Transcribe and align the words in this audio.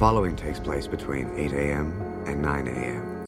following 0.00 0.34
takes 0.34 0.58
place 0.58 0.86
between 0.86 1.30
8 1.36 1.52
a.m. 1.52 1.92
and 2.26 2.40
9 2.40 2.68
a.m. 2.68 3.20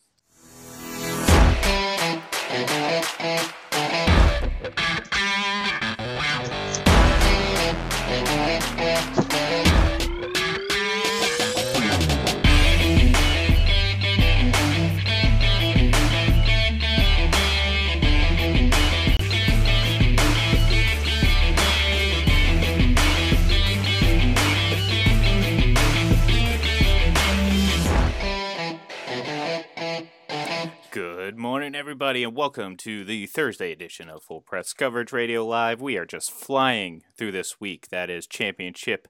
everybody, 31.93 32.25
and 32.25 32.35
welcome 32.35 32.75
to 32.75 33.05
the 33.05 33.27
Thursday 33.27 33.71
edition 33.71 34.09
of 34.09 34.23
Full 34.23 34.41
Press 34.41 34.73
Coverage 34.73 35.13
Radio 35.13 35.47
Live. 35.47 35.83
We 35.83 35.99
are 35.99 36.07
just 36.07 36.31
flying 36.31 37.03
through 37.19 37.33
this 37.33 37.61
week. 37.61 37.89
That 37.91 38.09
is 38.09 38.27
championship 38.27 39.07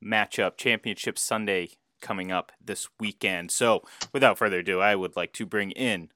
matchup, 0.00 0.56
championship 0.56 1.18
Sunday 1.18 1.70
coming 2.00 2.30
up 2.30 2.52
this 2.64 2.86
weekend. 3.00 3.50
So, 3.50 3.82
without 4.12 4.38
further 4.38 4.60
ado, 4.60 4.78
I 4.78 4.94
would 4.94 5.16
like 5.16 5.32
to 5.32 5.44
bring 5.44 5.72
in 5.72 6.10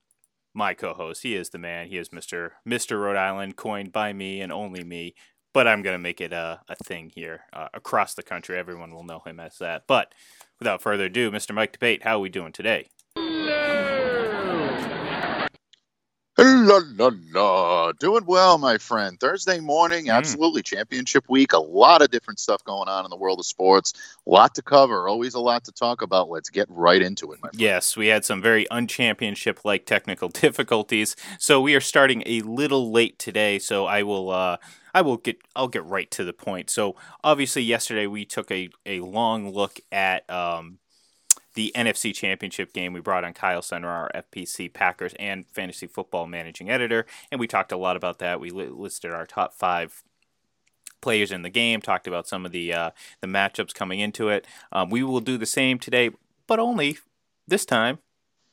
my 0.54 0.74
co-host. 0.74 1.24
He 1.24 1.34
is 1.34 1.50
the 1.50 1.58
man. 1.58 1.88
He 1.88 1.98
is 1.98 2.12
Mister 2.12 2.52
Mister 2.64 3.00
Rhode 3.00 3.16
Island, 3.16 3.56
coined 3.56 3.90
by 3.90 4.12
me 4.12 4.40
and 4.40 4.52
only 4.52 4.84
me. 4.84 5.16
But 5.52 5.66
I'm 5.66 5.82
gonna 5.82 5.98
make 5.98 6.20
it 6.20 6.32
a, 6.32 6.60
a 6.68 6.76
thing 6.76 7.10
here 7.16 7.46
uh, 7.52 7.66
across 7.74 8.14
the 8.14 8.22
country. 8.22 8.56
Everyone 8.56 8.94
will 8.94 9.02
know 9.02 9.22
him 9.26 9.40
as 9.40 9.58
that. 9.58 9.88
But 9.88 10.14
without 10.60 10.82
further 10.82 11.06
ado, 11.06 11.32
Mr. 11.32 11.52
Mike 11.52 11.72
Debate, 11.72 12.04
how 12.04 12.18
are 12.18 12.20
we 12.20 12.28
doing 12.28 12.52
today? 12.52 12.90
La 16.38 16.82
la 16.98 17.10
la. 17.32 17.92
Doing 17.92 18.26
well, 18.26 18.58
my 18.58 18.76
friend. 18.76 19.18
Thursday 19.18 19.58
morning, 19.58 20.10
absolutely. 20.10 20.62
Championship 20.62 21.24
week. 21.30 21.54
A 21.54 21.58
lot 21.58 22.02
of 22.02 22.10
different 22.10 22.38
stuff 22.38 22.62
going 22.64 22.88
on 22.88 23.06
in 23.06 23.10
the 23.10 23.16
world 23.16 23.40
of 23.40 23.46
sports. 23.46 23.94
A 24.26 24.30
lot 24.30 24.54
to 24.56 24.62
cover. 24.62 25.08
Always 25.08 25.32
a 25.32 25.40
lot 25.40 25.64
to 25.64 25.72
talk 25.72 26.02
about. 26.02 26.28
Let's 26.28 26.50
get 26.50 26.66
right 26.68 27.00
into 27.00 27.32
it, 27.32 27.38
my 27.42 27.48
friend. 27.48 27.60
Yes, 27.60 27.96
we 27.96 28.08
had 28.08 28.26
some 28.26 28.42
very 28.42 28.66
unchampionship 28.70 29.64
like 29.64 29.86
technical 29.86 30.28
difficulties, 30.46 31.16
so 31.38 31.60
we 31.60 31.74
are 31.74 31.80
starting 31.80 32.22
a 32.26 32.42
little 32.42 32.92
late 32.92 33.18
today. 33.18 33.58
So 33.58 33.86
I 33.86 34.02
will, 34.02 34.28
uh, 34.28 34.58
I 34.94 35.00
will 35.00 35.16
get, 35.16 35.38
I'll 35.54 35.68
get 35.68 35.86
right 35.86 36.10
to 36.10 36.24
the 36.24 36.34
point. 36.34 36.68
So 36.68 36.96
obviously, 37.24 37.62
yesterday 37.62 38.06
we 38.06 38.26
took 38.26 38.50
a 38.50 38.68
a 38.84 39.00
long 39.00 39.54
look 39.54 39.80
at 39.90 40.28
um, 40.28 40.80
the 41.56 41.72
NFC 41.74 42.14
Championship 42.14 42.72
game. 42.72 42.92
We 42.92 43.00
brought 43.00 43.24
on 43.24 43.32
Kyle 43.32 43.62
Center, 43.62 43.88
our 43.88 44.10
FPC 44.14 44.72
Packers 44.72 45.14
and 45.18 45.46
fantasy 45.48 45.86
football 45.86 46.26
managing 46.26 46.70
editor, 46.70 47.06
and 47.32 47.40
we 47.40 47.48
talked 47.48 47.72
a 47.72 47.76
lot 47.76 47.96
about 47.96 48.18
that. 48.20 48.38
We 48.38 48.50
li- 48.50 48.68
listed 48.68 49.10
our 49.10 49.26
top 49.26 49.54
five 49.54 50.04
players 51.00 51.32
in 51.32 51.42
the 51.42 51.50
game, 51.50 51.80
talked 51.80 52.06
about 52.06 52.28
some 52.28 52.46
of 52.46 52.52
the 52.52 52.72
uh, 52.72 52.90
the 53.20 53.26
matchups 53.26 53.74
coming 53.74 54.00
into 54.00 54.28
it. 54.28 54.46
Um, 54.70 54.90
we 54.90 55.02
will 55.02 55.20
do 55.20 55.36
the 55.36 55.46
same 55.46 55.78
today, 55.78 56.10
but 56.46 56.60
only 56.60 56.98
this 57.48 57.64
time 57.64 57.98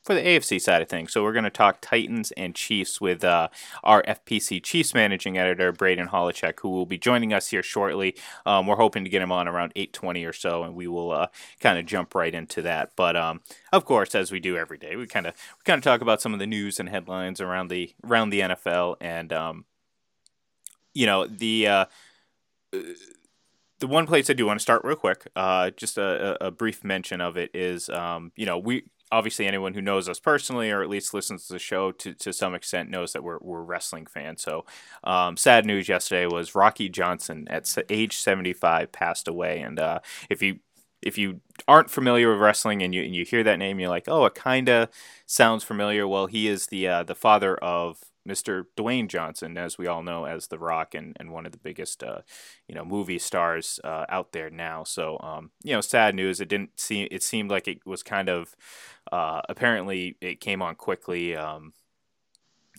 for 0.04 0.14
the 0.14 0.20
AFC 0.20 0.60
side 0.60 0.82
of 0.82 0.88
things. 0.88 1.12
So 1.12 1.22
we're 1.22 1.32
going 1.32 1.44
to 1.44 1.50
talk 1.50 1.78
Titans 1.80 2.30
and 2.32 2.54
Chiefs 2.54 3.00
with 3.00 3.24
uh, 3.24 3.48
our 3.82 4.02
FPC 4.02 4.62
Chiefs 4.62 4.92
managing 4.92 5.38
editor 5.38 5.72
Braden 5.72 6.08
Holecek, 6.08 6.60
who 6.60 6.68
will 6.68 6.84
be 6.84 6.98
joining 6.98 7.32
us 7.32 7.48
here 7.48 7.62
shortly. 7.62 8.14
Um, 8.44 8.66
we're 8.66 8.76
hoping 8.76 9.04
to 9.04 9.10
get 9.10 9.22
him 9.22 9.32
on 9.32 9.48
around 9.48 9.72
8:20 9.74 10.28
or 10.28 10.32
so, 10.34 10.62
and 10.62 10.74
we 10.74 10.86
will 10.86 11.10
uh, 11.10 11.28
kind 11.58 11.78
of 11.78 11.86
jump 11.86 12.14
right 12.14 12.34
into 12.34 12.60
that. 12.62 12.92
But 12.96 13.16
um, 13.16 13.40
of 13.72 13.86
course, 13.86 14.14
as 14.14 14.30
we 14.30 14.40
do 14.40 14.56
every 14.58 14.78
day, 14.78 14.94
we 14.94 15.06
kind 15.06 15.26
of 15.26 15.32
we 15.58 15.62
kind 15.64 15.78
of 15.78 15.84
talk 15.84 16.02
about 16.02 16.20
some 16.20 16.34
of 16.34 16.38
the 16.38 16.46
news 16.46 16.78
and 16.78 16.88
headlines 16.88 17.40
around 17.40 17.68
the 17.68 17.94
around 18.04 18.28
the 18.28 18.40
NFL, 18.40 18.96
and 19.00 19.32
um, 19.32 19.64
you 20.92 21.06
know 21.06 21.26
the. 21.26 21.66
Uh, 21.66 21.84
the 23.80 23.88
one 23.88 24.06
place 24.06 24.30
I 24.30 24.32
do 24.32 24.46
want 24.46 24.58
to 24.58 24.62
start 24.62 24.82
real 24.84 24.96
quick, 24.96 25.26
uh, 25.36 25.70
just 25.70 25.98
a, 25.98 26.46
a, 26.46 26.50
brief 26.50 26.84
mention 26.84 27.20
of 27.20 27.36
it 27.36 27.50
is, 27.54 27.88
um, 27.90 28.32
you 28.34 28.46
know, 28.46 28.56
we 28.56 28.84
obviously 29.12 29.46
anyone 29.46 29.74
who 29.74 29.82
knows 29.82 30.08
us 30.08 30.18
personally 30.18 30.70
or 30.70 30.82
at 30.82 30.88
least 30.88 31.14
listens 31.14 31.46
to 31.46 31.52
the 31.52 31.58
show 31.58 31.92
to, 31.92 32.14
to 32.14 32.32
some 32.32 32.54
extent 32.54 32.90
knows 32.90 33.12
that 33.12 33.22
we're, 33.22 33.38
we're 33.40 33.62
wrestling 33.62 34.06
fans. 34.06 34.42
So 34.42 34.64
um, 35.04 35.36
sad 35.36 35.66
news 35.66 35.88
yesterday 35.88 36.26
was 36.26 36.54
Rocky 36.54 36.88
Johnson 36.88 37.46
at 37.48 37.72
age 37.90 38.16
75 38.16 38.92
passed 38.92 39.28
away. 39.28 39.60
And 39.60 39.78
uh, 39.78 40.00
if 40.30 40.42
you 40.42 40.58
if 41.02 41.18
you 41.18 41.40
aren't 41.68 41.90
familiar 41.90 42.30
with 42.30 42.40
wrestling 42.40 42.82
and 42.82 42.94
you 42.94 43.02
and 43.02 43.14
you 43.14 43.24
hear 43.24 43.44
that 43.44 43.58
name, 43.58 43.78
you're 43.78 43.90
like, 43.90 44.08
oh, 44.08 44.24
it 44.24 44.34
kind 44.34 44.68
of 44.70 44.88
sounds 45.26 45.62
familiar. 45.62 46.08
Well, 46.08 46.26
he 46.26 46.48
is 46.48 46.68
the 46.68 46.88
uh, 46.88 47.02
the 47.02 47.14
father 47.14 47.56
of 47.56 48.00
Mr. 48.28 48.64
Dwayne 48.76 49.08
Johnson, 49.08 49.58
as 49.58 49.76
we 49.78 49.86
all 49.86 50.02
know, 50.02 50.24
as 50.24 50.46
The 50.46 50.58
Rock 50.58 50.94
and, 50.94 51.16
and 51.20 51.30
one 51.30 51.46
of 51.46 51.52
the 51.52 51.58
biggest, 51.58 52.02
uh, 52.02 52.20
you 52.68 52.74
know, 52.74 52.84
movie 52.84 53.18
stars 53.18 53.80
uh, 53.84 54.06
out 54.08 54.32
there 54.32 54.50
now. 54.50 54.84
So, 54.84 55.18
um, 55.20 55.50
you 55.62 55.74
know, 55.74 55.80
sad 55.80 56.14
news. 56.14 56.40
It 56.40 56.48
didn't 56.48 56.78
seem. 56.80 57.08
It 57.10 57.22
seemed 57.22 57.50
like 57.50 57.68
it 57.68 57.84
was 57.86 58.02
kind 58.02 58.28
of. 58.28 58.56
Uh, 59.12 59.42
apparently, 59.48 60.16
it 60.20 60.40
came 60.40 60.62
on 60.62 60.74
quickly. 60.74 61.36
Um, 61.36 61.74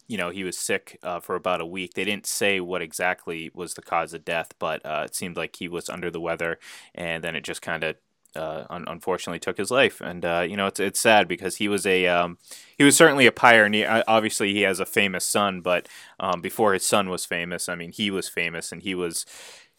you 0.07 0.17
know, 0.17 0.29
he 0.29 0.43
was 0.43 0.57
sick 0.57 0.99
uh, 1.03 1.19
for 1.19 1.35
about 1.35 1.61
a 1.61 1.65
week. 1.65 1.93
They 1.93 2.05
didn't 2.05 2.27
say 2.27 2.59
what 2.59 2.81
exactly 2.81 3.49
was 3.53 3.73
the 3.73 3.81
cause 3.81 4.13
of 4.13 4.23
death, 4.23 4.53
but 4.59 4.85
uh, 4.85 5.03
it 5.05 5.15
seemed 5.15 5.35
like 5.35 5.55
he 5.55 5.67
was 5.67 5.89
under 5.89 6.11
the 6.11 6.21
weather, 6.21 6.59
and 6.93 7.23
then 7.23 7.35
it 7.35 7.43
just 7.43 7.61
kind 7.61 7.83
of 7.83 7.95
uh, 8.35 8.65
un- 8.69 8.85
unfortunately 8.87 9.39
took 9.39 9.57
his 9.57 9.71
life, 9.71 10.01
and 10.01 10.25
uh, 10.25 10.45
you 10.47 10.57
know 10.57 10.67
it's 10.67 10.79
it's 10.79 10.99
sad 10.99 11.27
because 11.27 11.57
he 11.57 11.67
was 11.67 11.85
a 11.85 12.07
um, 12.07 12.37
he 12.77 12.83
was 12.83 12.95
certainly 12.95 13.25
a 13.25 13.31
pioneer. 13.31 14.03
Obviously, 14.07 14.53
he 14.53 14.61
has 14.61 14.79
a 14.79 14.85
famous 14.85 15.25
son, 15.25 15.61
but 15.61 15.87
um, 16.19 16.41
before 16.41 16.73
his 16.73 16.85
son 16.85 17.09
was 17.09 17.25
famous, 17.25 17.69
I 17.69 17.75
mean, 17.75 17.91
he 17.91 18.11
was 18.11 18.29
famous, 18.29 18.71
and 18.71 18.81
he 18.81 18.95
was. 18.95 19.25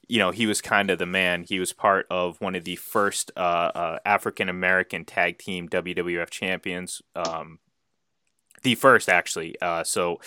You 0.08 0.20
know, 0.20 0.30
he 0.30 0.46
was 0.46 0.60
kind 0.60 0.88
of 0.88 1.00
the 1.00 1.06
man. 1.06 1.42
He 1.42 1.58
was 1.58 1.72
part 1.72 2.06
of 2.10 2.40
one 2.40 2.54
of 2.54 2.62
the 2.62 2.76
first 2.76 3.32
uh, 3.36 3.40
uh 3.74 3.98
African 4.04 4.48
American 4.48 5.04
tag 5.04 5.36
team 5.36 5.68
WWF 5.68 6.30
champions. 6.30 7.02
Um, 7.16 7.58
the 8.62 8.76
first, 8.76 9.08
actually. 9.08 9.60
Uh, 9.60 9.82
so, 9.82 10.20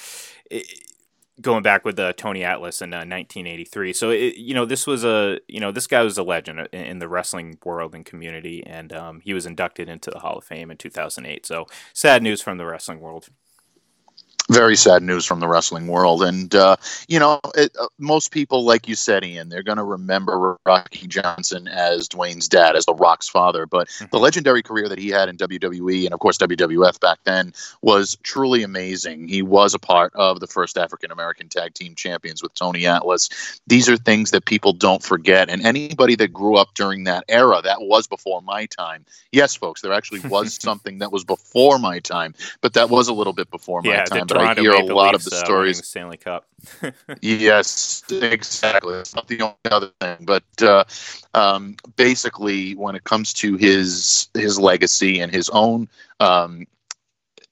going 1.42 1.64
back 1.64 1.86
with 1.86 2.00
uh, 2.00 2.14
Tony 2.14 2.44
Atlas 2.44 2.82
in 2.82 2.94
uh, 2.94 2.98
1983. 2.98 3.94
So 3.94 4.10
it, 4.10 4.36
you 4.36 4.54
know 4.54 4.66
this 4.66 4.86
was 4.86 5.04
a 5.04 5.40
you 5.48 5.60
know 5.60 5.72
this 5.72 5.88
guy 5.88 6.02
was 6.02 6.18
a 6.18 6.24
legend 6.24 6.68
in, 6.72 6.82
in 6.82 7.00
the 7.00 7.08
wrestling 7.08 7.58
world 7.64 7.96
and 7.96 8.06
community, 8.06 8.64
and 8.66 8.94
um, 8.94 9.22
he 9.22 9.34
was 9.34 9.46
inducted 9.46 9.90
into 9.90 10.12
the 10.12 10.20
Hall 10.20 10.38
of 10.38 10.44
Fame 10.44 10.72
in 10.72 10.78
2008. 10.78 11.46
So 11.46 11.68
sad 11.94 12.24
news 12.24 12.42
from 12.42 12.58
the 12.58 12.66
wrestling 12.66 13.00
world 13.00 13.30
very 14.50 14.76
sad 14.76 15.04
news 15.04 15.26
from 15.26 15.40
the 15.40 15.48
wrestling 15.48 15.88
world. 15.88 16.24
And, 16.24 16.54
uh, 16.56 16.76
you 17.08 17.20
know, 17.20 17.40
it, 17.56 17.72
uh, 17.80 17.88
most 18.00 18.32
people, 18.32 18.66
like 18.66 18.88
you 18.88 18.96
said, 18.96 19.24
Ian, 19.24 19.50
they're 19.50 19.64
going 19.64 19.78
to 19.78 19.84
remember 19.84 20.58
Rocky 20.66 21.08
Johnson 21.08 21.68
as 21.68 22.10
Dwayne's 22.10 22.48
dad, 22.48 22.76
as 22.76 22.86
The 22.86 22.96
Rock's 22.96 23.30
father. 23.30 23.66
But 23.66 23.88
mm-hmm. 23.88 24.06
the 24.12 24.20
legendary 24.20 24.64
career 24.64 24.90
that 24.90 24.98
he 24.98 25.10
had 25.10 25.30
in 25.30 25.38
WWE 25.38 26.06
and, 26.06 26.14
of 26.14 26.20
course, 26.20 26.38
WWF 26.40 27.00
back 27.00 27.20
then 27.26 27.54
was 27.82 28.18
truly 28.24 28.64
amazing. 28.64 29.28
He 29.28 29.42
was 29.44 29.74
a 29.74 29.80
part 29.80 30.12
of 30.16 30.40
the 30.40 30.48
first 30.48 30.78
African 30.78 31.12
American 31.12 31.48
tag 31.48 31.76
team 31.76 31.94
champions 31.94 32.42
with 32.42 32.54
Tony 32.56 32.88
Atlas. 32.88 33.30
These 33.68 33.88
are 33.88 33.98
things 33.98 34.32
that 34.32 34.46
people 34.46 34.74
don't 34.74 35.04
forget. 35.04 35.50
And 35.50 35.66
anybody 35.66 36.16
that 36.16 36.34
grew 36.34 36.56
up 36.56 36.74
during 36.74 37.04
that 37.04 37.24
era, 37.30 37.62
that 37.64 37.82
was 37.82 38.08
before 38.08 38.42
my 38.42 38.66
time. 38.66 39.06
Yes, 39.32 39.56
folks, 39.56 39.82
there 39.82 39.94
actually 39.94 40.22
was 40.22 40.54
something 40.62 41.00
that 41.00 41.12
was 41.12 41.24
before 41.24 41.78
my 41.78 42.00
time, 42.00 42.34
but 42.62 42.74
that 42.74 42.90
was 42.90 43.08
a 43.08 43.14
little 43.14 43.34
bit 43.34 43.52
before 43.52 43.84
my 43.84 43.92
yeah, 43.92 44.06
time. 44.06 44.39
I 44.40 44.56
hear 44.56 44.72
a 44.72 44.84
lot 44.84 45.14
Leafs, 45.14 45.26
of 45.26 45.32
the 45.32 45.38
uh, 45.38 45.46
stories. 45.46 45.80
the 45.80 45.86
Stanley 45.86 46.18
Cup. 46.18 46.46
yes, 47.22 48.04
exactly. 48.10 48.96
It's 48.96 49.16
not 49.16 49.28
the 49.28 49.42
only 49.42 49.56
other 49.72 49.92
thing, 50.00 50.18
but 50.22 50.44
uh, 50.62 50.84
um, 51.34 51.76
basically, 51.96 52.74
when 52.76 52.96
it 52.96 53.04
comes 53.04 53.34
to 53.34 53.56
his 53.56 54.28
his 54.34 54.60
legacy 54.60 55.20
and 55.20 55.32
his 55.32 55.50
own 55.50 55.88
um, 56.20 56.66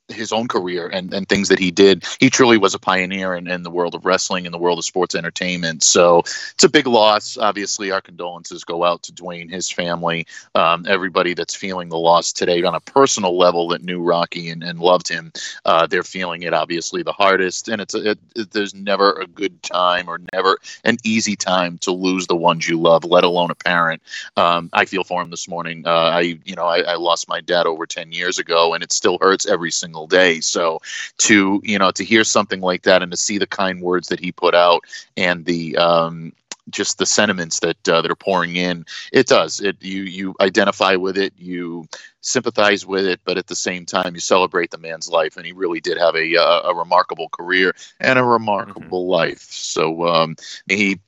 his 0.10 0.32
own 0.32 0.48
career 0.48 0.88
and, 0.88 1.14
and 1.14 1.28
things 1.28 1.50
that 1.50 1.60
he 1.60 1.72
did. 1.72 2.06
He 2.20 2.30
truly 2.30 2.58
was 2.58 2.74
a 2.74 2.80
pioneer 2.80 3.36
in, 3.36 3.48
in 3.48 3.64
the 3.64 3.70
world 3.70 3.96
of 3.96 4.06
wrestling, 4.06 4.46
in 4.46 4.52
the 4.52 4.58
world 4.58 4.80
of 4.80 4.86
sports 4.86 5.16
entertainment. 5.16 5.84
So 5.84 6.20
it's 6.20 6.64
a 6.64 6.70
big 6.70 6.88
loss. 6.88 7.38
Obviously, 7.38 7.92
our 7.92 8.02
condolences 8.02 8.64
go 8.64 8.84
out 8.84 9.04
to 9.04 9.12
Dwayne, 9.12 9.50
his 9.50 9.70
family, 9.70 10.26
um, 10.56 10.86
everybody 10.88 11.34
that's 11.34 11.56
feeling 11.56 11.90
the 11.90 11.98
loss 11.98 12.32
today 12.32 12.64
on 12.64 12.76
a 12.76 12.80
personal 12.80 13.38
level 13.38 13.68
that 13.70 13.84
knew 13.84 14.02
Rocky 14.02 14.50
and, 14.50 14.64
and 14.64 14.80
loved 14.80 15.08
him. 15.08 15.32
Uh, 15.66 15.88
they're 15.88 16.04
feeling 16.04 16.44
it 16.44 16.54
obviously 16.54 17.04
the 17.04 17.12
hardest. 17.12 17.68
And 17.68 17.82
it's 17.82 17.94
a, 17.94 18.12
it, 18.12 18.20
it, 18.36 18.52
there's 18.52 18.74
never 18.74 19.14
a 19.14 19.28
good 19.28 19.62
time 19.64 20.10
or 20.10 20.20
never 20.34 20.58
an 20.84 20.98
easy 21.04 21.36
time 21.36 21.78
to 21.80 21.92
lose 21.92 22.28
the 22.28 22.36
ones 22.36 22.68
you 22.68 22.80
love, 22.80 23.04
let 23.04 23.24
alone 23.24 23.52
a 23.52 23.56
parent. 23.56 24.02
Um, 24.38 24.70
I 24.72 24.86
feel 24.86 25.04
for 25.04 25.22
him 25.22 25.32
this 25.32 25.48
morning. 25.48 25.84
Uh, 25.86 25.90
I, 25.90 26.40
you 26.46 26.56
know, 26.56 26.66
I, 26.66 26.80
I 26.82 26.96
lost 26.96 27.28
my 27.28 27.42
dad 27.42 27.66
over 27.66 27.86
10 27.86 28.12
years 28.12 28.40
ago 28.40 28.74
and 28.74 28.84
it 28.84 28.94
still 28.94 29.18
hurts 29.20 29.46
every 29.46 29.72
single 29.72 29.97
single 29.98 30.08
day. 30.08 30.40
So 30.42 30.82
to 31.20 31.62
you 31.64 31.80
know 31.80 31.92
to 31.92 32.04
hear 32.04 32.24
something 32.24 32.62
like 32.62 32.84
that 32.84 33.02
and 33.02 33.12
to 33.12 33.18
see 33.18 33.38
the 33.38 33.48
kind 33.48 33.82
words 33.82 34.10
that 34.10 34.20
he 34.20 34.32
put 34.32 34.56
out 34.56 34.84
and 35.16 35.46
the 35.46 35.78
um, 35.78 36.34
just 36.70 36.98
the 36.98 37.06
sentiments 37.06 37.60
that 37.62 37.90
uh, 37.90 38.02
that 38.02 38.12
are 38.12 38.16
pouring 38.16 38.56
in. 38.56 38.86
It 39.12 39.28
does. 39.28 39.62
It 39.62 39.78
you 39.82 40.04
you 40.04 40.36
identify 40.40 40.96
with 40.96 41.18
it, 41.18 41.34
you 41.38 41.88
sympathize 42.22 42.86
with 42.86 43.06
it, 43.06 43.22
but 43.24 43.38
at 43.38 43.48
the 43.48 43.56
same 43.56 43.86
time, 43.86 44.14
you 44.14 44.20
celebrate 44.20 44.72
the 44.72 44.78
man's 44.78 45.10
life, 45.10 45.38
and 45.38 45.46
he 45.46 45.54
really 45.54 45.80
did 45.80 45.98
have 45.98 46.16
a 46.16 46.36
a, 46.36 46.72
a 46.72 46.76
remarkable 46.76 47.30
career 47.30 47.74
and 48.00 48.20
a 48.20 48.24
remarkable 48.24 49.04
mm-hmm. 49.04 49.12
life. 49.12 49.42
So 49.42 50.08
um, 50.08 50.36
may 50.68 50.76
he 50.76 51.00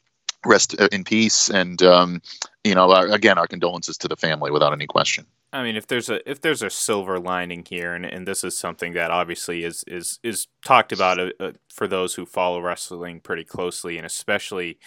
rest 0.46 0.74
in 0.74 1.04
peace, 1.04 1.50
and 1.50 1.82
um, 1.84 2.22
you 2.70 2.76
know, 2.76 2.92
our, 2.92 3.08
again, 3.08 3.40
our 3.40 3.48
condolences 3.48 3.98
to 3.98 4.08
the 4.08 4.16
family, 4.16 4.52
without 4.52 4.74
any 4.74 4.86
question. 4.86 5.26
I 5.52 5.64
mean, 5.64 5.76
if 5.76 5.88
there's 5.88 6.10
a 6.10 6.30
if 6.30 6.40
there's 6.42 6.62
a 6.62 6.70
silver 6.70 7.20
lining 7.20 7.66
here, 7.68 7.96
and, 7.96 8.06
and 8.06 8.28
this 8.28 8.44
is 8.44 8.56
something 8.56 8.94
that 8.94 9.10
obviously 9.10 9.64
is 9.64 9.84
is 9.88 10.20
is 10.22 10.48
talked 10.64 10.92
about 10.92 11.20
uh, 11.20 11.32
uh, 11.40 11.52
for 11.74 11.88
those 11.88 12.14
who 12.14 12.28
follow 12.28 12.62
wrestling 12.62 13.22
pretty 13.22 13.44
closely, 13.44 13.98
and 13.98 14.06
especially, 14.06 14.78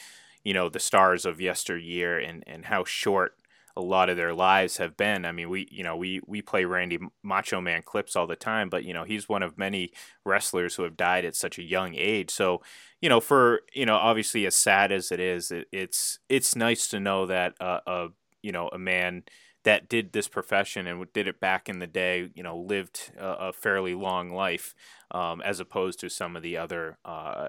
you 0.44 0.54
know, 0.54 0.68
the 0.68 0.78
stars 0.78 1.26
of 1.26 1.40
yesteryear 1.40 2.16
and 2.18 2.44
and 2.46 2.66
how 2.66 2.84
short 2.84 3.34
a 3.76 3.80
lot 3.80 4.10
of 4.10 4.16
their 4.16 4.34
lives 4.34 4.76
have 4.76 4.96
been. 4.96 5.24
I 5.24 5.32
mean, 5.32 5.48
we 5.48 5.68
you 5.70 5.82
know 5.84 5.96
we 5.96 6.20
we 6.26 6.42
play 6.42 6.64
Randy 6.64 6.98
Macho 7.22 7.60
Man 7.60 7.82
clips 7.82 8.16
all 8.16 8.26
the 8.26 8.36
time, 8.36 8.68
but 8.68 8.84
you 8.84 8.94
know 8.94 9.04
he's 9.04 9.28
one 9.28 9.42
of 9.42 9.58
many 9.58 9.92
wrestlers 10.24 10.74
who 10.74 10.82
have 10.82 10.96
died 10.96 11.24
at 11.24 11.36
such 11.36 11.58
a 11.58 11.62
young 11.62 11.94
age. 11.94 12.30
So 12.30 12.62
you 13.00 13.08
know, 13.08 13.20
for 13.20 13.62
you 13.72 13.86
know, 13.86 13.96
obviously 13.96 14.46
as 14.46 14.54
sad 14.54 14.92
as 14.92 15.10
it 15.10 15.20
is, 15.20 15.50
it, 15.50 15.66
it's 15.72 16.18
it's 16.28 16.56
nice 16.56 16.88
to 16.88 17.00
know 17.00 17.26
that 17.26 17.54
uh, 17.60 17.80
a 17.86 18.08
you 18.42 18.52
know 18.52 18.68
a 18.68 18.78
man 18.78 19.24
that 19.64 19.88
did 19.88 20.12
this 20.12 20.28
profession 20.28 20.86
and 20.86 21.12
did 21.12 21.28
it 21.28 21.40
back 21.40 21.68
in 21.68 21.78
the 21.78 21.86
day, 21.86 22.30
you 22.34 22.42
know, 22.42 22.56
lived 22.56 23.12
a, 23.18 23.48
a 23.48 23.52
fairly 23.52 23.94
long 23.94 24.30
life, 24.30 24.74
um, 25.10 25.40
as 25.42 25.60
opposed 25.60 26.00
to 26.00 26.08
some 26.08 26.36
of 26.36 26.42
the 26.42 26.56
other, 26.56 26.98
uh, 27.04 27.48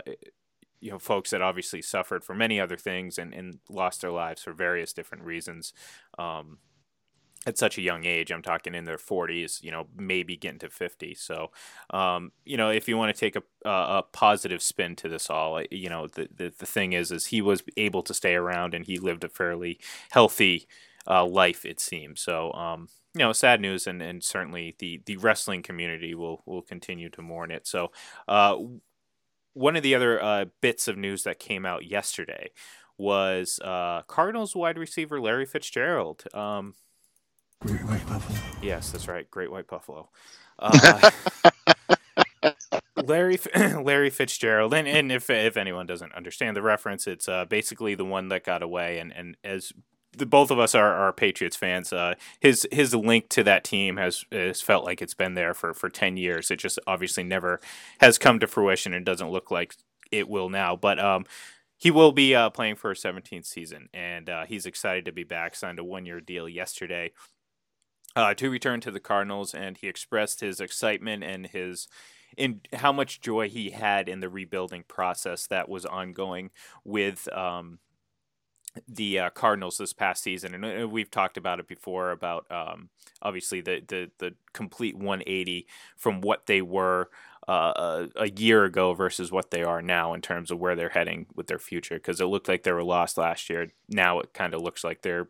you 0.84 0.92
know, 0.92 1.00
folks 1.00 1.30
that 1.30 1.42
obviously 1.42 1.82
suffered 1.82 2.26
for 2.26 2.36
many 2.36 2.60
other 2.60 2.76
things 2.76 3.18
and, 3.18 3.34
and 3.34 3.60
lost 3.70 4.02
their 4.02 4.12
lives 4.12 4.44
for 4.44 4.52
various 4.52 4.92
different 4.92 5.24
reasons. 5.24 5.72
Um, 6.20 6.58
at 7.46 7.58
such 7.58 7.78
a 7.78 7.82
young 7.82 8.06
age, 8.06 8.32
I'm 8.32 8.42
talking 8.42 8.76
in 8.76 8.84
their 8.84 8.98
40s, 8.98 9.64
you 9.64 9.72
know, 9.72 9.88
maybe 9.98 10.36
getting 10.36 10.60
to 10.60 10.70
50. 10.70 11.16
So, 11.16 11.52
um, 11.90 12.32
you 12.46 12.58
know, 12.58 12.70
if 12.70 12.88
you 12.88 12.98
want 12.98 13.16
to 13.16 13.20
take 13.20 13.38
a, 13.38 13.44
a 13.70 14.04
positive 14.12 14.62
spin 14.62 14.96
to 14.98 15.10
this 15.10 15.30
all, 15.30 15.62
you 15.72 15.90
know, 15.90 16.08
the, 16.08 16.28
the, 16.34 16.54
the 16.58 16.66
thing 16.66 16.94
is, 16.94 17.12
is 17.12 17.28
he 17.28 17.42
was 17.42 17.64
able 17.78 18.02
to 18.04 18.14
stay 18.14 18.36
around 18.36 18.74
and 18.74 18.86
he 18.86 18.98
lived 18.98 19.24
a 19.24 19.30
fairly 19.30 19.80
healthy, 20.12 20.68
uh, 21.08 21.26
life, 21.26 21.66
it 21.66 21.80
seems. 21.80 22.22
So, 22.22 22.52
um, 22.54 22.88
you 23.14 23.20
know, 23.20 23.34
sad 23.34 23.62
news, 23.62 23.88
and, 23.88 24.02
and 24.02 24.24
certainly 24.24 24.76
the, 24.80 25.02
the 25.06 25.18
wrestling 25.18 25.62
community 25.62 26.16
will 26.16 26.42
will 26.46 26.62
continue 26.64 27.10
to 27.10 27.22
mourn 27.22 27.52
it. 27.52 27.68
So, 27.68 27.92
uh, 28.28 28.56
one 29.54 29.76
of 29.76 29.84
the 29.84 29.96
other 29.96 30.22
uh, 30.22 30.46
bits 30.62 30.88
of 30.88 30.98
news 30.98 31.24
that 31.24 31.40
came 31.40 31.66
out 31.66 31.86
yesterday 31.86 32.52
was 32.98 33.60
uh, 33.64 34.02
Cardinals 34.08 34.56
wide 34.56 34.78
receiver 34.78 35.20
Larry 35.20 35.46
Fitzgerald. 35.46 36.24
Um, 36.34 36.76
Great 37.62 37.84
White 37.86 38.06
Buffalo. 38.08 38.40
Yes, 38.62 38.92
that's 38.92 39.08
right. 39.08 39.30
Great 39.32 39.52
White 39.52 39.68
Buffalo. 39.68 40.10
Uh, 40.60 41.12
Larry 43.04 43.40
Larry 43.82 44.10
Fitzgerald, 44.10 44.74
and, 44.74 44.88
and 44.88 45.12
if 45.12 45.30
if 45.30 45.58
anyone 45.58 45.86
doesn't 45.86 46.14
understand 46.14 46.56
the 46.56 46.62
reference, 46.62 47.08
it's 47.08 47.28
uh, 47.28 47.46
basically 47.46 47.96
the 47.96 48.06
one 48.06 48.30
that 48.30 48.44
got 48.44 48.62
away, 48.62 49.00
and, 49.00 49.12
and 49.12 49.38
as 49.44 49.74
the, 50.18 50.26
both 50.26 50.52
of 50.52 50.60
us 50.60 50.76
are, 50.76 50.94
are 50.94 51.14
Patriots 51.14 51.56
fans. 51.56 51.92
Uh, 51.92 52.16
his 52.40 52.68
his 52.72 52.94
link 52.94 53.30
to 53.30 53.44
that 53.44 53.64
team 53.64 53.98
has, 53.98 54.26
has 54.32 54.62
felt 54.62 54.86
like 54.86 55.02
it's 55.02 55.14
been 55.14 55.34
there 55.36 55.54
for, 55.54 55.74
for 55.74 55.90
ten 55.90 56.18
years. 56.18 56.52
It 56.52 56.58
just 56.58 56.80
obviously 56.88 57.24
never 57.24 57.60
has 58.00 58.18
come 58.18 58.40
to 58.40 58.48
fruition, 58.48 58.94
and 58.94 59.06
doesn't 59.06 59.32
look 59.32 59.52
like 59.52 59.76
it 60.12 60.30
will 60.30 60.50
now. 60.50 60.76
But 60.76 61.00
um, 61.00 61.26
he 61.78 61.92
will 61.92 62.12
be 62.12 62.34
uh, 62.34 62.50
playing 62.50 62.76
for 62.76 62.92
a 62.92 62.96
17th 62.96 63.46
season, 63.46 63.90
and 63.94 64.30
uh, 64.30 64.46
he's 64.46 64.66
excited 64.66 65.06
to 65.06 65.12
be 65.12 65.24
back. 65.24 65.56
Signed 65.56 65.80
a 65.80 65.84
one 65.84 66.06
year 66.06 66.22
deal 66.22 66.48
yesterday. 66.48 67.12
Uh, 68.16 68.34
to 68.36 68.50
return 68.52 68.80
to 68.80 68.92
the 68.92 69.00
Cardinals, 69.00 69.56
and 69.56 69.78
he 69.78 69.88
expressed 69.88 70.40
his 70.40 70.60
excitement 70.60 71.24
and 71.24 71.48
his 71.48 71.88
in 72.38 72.62
how 72.74 72.92
much 72.92 73.22
joy 73.22 73.50
he 73.50 73.72
had 73.72 74.08
in 74.08 74.20
the 74.20 74.30
rebuilding 74.30 74.84
process 74.88 75.48
that 75.48 75.70
was 75.70 75.86
ongoing 75.86 76.52
with 76.84 77.32
um, 77.34 77.80
the 78.88 79.20
uh, 79.20 79.30
Cardinals 79.30 79.78
this 79.78 79.94
past 79.94 80.24
season, 80.24 80.54
and 80.54 80.84
uh, 80.84 80.88
we've 80.88 81.12
talked 81.12 81.38
about 81.38 81.60
it 81.60 81.68
before 81.68 82.12
about 82.12 82.50
um, 82.52 82.90
obviously 83.22 83.62
the, 83.62 83.82
the 83.88 84.12
the 84.20 84.36
complete 84.54 84.96
180 84.96 85.68
from 85.96 86.22
what 86.22 86.48
they 86.48 86.62
were 86.62 87.10
uh, 87.48 88.08
a, 88.16 88.24
a, 88.24 88.30
year 88.30 88.64
ago 88.64 88.94
versus 88.94 89.32
what 89.32 89.52
they 89.52 89.64
are 89.64 89.82
now 89.82 90.14
in 90.14 90.22
terms 90.22 90.50
of 90.50 90.60
where 90.60 90.76
they're 90.76 90.90
heading 90.90 91.26
with 91.36 91.48
their 91.48 91.60
future. 91.60 91.96
Because 91.96 92.22
it 92.22 92.26
looked 92.26 92.48
like 92.48 92.64
they 92.64 92.72
were 92.72 92.84
lost 92.84 93.18
last 93.18 93.50
year. 93.50 93.70
Now 93.90 94.20
it 94.20 94.34
kind 94.34 94.54
of 94.54 94.62
looks 94.62 94.84
like 94.84 95.02
they're, 95.02 95.28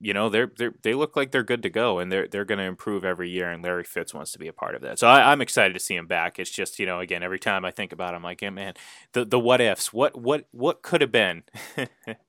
you 0.00 0.12
know, 0.12 0.28
they're 0.28 0.50
they 0.58 0.68
they 0.82 0.94
look 0.94 1.16
like 1.16 1.30
they're 1.30 1.42
good 1.42 1.62
to 1.62 1.70
go, 1.70 1.98
and 1.98 2.12
they're 2.12 2.28
they're 2.28 2.44
going 2.44 2.58
to 2.58 2.64
improve 2.64 3.04
every 3.04 3.30
year. 3.30 3.50
And 3.50 3.62
Larry 3.62 3.84
Fitz 3.84 4.12
wants 4.12 4.32
to 4.32 4.38
be 4.38 4.48
a 4.48 4.52
part 4.52 4.74
of 4.74 4.82
that. 4.82 4.98
So 4.98 5.08
I, 5.08 5.32
am 5.32 5.40
excited 5.40 5.72
to 5.74 5.80
see 5.80 5.96
him 5.96 6.06
back. 6.06 6.38
It's 6.38 6.50
just 6.50 6.78
you 6.78 6.84
know, 6.84 7.00
again, 7.00 7.22
every 7.22 7.38
time 7.38 7.64
I 7.64 7.70
think 7.70 7.92
about 7.92 8.10
him, 8.10 8.16
I'm 8.16 8.22
like, 8.22 8.42
yeah, 8.42 8.50
man, 8.50 8.74
the 9.12 9.24
the 9.24 9.38
what 9.38 9.62
ifs, 9.62 9.92
what 9.92 10.20
what 10.20 10.46
what 10.50 10.82
could 10.82 11.00
have 11.00 11.12
been. 11.12 11.44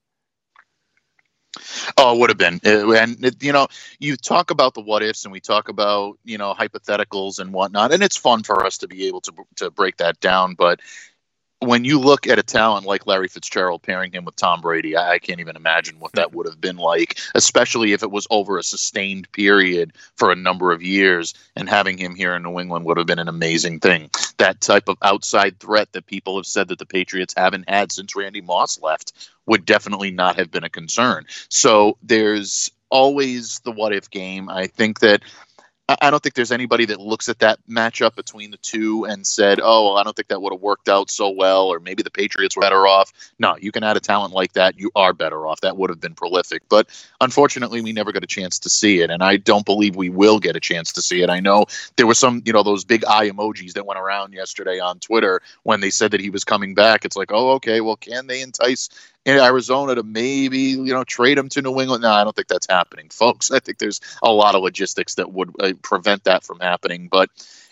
Oh, 1.97 2.15
it 2.15 2.19
would 2.19 2.29
have 2.29 2.37
been. 2.37 2.59
And, 2.63 3.23
it, 3.23 3.41
you 3.43 3.51
know, 3.53 3.67
you 3.99 4.15
talk 4.15 4.51
about 4.51 4.73
the 4.73 4.81
what 4.81 5.03
ifs 5.03 5.25
and 5.25 5.31
we 5.31 5.39
talk 5.39 5.69
about, 5.69 6.17
you 6.23 6.37
know, 6.37 6.53
hypotheticals 6.53 7.39
and 7.39 7.53
whatnot. 7.53 7.93
And 7.93 8.03
it's 8.03 8.17
fun 8.17 8.43
for 8.43 8.65
us 8.65 8.77
to 8.79 8.87
be 8.87 9.07
able 9.07 9.21
to, 9.21 9.33
to 9.57 9.71
break 9.71 9.97
that 9.97 10.19
down. 10.19 10.55
But 10.55 10.79
when 11.65 11.83
you 11.85 11.99
look 11.99 12.27
at 12.27 12.39
a 12.39 12.43
talent 12.43 12.85
like 12.85 13.07
Larry 13.07 13.27
Fitzgerald 13.27 13.81
pairing 13.81 14.11
him 14.11 14.25
with 14.25 14.35
Tom 14.35 14.61
Brady, 14.61 14.95
I, 14.95 15.19
can't 15.19 15.39
even 15.39 15.55
imagine 15.55 15.99
what 15.99 16.13
that 16.13 16.33
would 16.33 16.45
have 16.45 16.61
been 16.61 16.77
like, 16.77 17.19
especially 17.33 17.93
if 17.93 18.03
it 18.03 18.11
was 18.11 18.27
over 18.29 18.57
a 18.57 18.63
sustained 18.63 19.31
period 19.31 19.93
for 20.15 20.31
a 20.31 20.35
number 20.35 20.71
of 20.71 20.83
years. 20.83 21.33
And 21.55 21.67
having 21.67 21.97
him 21.97 22.15
here 22.15 22.35
in 22.35 22.43
New 22.43 22.59
England 22.59 22.85
would 22.85 22.97
have 22.97 23.07
been 23.07 23.19
an 23.19 23.27
amazing 23.27 23.79
thing. 23.79 24.09
That 24.37 24.61
type 24.61 24.87
of 24.87 24.97
outside 25.01 25.59
threat 25.59 25.91
that 25.93 26.05
people 26.05 26.37
have 26.37 26.45
said 26.45 26.67
that 26.67 26.79
the 26.79 26.85
Patriots 26.85 27.33
haven't 27.35 27.69
had 27.69 27.91
since 27.91 28.15
Randy 28.15 28.41
Moss 28.41 28.79
left 28.81 29.29
would 29.45 29.65
definitely 29.65 30.11
not 30.11 30.37
have 30.37 30.51
been 30.51 30.63
a 30.63 30.69
concern. 30.69 31.25
So 31.49 31.97
there's 32.03 32.71
always 32.89 33.59
the 33.59 33.71
what 33.71 33.93
if 33.93 34.09
game. 34.09 34.49
I 34.49 34.67
think 34.67 34.99
that 34.99 35.21
I 35.87 36.09
don't 36.09 36.21
think 36.23 36.33
there's 36.33 36.51
anybody 36.51 36.85
that 36.85 36.99
looks 36.99 37.29
at 37.29 37.39
that 37.39 37.59
matchup 37.69 38.15
between 38.15 38.49
the 38.49 38.57
two 38.57 39.05
and 39.05 39.25
said, 39.25 39.59
"Oh, 39.61 39.85
well, 39.85 39.97
I 39.97 40.03
don't 40.03 40.15
think 40.15 40.29
that 40.29 40.41
would 40.41 40.51
have 40.51 40.61
worked 40.61 40.89
out 40.89 41.11
so 41.11 41.29
well," 41.29 41.67
or 41.67 41.79
maybe 41.79 42.01
the 42.01 42.09
Patriots 42.09 42.55
were 42.55 42.61
better 42.61 42.87
off. 42.87 43.13
No, 43.37 43.55
you 43.61 43.71
can 43.71 43.83
add 43.83 43.95
a 43.95 43.99
talent 43.99 44.33
like 44.33 44.53
that, 44.53 44.79
you 44.79 44.89
are 44.95 45.13
better 45.13 45.45
off. 45.45 45.61
That 45.61 45.77
would 45.77 45.91
have 45.91 45.99
been 45.99 46.15
prolific, 46.15 46.63
but 46.69 46.89
unfortunately, 47.21 47.81
we 47.81 47.93
never 47.93 48.11
got 48.11 48.23
a 48.23 48.27
chance 48.27 48.57
to 48.59 48.69
see 48.69 49.01
it, 49.01 49.11
and 49.11 49.21
I 49.21 49.37
don't 49.37 49.65
believe 49.65 49.95
we 49.95 50.09
will 50.09 50.39
get 50.39 50.55
a 50.55 50.59
chance 50.59 50.91
to 50.93 51.03
see 51.03 51.21
it. 51.21 51.29
I 51.29 51.39
know 51.39 51.65
there 51.97 52.07
were 52.07 52.15
some, 52.15 52.41
you 52.45 52.53
know, 52.53 52.63
those 52.63 52.83
big 52.83 53.05
eye 53.05 53.29
emojis 53.29 53.73
that 53.73 53.85
went 53.85 53.99
around 53.99 54.33
yesterday 54.33 54.79
on 54.79 54.99
Twitter 54.99 55.41
when 55.63 55.81
they 55.81 55.91
said 55.91 56.09
that 56.11 56.21
he 56.21 56.31
was 56.31 56.43
coming 56.43 56.73
back. 56.73 57.05
It's 57.05 57.15
like, 57.15 57.31
oh, 57.31 57.51
okay, 57.51 57.81
well, 57.81 57.95
can 57.95 58.25
they 58.25 58.41
entice 58.41 58.89
in 59.25 59.37
Arizona 59.37 59.95
to 59.95 60.03
maybe 60.03 60.59
you 60.59 60.93
know 60.93 61.03
trade 61.03 61.37
him 61.37 61.49
to 61.49 61.61
New 61.61 61.81
England. 61.81 62.03
No, 62.03 62.11
I 62.11 62.23
don't 62.23 62.35
think 62.35 62.47
that's 62.47 62.67
happening, 62.69 63.09
folks. 63.11 63.51
I 63.51 63.59
think 63.59 63.79
there's 63.79 64.01
a 64.21 64.31
lot 64.31 64.55
of 64.55 64.61
logistics 64.61 65.15
that 65.15 65.33
would 65.33 65.51
uh, 65.59 65.73
prevent 65.81 66.23
that 66.25 66.43
from 66.43 66.59
happening. 66.59 67.07
But 67.09 67.29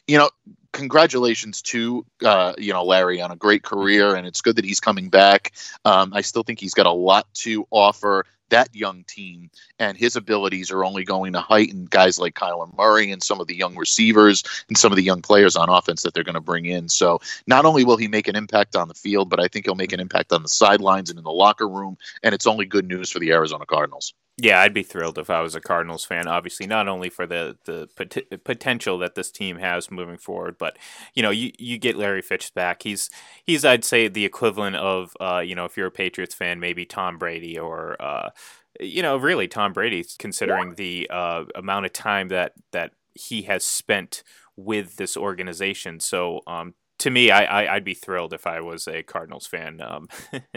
you 0.07 0.17
know, 0.17 0.29
congratulations 0.71 1.61
to 1.61 2.05
uh, 2.25 2.53
you 2.57 2.73
know 2.73 2.83
Larry 2.83 3.21
on 3.21 3.31
a 3.31 3.35
great 3.35 3.63
career, 3.63 4.15
and 4.15 4.27
it's 4.27 4.41
good 4.41 4.57
that 4.57 4.65
he's 4.65 4.79
coming 4.79 5.09
back. 5.09 5.53
Um, 5.85 6.13
I 6.13 6.21
still 6.21 6.43
think 6.43 6.59
he's 6.59 6.73
got 6.73 6.87
a 6.87 6.91
lot 6.91 7.31
to 7.35 7.67
offer 7.71 8.25
that 8.49 8.73
young 8.75 9.03
team, 9.05 9.49
and 9.79 9.97
his 9.97 10.15
abilities 10.15 10.71
are 10.71 10.83
only 10.83 11.03
going 11.03 11.33
to 11.33 11.41
heighten 11.41 11.85
guys 11.85 12.19
like 12.19 12.35
Kyler 12.35 12.75
Murray 12.77 13.11
and 13.11 13.23
some 13.23 13.41
of 13.41 13.47
the 13.47 13.55
young 13.55 13.75
receivers 13.75 14.43
and 14.67 14.77
some 14.77 14.91
of 14.91 14.95
the 14.95 15.03
young 15.03 15.21
players 15.21 15.55
on 15.55 15.69
offense 15.69 16.03
that 16.03 16.13
they're 16.13 16.23
going 16.23 16.33
to 16.35 16.41
bring 16.41 16.65
in. 16.65 16.89
So 16.89 17.19
not 17.47 17.65
only 17.65 17.83
will 17.83 17.97
he 17.97 18.07
make 18.07 18.27
an 18.27 18.35
impact 18.35 18.75
on 18.75 18.87
the 18.87 18.93
field, 18.93 19.29
but 19.29 19.39
I 19.39 19.47
think 19.47 19.65
he'll 19.65 19.75
make 19.75 19.93
an 19.93 19.99
impact 19.99 20.31
on 20.31 20.43
the 20.43 20.49
sidelines 20.49 21.09
and 21.09 21.17
in 21.17 21.23
the 21.23 21.31
locker 21.31 21.67
room, 21.67 21.97
and 22.21 22.33
it's 22.33 22.47
only 22.47 22.65
good 22.65 22.87
news 22.87 23.09
for 23.09 23.19
the 23.19 23.31
Arizona 23.31 23.65
Cardinals. 23.65 24.13
Yeah, 24.37 24.61
I'd 24.61 24.73
be 24.73 24.81
thrilled 24.81 25.19
if 25.19 25.29
I 25.29 25.41
was 25.41 25.53
a 25.53 25.61
Cardinals 25.61 26.05
fan. 26.05 26.27
Obviously, 26.27 26.65
not 26.65 26.87
only 26.87 27.09
for 27.09 27.27
the 27.27 27.55
the 27.65 27.87
pot- 27.95 28.43
potential 28.43 28.97
that 28.97 29.13
this 29.13 29.29
team 29.29 29.57
has 29.59 29.91
moving 29.91 30.17
forward, 30.17 30.57
but 30.57 30.75
you 31.13 31.21
know, 31.21 31.29
you, 31.29 31.51
you 31.59 31.77
get 31.77 31.97
Larry 31.97 32.23
Fitz 32.23 32.49
back. 32.49 32.81
He's 32.81 33.11
he's 33.43 33.63
I'd 33.63 33.85
say 33.85 34.07
the 34.07 34.25
equivalent 34.25 34.75
of 34.75 35.15
uh, 35.21 35.43
you 35.45 35.53
know, 35.53 35.65
if 35.65 35.77
you're 35.77 35.87
a 35.87 35.91
Patriots 35.91 36.33
fan, 36.33 36.59
maybe 36.59 36.83
Tom 36.83 37.19
Brady 37.19 37.59
or 37.59 37.95
uh, 38.01 38.31
you 38.79 39.01
know, 39.01 39.17
really 39.17 39.47
Tom 39.47 39.73
Brady, 39.73 40.05
considering 40.17 40.75
the 40.75 41.09
uh, 41.11 41.45
amount 41.55 41.85
of 41.85 41.93
time 41.93 42.29
that 42.29 42.53
that 42.71 42.91
he 43.13 43.43
has 43.43 43.63
spent 43.65 44.23
with 44.55 44.97
this 44.97 45.15
organization. 45.15 45.99
So 45.99 46.41
um, 46.47 46.73
to 46.99 47.09
me, 47.09 47.31
I, 47.31 47.65
I 47.65 47.73
would 47.75 47.83
be 47.83 47.93
thrilled 47.93 48.33
if 48.33 48.47
I 48.47 48.61
was 48.61 48.87
a 48.87 49.03
Cardinals 49.03 49.47
fan. 49.47 49.81
Um, 49.81 50.07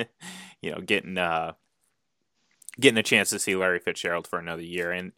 you 0.63 0.71
know, 0.71 0.81
getting 0.81 1.19
uh, 1.19 1.53
getting 2.79 2.99
a 2.99 3.03
chance 3.03 3.31
to 3.31 3.39
see 3.39 3.57
Larry 3.57 3.79
Fitzgerald 3.79 4.27
for 4.27 4.39
another 4.39 4.63
year. 4.63 4.91
And 4.91 5.13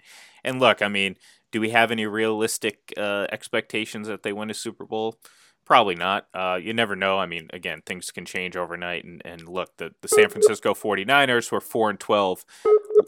and 0.44 0.60
look, 0.60 0.82
I 0.82 0.88
mean, 0.88 1.16
do 1.52 1.60
we 1.60 1.70
have 1.70 1.90
any 1.90 2.06
realistic 2.06 2.92
uh, 2.96 3.26
expectations 3.30 4.08
that 4.08 4.22
they 4.22 4.32
win 4.32 4.50
a 4.50 4.54
Super 4.54 4.84
Bowl? 4.84 5.18
Probably 5.68 5.96
not. 5.96 6.26
Uh, 6.32 6.58
you 6.60 6.72
never 6.72 6.96
know. 6.96 7.18
I 7.18 7.26
mean, 7.26 7.50
again, 7.52 7.82
things 7.84 8.10
can 8.10 8.24
change 8.24 8.56
overnight. 8.56 9.04
And, 9.04 9.20
and 9.26 9.46
look, 9.46 9.76
the, 9.76 9.90
the 10.00 10.08
San 10.08 10.30
Francisco 10.30 10.72
49ers 10.72 11.52
were 11.52 11.60
4 11.60 11.90
and 11.90 12.00
12 12.00 12.42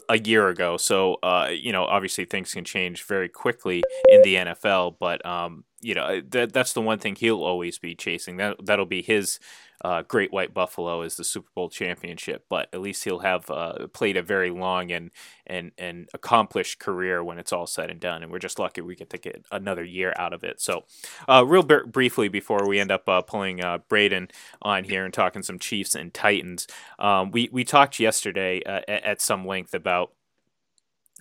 a 0.07 0.19
year 0.19 0.47
ago. 0.47 0.77
So, 0.77 1.15
uh, 1.23 1.49
you 1.51 1.71
know, 1.71 1.85
obviously 1.85 2.25
things 2.25 2.53
can 2.53 2.63
change 2.63 3.03
very 3.05 3.29
quickly 3.29 3.81
in 4.09 4.21
the 4.21 4.35
NFL. 4.35 4.97
But, 4.99 5.25
um, 5.25 5.63
you 5.79 5.95
know, 5.95 6.21
that, 6.29 6.53
that's 6.53 6.73
the 6.73 6.81
one 6.81 6.99
thing 6.99 7.15
he'll 7.15 7.43
always 7.43 7.79
be 7.79 7.95
chasing. 7.95 8.37
That, 8.37 8.63
that'll 8.63 8.85
be 8.85 9.01
his 9.01 9.39
uh, 9.83 10.03
Great 10.03 10.31
White 10.31 10.53
Buffalo 10.53 11.01
is 11.01 11.15
the 11.15 11.23
Super 11.23 11.49
Bowl 11.55 11.69
championship, 11.69 12.45
but 12.49 12.69
at 12.73 12.81
least 12.81 13.03
he'll 13.03 13.19
have 13.19 13.49
uh, 13.49 13.87
played 13.93 14.17
a 14.17 14.21
very 14.21 14.49
long 14.49 14.91
and 14.91 15.11
and 15.47 15.71
and 15.77 16.09
accomplished 16.13 16.79
career 16.79 17.23
when 17.23 17.39
it's 17.39 17.51
all 17.53 17.67
said 17.67 17.89
and 17.89 17.99
done. 17.99 18.23
And 18.23 18.31
we're 18.31 18.39
just 18.39 18.59
lucky 18.59 18.81
we 18.81 18.95
get 18.95 19.09
to 19.11 19.17
get 19.17 19.45
another 19.51 19.83
year 19.83 20.13
out 20.17 20.33
of 20.33 20.43
it. 20.43 20.61
So, 20.61 20.85
uh, 21.27 21.45
real 21.45 21.63
b- 21.63 21.79
briefly 21.87 22.27
before 22.27 22.67
we 22.67 22.79
end 22.79 22.91
up 22.91 23.07
uh, 23.09 23.21
pulling 23.21 23.63
uh, 23.63 23.79
Braden 23.89 24.29
on 24.61 24.83
here 24.83 25.05
and 25.05 25.13
talking 25.13 25.43
some 25.43 25.59
Chiefs 25.59 25.95
and 25.95 26.13
Titans, 26.13 26.67
um, 26.99 27.31
we 27.31 27.49
we 27.51 27.63
talked 27.63 27.99
yesterday 27.99 28.61
uh, 28.63 28.81
at, 28.87 29.03
at 29.03 29.21
some 29.21 29.45
length 29.45 29.73
about 29.73 30.11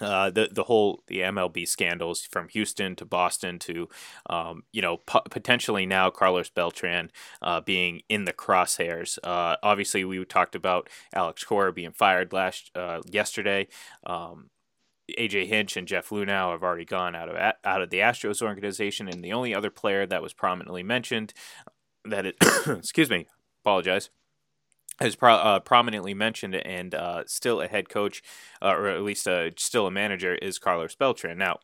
uh, 0.00 0.30
the 0.30 0.48
the 0.50 0.64
whole 0.64 1.02
the 1.06 1.18
MLB 1.18 1.66
scandals 1.66 2.22
from 2.22 2.48
Houston 2.48 2.96
to 2.96 3.04
Boston 3.04 3.58
to 3.60 3.88
um, 4.28 4.64
you 4.72 4.82
know 4.82 4.98
p- 4.98 5.20
potentially 5.30 5.86
now 5.86 6.10
Carlos 6.10 6.50
Beltran 6.50 7.10
uh, 7.42 7.60
being 7.60 8.02
in 8.08 8.24
the 8.24 8.32
crosshairs. 8.32 9.18
Uh, 9.22 9.56
obviously, 9.62 10.04
we 10.04 10.24
talked 10.24 10.54
about 10.54 10.88
Alex 11.14 11.44
Cora 11.44 11.72
being 11.72 11.92
fired 11.92 12.32
last 12.32 12.70
uh, 12.74 13.00
yesterday. 13.10 13.68
Um, 14.04 14.50
AJ 15.18 15.48
Hinch 15.48 15.76
and 15.76 15.88
Jeff 15.88 16.10
Luhnow 16.10 16.52
have 16.52 16.62
already 16.62 16.84
gone 16.84 17.16
out 17.16 17.28
of 17.28 17.36
out 17.36 17.82
of 17.82 17.90
the 17.90 17.98
Astros 17.98 18.42
organization, 18.42 19.08
and 19.08 19.24
the 19.24 19.32
only 19.32 19.54
other 19.54 19.70
player 19.70 20.06
that 20.06 20.22
was 20.22 20.32
prominently 20.32 20.82
mentioned 20.82 21.34
that 22.04 22.26
it 22.26 22.36
excuse 22.66 23.10
me 23.10 23.26
apologize 23.62 24.10
is 25.00 25.16
pro- 25.16 25.34
uh, 25.34 25.60
prominently 25.60 26.14
mentioned 26.14 26.54
and 26.54 26.94
uh, 26.94 27.24
still 27.26 27.60
a 27.60 27.68
head 27.68 27.88
coach, 27.88 28.22
uh, 28.60 28.74
or 28.74 28.88
at 28.88 29.02
least 29.02 29.26
uh, 29.26 29.50
still 29.56 29.86
a 29.86 29.90
manager, 29.90 30.34
is 30.36 30.58
Carlos 30.58 30.94
Beltran. 30.94 31.38
Now, 31.38 31.60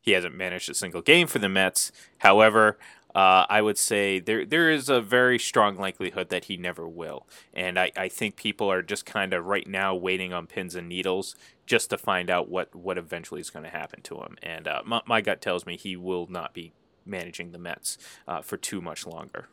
he 0.00 0.12
hasn't 0.12 0.34
managed 0.34 0.70
a 0.70 0.74
single 0.74 1.02
game 1.02 1.26
for 1.26 1.38
the 1.38 1.48
Mets. 1.48 1.92
However, 2.18 2.78
uh, 3.14 3.44
I 3.48 3.60
would 3.60 3.76
say 3.76 4.20
there 4.20 4.46
there 4.46 4.70
is 4.70 4.88
a 4.88 5.00
very 5.00 5.38
strong 5.38 5.76
likelihood 5.76 6.28
that 6.30 6.44
he 6.44 6.56
never 6.56 6.88
will. 6.88 7.26
And 7.52 7.78
I, 7.78 7.90
I 7.96 8.08
think 8.08 8.36
people 8.36 8.70
are 8.70 8.82
just 8.82 9.04
kind 9.04 9.34
of 9.34 9.46
right 9.46 9.66
now 9.66 9.94
waiting 9.94 10.32
on 10.32 10.46
pins 10.46 10.74
and 10.74 10.88
needles 10.88 11.34
just 11.66 11.90
to 11.90 11.98
find 11.98 12.30
out 12.30 12.48
what, 12.48 12.74
what 12.74 12.98
eventually 12.98 13.40
is 13.40 13.50
going 13.50 13.64
to 13.64 13.70
happen 13.70 14.00
to 14.02 14.16
him. 14.18 14.36
And 14.42 14.68
uh, 14.68 14.82
my, 14.86 15.02
my 15.06 15.20
gut 15.20 15.40
tells 15.40 15.66
me 15.66 15.76
he 15.76 15.96
will 15.96 16.28
not 16.28 16.54
be 16.54 16.72
managing 17.04 17.50
the 17.50 17.58
Mets 17.58 17.98
for 18.42 18.56
too 18.56 18.80
much 18.80 19.06
longer. 19.06 19.48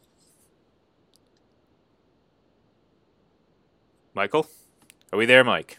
Michael? 4.18 4.48
Are 5.14 5.20
we 5.20 5.28
there, 5.28 5.44
Mike? 5.44 5.78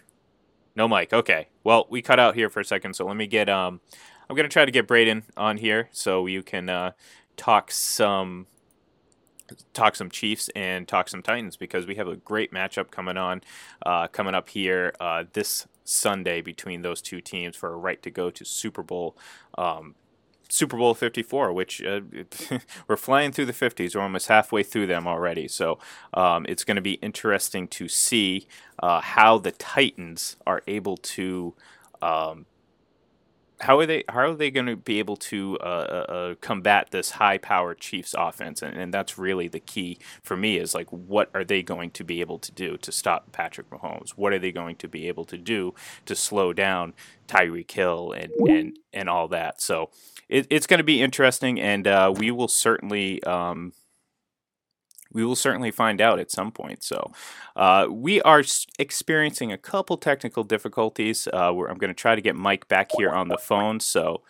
No 0.76 0.86
Mike. 0.86 1.12
Okay. 1.12 1.48
Well, 1.64 1.88
we 1.90 2.00
cut 2.00 2.20
out 2.20 2.36
here 2.36 2.48
for 2.48 2.60
a 2.60 2.64
second, 2.64 2.94
so 2.94 3.04
let 3.04 3.16
me 3.16 3.26
get 3.26 3.48
um 3.48 3.80
I'm 4.30 4.36
to 4.36 4.48
try 4.48 4.64
to 4.64 4.70
get 4.70 4.86
Braden 4.86 5.24
on 5.36 5.56
here 5.56 5.88
so 5.90 6.26
you 6.26 6.44
can 6.44 6.68
uh, 6.68 6.92
talk 7.36 7.72
some 7.72 8.46
talk 9.72 9.96
some 9.96 10.08
Chiefs 10.08 10.50
and 10.54 10.86
talk 10.86 11.08
some 11.08 11.20
Titans 11.20 11.56
because 11.56 11.84
we 11.84 11.96
have 11.96 12.06
a 12.06 12.14
great 12.14 12.52
matchup 12.52 12.92
coming 12.92 13.16
on 13.16 13.42
uh, 13.84 14.06
coming 14.06 14.36
up 14.36 14.50
here 14.50 14.94
uh, 15.00 15.24
this 15.32 15.66
Sunday 15.82 16.40
between 16.40 16.82
those 16.82 17.02
two 17.02 17.20
teams 17.20 17.56
for 17.56 17.72
a 17.72 17.76
right 17.76 18.00
to 18.04 18.10
go 18.10 18.30
to 18.30 18.44
Super 18.44 18.84
Bowl 18.84 19.16
um, 19.56 19.96
Super 20.48 20.76
Bowl 20.76 20.94
54, 20.94 21.52
which 21.52 21.82
uh, 21.82 22.00
we're 22.88 22.96
flying 22.96 23.32
through 23.32 23.46
the 23.46 23.52
50s. 23.52 23.94
We're 23.94 24.02
almost 24.02 24.28
halfway 24.28 24.62
through 24.62 24.86
them 24.86 25.06
already. 25.06 25.48
So 25.48 25.78
um, 26.14 26.46
it's 26.48 26.64
going 26.64 26.76
to 26.76 26.82
be 26.82 26.94
interesting 26.94 27.68
to 27.68 27.88
see 27.88 28.46
uh, 28.82 29.00
how 29.00 29.38
the 29.38 29.52
Titans 29.52 30.36
are 30.46 30.62
able 30.66 30.96
to 30.96 31.54
um, 32.00 32.46
how 33.60 33.78
are 33.78 33.86
they 33.86 34.04
how 34.08 34.20
are 34.20 34.34
they 34.34 34.50
going 34.50 34.66
to 34.66 34.76
be 34.76 34.98
able 34.98 35.16
to 35.16 35.58
uh, 35.60 35.64
uh, 36.08 36.12
uh, 36.12 36.34
combat 36.40 36.88
this 36.90 37.12
high 37.12 37.38
powered 37.38 37.80
Chiefs 37.80 38.14
offense 38.16 38.62
and, 38.62 38.76
and 38.76 38.94
that's 38.94 39.18
really 39.18 39.48
the 39.48 39.60
key 39.60 39.98
for 40.22 40.36
me 40.36 40.58
is 40.58 40.74
like 40.74 40.88
what 40.90 41.28
are 41.34 41.44
they 41.44 41.62
going 41.62 41.90
to 41.90 42.04
be 42.04 42.20
able 42.20 42.38
to 42.38 42.52
do 42.52 42.76
to 42.78 42.92
stop 42.92 43.32
Patrick 43.32 43.68
Mahomes 43.70 44.10
what 44.10 44.32
are 44.32 44.38
they 44.38 44.52
going 44.52 44.76
to 44.76 44.88
be 44.88 45.08
able 45.08 45.24
to 45.24 45.36
do 45.36 45.74
to 46.06 46.14
slow 46.14 46.52
down 46.52 46.94
Tyreek 47.26 47.70
Hill 47.70 48.12
and 48.12 48.32
and 48.48 48.78
and 48.92 49.08
all 49.08 49.28
that 49.28 49.60
so 49.60 49.90
it, 50.28 50.46
it's 50.50 50.66
going 50.66 50.78
to 50.78 50.84
be 50.84 51.02
interesting 51.02 51.60
and 51.60 51.86
uh, 51.86 52.12
we 52.16 52.30
will 52.30 52.48
certainly 52.48 53.22
um, 53.24 53.72
we 55.12 55.24
will 55.24 55.36
certainly 55.36 55.70
find 55.70 56.00
out 56.00 56.18
at 56.18 56.30
some 56.30 56.52
point. 56.52 56.82
So, 56.82 57.12
uh, 57.56 57.86
we 57.90 58.20
are 58.22 58.42
experiencing 58.78 59.52
a 59.52 59.58
couple 59.58 59.96
technical 59.96 60.44
difficulties. 60.44 61.26
Uh, 61.32 61.48
I'm 61.48 61.78
going 61.78 61.88
to 61.88 61.94
try 61.94 62.14
to 62.14 62.20
get 62.20 62.36
Mike 62.36 62.68
back 62.68 62.90
here 62.96 63.10
on 63.10 63.28
the 63.28 63.38
phone. 63.38 63.80
So, 63.80 64.22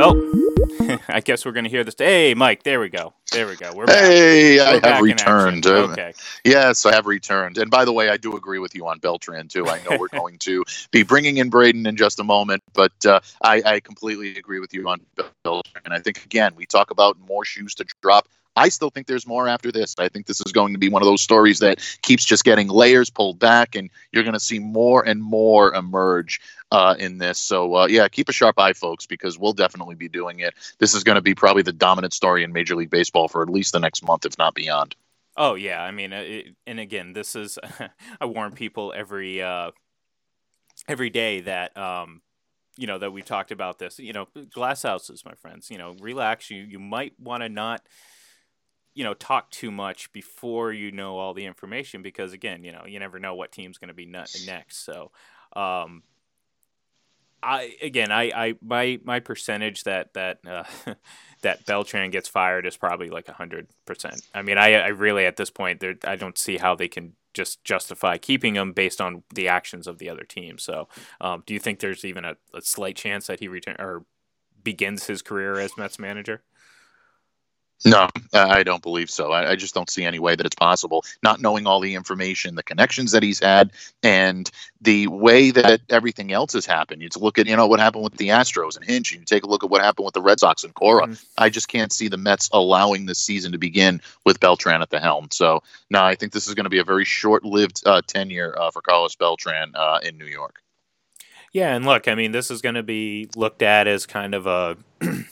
oh, 0.00 0.98
I 1.08 1.20
guess 1.20 1.44
we're 1.44 1.52
going 1.52 1.64
to 1.64 1.70
hear 1.70 1.84
this. 1.84 1.94
Hey, 1.96 2.34
Mike, 2.34 2.62
there 2.62 2.80
we 2.80 2.88
go. 2.88 3.12
There 3.32 3.46
we 3.46 3.56
go. 3.56 3.72
We're 3.74 3.86
back. 3.86 3.96
Hey, 3.96 4.56
we're 4.58 4.76
I 4.76 4.80
back 4.80 4.94
have 4.94 5.02
returned. 5.02 5.66
Uh, 5.66 5.90
okay. 5.90 6.12
Yes, 6.44 6.86
I 6.86 6.94
have 6.94 7.06
returned. 7.06 7.58
And 7.58 7.70
by 7.70 7.84
the 7.84 7.92
way, 7.92 8.08
I 8.08 8.16
do 8.16 8.36
agree 8.36 8.58
with 8.58 8.74
you 8.74 8.86
on 8.88 8.98
Beltran 8.98 9.48
too. 9.48 9.68
I 9.68 9.80
know 9.82 9.98
we're 9.98 10.08
going 10.12 10.38
to 10.38 10.64
be 10.90 11.02
bringing 11.02 11.36
in 11.36 11.50
Braden 11.50 11.86
in 11.86 11.96
just 11.96 12.18
a 12.18 12.24
moment, 12.24 12.62
but 12.72 12.92
uh, 13.06 13.20
I, 13.42 13.62
I 13.64 13.80
completely 13.80 14.36
agree 14.36 14.60
with 14.60 14.74
you 14.74 14.88
on 14.88 15.00
Beltran. 15.44 15.82
And 15.84 15.94
I 15.94 16.00
think 16.00 16.24
again, 16.24 16.54
we 16.56 16.66
talk 16.66 16.90
about 16.90 17.18
more 17.20 17.44
shoes 17.44 17.74
to 17.76 17.86
drop 18.02 18.28
I 18.56 18.68
still 18.68 18.90
think 18.90 19.06
there's 19.06 19.26
more 19.26 19.48
after 19.48 19.70
this. 19.70 19.94
I 19.98 20.08
think 20.08 20.26
this 20.26 20.40
is 20.40 20.52
going 20.52 20.72
to 20.72 20.78
be 20.78 20.88
one 20.88 21.02
of 21.02 21.06
those 21.06 21.22
stories 21.22 21.60
that 21.60 21.80
keeps 22.02 22.24
just 22.24 22.44
getting 22.44 22.68
layers 22.68 23.08
pulled 23.08 23.38
back, 23.38 23.74
and 23.74 23.90
you're 24.12 24.24
going 24.24 24.34
to 24.34 24.40
see 24.40 24.58
more 24.58 25.06
and 25.06 25.22
more 25.22 25.72
emerge 25.74 26.40
uh, 26.72 26.94
in 26.98 27.18
this. 27.18 27.38
So, 27.38 27.76
uh, 27.76 27.86
yeah, 27.86 28.08
keep 28.08 28.28
a 28.28 28.32
sharp 28.32 28.58
eye, 28.58 28.72
folks, 28.72 29.06
because 29.06 29.38
we'll 29.38 29.52
definitely 29.52 29.94
be 29.94 30.08
doing 30.08 30.40
it. 30.40 30.54
This 30.78 30.94
is 30.94 31.04
going 31.04 31.16
to 31.16 31.22
be 31.22 31.34
probably 31.34 31.62
the 31.62 31.72
dominant 31.72 32.12
story 32.12 32.42
in 32.42 32.52
Major 32.52 32.74
League 32.74 32.90
Baseball 32.90 33.28
for 33.28 33.42
at 33.42 33.48
least 33.50 33.72
the 33.72 33.80
next 33.80 34.02
month, 34.04 34.26
if 34.26 34.36
not 34.36 34.54
beyond. 34.54 34.96
Oh 35.36 35.54
yeah, 35.54 35.82
I 35.82 35.90
mean, 35.90 36.12
it, 36.12 36.54
and 36.66 36.80
again, 36.80 37.12
this 37.12 37.36
is 37.36 37.58
I 38.20 38.26
warn 38.26 38.52
people 38.52 38.92
every 38.94 39.40
uh, 39.40 39.70
every 40.88 41.08
day 41.08 41.40
that 41.42 41.76
um, 41.76 42.20
you 42.76 42.86
know 42.86 42.98
that 42.98 43.12
we 43.12 43.22
talked 43.22 43.52
about 43.52 43.78
this. 43.78 43.98
You 43.98 44.12
know, 44.12 44.26
glass 44.52 44.82
houses, 44.82 45.24
my 45.24 45.34
friends. 45.40 45.70
You 45.70 45.78
know, 45.78 45.94
relax. 46.00 46.50
You 46.50 46.62
you 46.62 46.78
might 46.78 47.14
want 47.18 47.42
to 47.42 47.48
not 47.48 47.80
you 48.94 49.04
know 49.04 49.14
talk 49.14 49.50
too 49.50 49.70
much 49.70 50.12
before 50.12 50.72
you 50.72 50.90
know 50.90 51.18
all 51.18 51.34
the 51.34 51.46
information 51.46 52.02
because 52.02 52.32
again 52.32 52.64
you 52.64 52.72
know 52.72 52.84
you 52.86 52.98
never 52.98 53.18
know 53.18 53.34
what 53.34 53.52
team's 53.52 53.78
going 53.78 53.88
to 53.88 53.94
be 53.94 54.06
next 54.06 54.84
so 54.84 55.10
um 55.54 56.02
I 57.42 57.76
again 57.82 58.12
I, 58.12 58.30
I 58.34 58.54
my 58.60 59.00
my 59.04 59.20
percentage 59.20 59.84
that 59.84 60.12
that 60.14 60.40
uh, 60.46 60.64
that 61.42 61.64
Beltran 61.64 62.10
gets 62.10 62.28
fired 62.28 62.66
is 62.66 62.76
probably 62.76 63.08
like 63.08 63.28
hundred 63.28 63.68
percent. 63.86 64.22
I 64.34 64.42
mean 64.42 64.58
I 64.58 64.74
I 64.74 64.88
really 64.88 65.24
at 65.24 65.36
this 65.36 65.50
point 65.50 65.82
I 66.04 66.16
don't 66.16 66.36
see 66.36 66.58
how 66.58 66.74
they 66.74 66.88
can 66.88 67.14
just 67.32 67.62
justify 67.64 68.18
keeping 68.18 68.56
him 68.56 68.72
based 68.72 69.00
on 69.00 69.22
the 69.34 69.48
actions 69.48 69.86
of 69.86 69.98
the 69.98 70.10
other 70.10 70.24
team. 70.24 70.58
So 70.58 70.88
um, 71.20 71.42
do 71.46 71.54
you 71.54 71.60
think 71.60 71.78
there's 71.78 72.04
even 72.04 72.24
a, 72.24 72.36
a 72.52 72.60
slight 72.60 72.96
chance 72.96 73.28
that 73.28 73.40
he 73.40 73.48
return 73.48 73.76
or 73.78 74.04
begins 74.62 75.06
his 75.06 75.22
career 75.22 75.58
as 75.58 75.76
Mets 75.78 75.98
manager? 75.98 76.42
No, 77.84 78.08
I 78.34 78.62
don't 78.62 78.82
believe 78.82 79.08
so. 79.08 79.32
I, 79.32 79.52
I, 79.52 79.56
just 79.56 79.74
don't 79.74 79.88
see 79.88 80.04
any 80.04 80.18
way 80.18 80.36
that 80.36 80.44
it's 80.44 80.54
possible. 80.54 81.02
Not 81.22 81.40
knowing 81.40 81.66
all 81.66 81.80
the 81.80 81.94
information, 81.94 82.54
the 82.54 82.62
connections 82.62 83.12
that 83.12 83.22
he's 83.22 83.42
had, 83.42 83.72
and 84.02 84.50
the 84.82 85.06
way 85.06 85.50
that 85.50 85.80
everything 85.88 86.30
else 86.30 86.52
has 86.52 86.66
happened. 86.66 87.00
You 87.00 87.08
look 87.16 87.38
at 87.38 87.46
you 87.46 87.56
know 87.56 87.66
what 87.66 87.80
happened 87.80 88.04
with 88.04 88.18
the 88.18 88.28
Astros 88.28 88.76
and 88.76 88.84
Hinch, 88.84 89.12
and 89.12 89.20
you 89.20 89.24
take 89.24 89.44
a 89.44 89.46
look 89.46 89.64
at 89.64 89.70
what 89.70 89.80
happened 89.80 90.04
with 90.04 90.12
the 90.12 90.20
Red 90.20 90.40
Sox 90.40 90.62
and 90.62 90.74
Cora. 90.74 91.06
Mm-hmm. 91.06 91.24
I 91.38 91.48
just 91.48 91.68
can't 91.68 91.90
see 91.90 92.08
the 92.08 92.18
Mets 92.18 92.50
allowing 92.52 93.06
this 93.06 93.18
season 93.18 93.52
to 93.52 93.58
begin 93.58 94.02
with 94.26 94.40
Beltran 94.40 94.82
at 94.82 94.90
the 94.90 95.00
helm. 95.00 95.28
So 95.30 95.62
no, 95.88 96.02
I 96.02 96.16
think 96.16 96.32
this 96.32 96.48
is 96.48 96.54
going 96.54 96.64
to 96.64 96.70
be 96.70 96.80
a 96.80 96.84
very 96.84 97.06
short-lived 97.06 97.82
uh, 97.86 98.02
tenure 98.06 98.54
uh, 98.58 98.70
for 98.70 98.82
Carlos 98.82 99.16
Beltran 99.16 99.72
uh, 99.74 100.00
in 100.02 100.18
New 100.18 100.26
York. 100.26 100.60
Yeah, 101.52 101.74
and 101.74 101.86
look, 101.86 102.08
I 102.08 102.14
mean, 102.14 102.32
this 102.32 102.50
is 102.50 102.60
going 102.60 102.74
to 102.74 102.82
be 102.82 103.28
looked 103.34 103.62
at 103.62 103.88
as 103.88 104.04
kind 104.04 104.34
of 104.34 104.46
a 104.46 104.76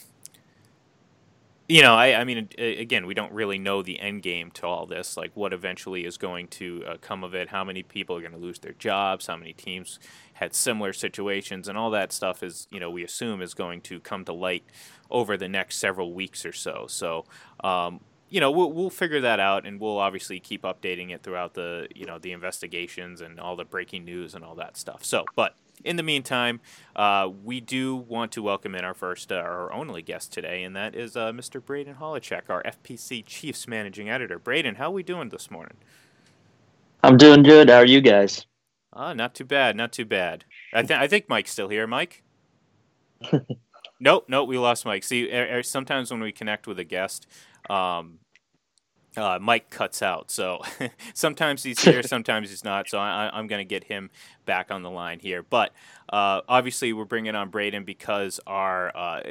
you 1.68 1.82
know, 1.82 1.94
I, 1.94 2.14
I 2.14 2.24
mean, 2.24 2.48
again, 2.56 3.04
we 3.04 3.12
don't 3.12 3.32
really 3.32 3.58
know 3.58 3.82
the 3.82 4.00
end 4.00 4.22
game 4.22 4.50
to 4.52 4.66
all 4.66 4.86
this, 4.86 5.18
like 5.18 5.32
what 5.34 5.52
eventually 5.52 6.06
is 6.06 6.16
going 6.16 6.48
to 6.48 6.82
uh, 6.86 6.96
come 7.02 7.22
of 7.22 7.34
it, 7.34 7.50
how 7.50 7.62
many 7.62 7.82
people 7.82 8.16
are 8.16 8.20
going 8.20 8.32
to 8.32 8.38
lose 8.38 8.58
their 8.58 8.72
jobs, 8.72 9.26
how 9.26 9.36
many 9.36 9.52
teams 9.52 9.98
had 10.32 10.54
similar 10.54 10.94
situations, 10.94 11.68
and 11.68 11.76
all 11.76 11.90
that 11.90 12.10
stuff 12.10 12.42
is, 12.42 12.68
you 12.70 12.80
know, 12.80 12.90
we 12.90 13.04
assume 13.04 13.42
is 13.42 13.52
going 13.52 13.82
to 13.82 14.00
come 14.00 14.24
to 14.24 14.32
light 14.32 14.64
over 15.10 15.36
the 15.36 15.48
next 15.48 15.76
several 15.76 16.14
weeks 16.14 16.46
or 16.46 16.52
so. 16.52 16.86
So, 16.88 17.26
um, 17.62 18.00
you 18.30 18.40
know, 18.40 18.50
we'll, 18.50 18.72
we'll 18.72 18.88
figure 18.88 19.20
that 19.20 19.38
out, 19.38 19.66
and 19.66 19.78
we'll 19.78 19.98
obviously 19.98 20.40
keep 20.40 20.62
updating 20.62 21.10
it 21.10 21.22
throughout 21.22 21.52
the, 21.52 21.88
you 21.94 22.06
know, 22.06 22.18
the 22.18 22.32
investigations 22.32 23.20
and 23.20 23.38
all 23.38 23.56
the 23.56 23.64
breaking 23.64 24.06
news 24.06 24.34
and 24.34 24.42
all 24.42 24.54
that 24.54 24.78
stuff. 24.78 25.04
So, 25.04 25.26
but 25.36 25.54
in 25.84 25.96
the 25.96 26.02
meantime, 26.02 26.60
uh, 26.96 27.28
we 27.44 27.60
do 27.60 27.96
want 27.96 28.32
to 28.32 28.42
welcome 28.42 28.74
in 28.74 28.84
our 28.84 28.94
first, 28.94 29.32
uh, 29.32 29.36
our 29.36 29.72
only 29.72 30.02
guest 30.02 30.32
today, 30.32 30.62
and 30.62 30.74
that 30.76 30.94
is 30.94 31.16
uh, 31.16 31.32
Mr. 31.32 31.64
Braden 31.64 31.96
Holecek, 31.96 32.42
our 32.48 32.62
FPC 32.62 33.24
Chiefs 33.24 33.68
managing 33.68 34.08
editor. 34.08 34.38
Braden, 34.38 34.76
how 34.76 34.86
are 34.86 34.92
we 34.92 35.02
doing 35.02 35.28
this 35.28 35.50
morning? 35.50 35.76
I'm 37.02 37.16
doing 37.16 37.42
good. 37.42 37.70
How 37.70 37.76
are 37.76 37.86
you 37.86 38.00
guys? 38.00 38.46
Ah, 38.92 39.12
not 39.12 39.34
too 39.34 39.44
bad, 39.44 39.76
not 39.76 39.92
too 39.92 40.04
bad. 40.04 40.44
I, 40.72 40.82
th- 40.82 40.98
I 40.98 41.06
think 41.06 41.28
Mike's 41.28 41.52
still 41.52 41.68
here. 41.68 41.86
Mike? 41.86 42.24
nope, 44.00 44.24
nope, 44.28 44.48
we 44.48 44.58
lost 44.58 44.84
Mike. 44.84 45.04
See, 45.04 45.30
er, 45.32 45.58
er, 45.58 45.62
sometimes 45.62 46.10
when 46.10 46.20
we 46.20 46.32
connect 46.32 46.66
with 46.66 46.78
a 46.78 46.84
guest, 46.84 47.26
um, 47.70 48.18
uh, 49.16 49.38
Mike 49.40 49.70
cuts 49.70 50.02
out. 50.02 50.30
So 50.30 50.60
sometimes 51.14 51.62
he's 51.62 51.80
here, 51.80 52.02
sometimes 52.04 52.50
he's 52.50 52.64
not. 52.64 52.88
So 52.88 52.98
I, 52.98 53.38
am 53.38 53.46
going 53.46 53.60
to 53.60 53.68
get 53.68 53.84
him 53.84 54.10
back 54.44 54.70
on 54.70 54.82
the 54.82 54.90
line 54.90 55.18
here. 55.20 55.42
But 55.42 55.72
uh, 56.08 56.42
obviously, 56.48 56.92
we're 56.92 57.04
bringing 57.04 57.34
on 57.34 57.50
Braden 57.50 57.84
because 57.84 58.40
our 58.46 58.96
uh, 58.96 59.22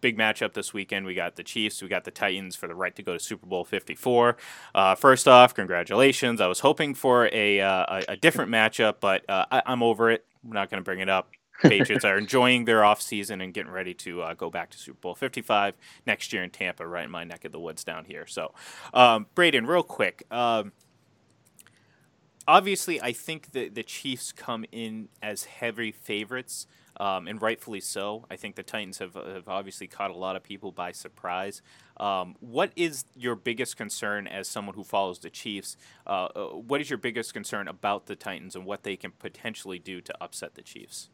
big 0.00 0.16
matchup 0.16 0.54
this 0.54 0.72
weekend 0.72 1.06
we 1.06 1.14
got 1.14 1.36
the 1.36 1.42
Chiefs, 1.42 1.82
we 1.82 1.88
got 1.88 2.04
the 2.04 2.10
Titans 2.10 2.56
for 2.56 2.66
the 2.66 2.74
right 2.74 2.94
to 2.96 3.02
go 3.02 3.12
to 3.12 3.18
Super 3.18 3.46
Bowl 3.46 3.64
54. 3.64 4.36
Uh, 4.74 4.94
first 4.94 5.28
off, 5.28 5.54
congratulations. 5.54 6.40
I 6.40 6.46
was 6.46 6.60
hoping 6.60 6.94
for 6.94 7.28
a, 7.32 7.60
uh, 7.60 7.84
a, 7.88 8.12
a, 8.12 8.16
different 8.16 8.50
matchup, 8.50 8.96
but 9.00 9.28
uh, 9.28 9.46
I, 9.50 9.62
I'm 9.66 9.82
over 9.82 10.10
it. 10.10 10.24
I'm 10.44 10.52
not 10.52 10.70
going 10.70 10.80
to 10.80 10.84
bring 10.84 11.00
it 11.00 11.08
up. 11.08 11.30
Patriots 11.62 12.04
are 12.04 12.18
enjoying 12.18 12.64
their 12.64 12.84
off 12.84 13.00
season 13.00 13.40
and 13.40 13.52
getting 13.54 13.72
ready 13.72 13.94
to 13.94 14.22
uh, 14.22 14.34
go 14.34 14.50
back 14.50 14.70
to 14.70 14.78
Super 14.78 14.98
Bowl 15.00 15.14
55 15.14 15.74
next 16.06 16.32
year 16.32 16.42
in 16.42 16.50
Tampa, 16.50 16.86
right 16.86 17.04
in 17.04 17.10
my 17.10 17.24
neck 17.24 17.44
of 17.44 17.52
the 17.52 17.60
woods 17.60 17.84
down 17.84 18.04
here. 18.04 18.26
So, 18.26 18.52
um, 18.92 19.26
Braden, 19.34 19.66
real 19.66 19.82
quick. 19.82 20.24
Um, 20.30 20.72
obviously, 22.46 23.00
I 23.00 23.12
think 23.12 23.52
the 23.52 23.68
the 23.68 23.82
Chiefs 23.82 24.32
come 24.32 24.64
in 24.72 25.08
as 25.22 25.44
heavy 25.44 25.92
favorites, 25.92 26.66
um, 26.98 27.26
and 27.26 27.40
rightfully 27.40 27.80
so. 27.80 28.24
I 28.30 28.36
think 28.36 28.56
the 28.56 28.62
Titans 28.62 28.98
have 28.98 29.14
have 29.14 29.48
obviously 29.48 29.86
caught 29.86 30.10
a 30.10 30.16
lot 30.16 30.36
of 30.36 30.42
people 30.42 30.72
by 30.72 30.92
surprise. 30.92 31.62
Um, 31.96 32.36
what 32.40 32.72
is 32.76 33.04
your 33.14 33.34
biggest 33.34 33.76
concern 33.76 34.26
as 34.26 34.48
someone 34.48 34.74
who 34.74 34.84
follows 34.84 35.20
the 35.20 35.30
Chiefs? 35.30 35.76
Uh, 36.06 36.24
uh 36.24 36.46
what 36.48 36.80
is 36.80 36.90
your 36.90 36.98
biggest 36.98 37.32
concern 37.32 37.68
about 37.68 38.06
the 38.06 38.16
Titans 38.16 38.54
and 38.54 38.64
what 38.64 38.82
they 38.82 38.96
can 38.96 39.12
potentially 39.12 39.78
do 39.78 40.00
to 40.00 40.14
upset 40.22 40.54
the 40.54 40.62
Chiefs? 40.62 41.08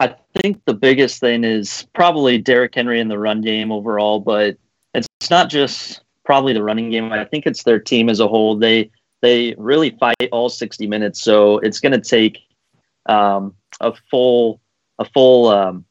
I 0.00 0.14
think 0.40 0.62
the 0.64 0.74
biggest 0.74 1.20
thing 1.20 1.44
is 1.44 1.86
probably 1.94 2.38
Derrick 2.38 2.74
Henry 2.74 3.00
in 3.00 3.08
the 3.08 3.18
run 3.18 3.40
game 3.40 3.70
overall, 3.70 4.20
but 4.20 4.56
it's 4.94 5.30
not 5.30 5.50
just 5.50 6.02
probably 6.24 6.52
the 6.52 6.62
running 6.62 6.90
game. 6.90 7.12
I 7.12 7.24
think 7.24 7.46
it's 7.46 7.64
their 7.64 7.78
team 7.78 8.08
as 8.08 8.20
a 8.20 8.28
whole. 8.28 8.56
They 8.56 8.90
they 9.20 9.54
really 9.56 9.90
fight 9.90 10.28
all 10.32 10.48
60 10.48 10.86
minutes, 10.86 11.20
so 11.20 11.58
it's 11.58 11.80
going 11.80 11.92
to 11.92 12.00
take 12.00 12.38
um, 13.06 13.54
a 13.80 13.92
full 14.10 14.60
a 14.98 15.04
full 15.04 15.48
um, 15.48 15.84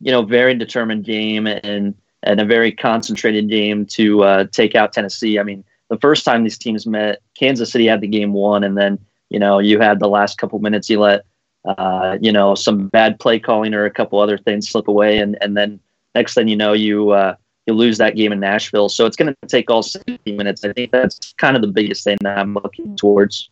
you 0.00 0.12
know 0.12 0.22
very 0.22 0.54
determined 0.54 1.04
game 1.04 1.46
and 1.46 1.94
and 2.22 2.40
a 2.40 2.44
very 2.44 2.72
concentrated 2.72 3.48
game 3.48 3.86
to 3.86 4.22
uh, 4.24 4.44
take 4.52 4.74
out 4.74 4.92
Tennessee. 4.92 5.38
I 5.38 5.42
mean, 5.42 5.64
the 5.88 5.98
first 5.98 6.24
time 6.24 6.42
these 6.42 6.58
teams 6.58 6.86
met, 6.86 7.20
Kansas 7.38 7.70
City 7.70 7.86
had 7.86 8.00
the 8.00 8.08
game 8.08 8.32
won, 8.32 8.62
and 8.62 8.76
then 8.76 8.98
you 9.30 9.38
know 9.38 9.58
you 9.58 9.80
had 9.80 10.00
the 10.00 10.08
last 10.08 10.38
couple 10.38 10.58
minutes 10.58 10.90
you 10.90 11.00
let 11.00 11.24
uh, 11.68 12.18
you 12.20 12.32
know, 12.32 12.54
some 12.54 12.88
bad 12.88 13.20
play 13.20 13.38
calling 13.38 13.74
or 13.74 13.84
a 13.84 13.90
couple 13.90 14.18
other 14.18 14.38
things 14.38 14.68
slip 14.68 14.88
away, 14.88 15.18
and 15.18 15.36
and 15.40 15.56
then 15.56 15.80
next 16.14 16.34
thing 16.34 16.48
you 16.48 16.56
know, 16.56 16.72
you 16.72 17.10
uh, 17.10 17.34
you 17.66 17.74
lose 17.74 17.98
that 17.98 18.16
game 18.16 18.32
in 18.32 18.40
Nashville. 18.40 18.88
So 18.88 19.06
it's 19.06 19.16
going 19.16 19.34
to 19.42 19.48
take 19.48 19.70
all 19.70 19.82
60 19.82 20.18
minutes. 20.26 20.64
I 20.64 20.72
think 20.72 20.90
that's 20.90 21.34
kind 21.34 21.54
of 21.54 21.62
the 21.62 21.68
biggest 21.68 22.02
thing 22.02 22.16
that 22.22 22.38
I'm 22.38 22.54
looking 22.54 22.96
towards. 22.96 23.50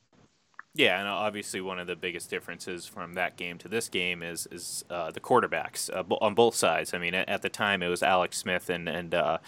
Yeah, 0.74 0.98
and 0.98 1.08
obviously 1.08 1.62
one 1.62 1.78
of 1.78 1.86
the 1.86 1.96
biggest 1.96 2.28
differences 2.28 2.86
from 2.86 3.14
that 3.14 3.36
game 3.36 3.56
to 3.58 3.68
this 3.68 3.88
game 3.88 4.22
is 4.22 4.46
is 4.50 4.84
uh, 4.90 5.10
the 5.10 5.20
quarterbacks 5.20 5.90
uh, 5.90 6.02
on 6.20 6.34
both 6.34 6.54
sides. 6.54 6.92
I 6.92 6.98
mean, 6.98 7.14
at, 7.14 7.42
the 7.42 7.48
time 7.48 7.82
it 7.82 7.88
was 7.88 8.02
Alex 8.02 8.38
Smith 8.38 8.68
and 8.68 8.88
and 8.88 9.14
uh, 9.14 9.38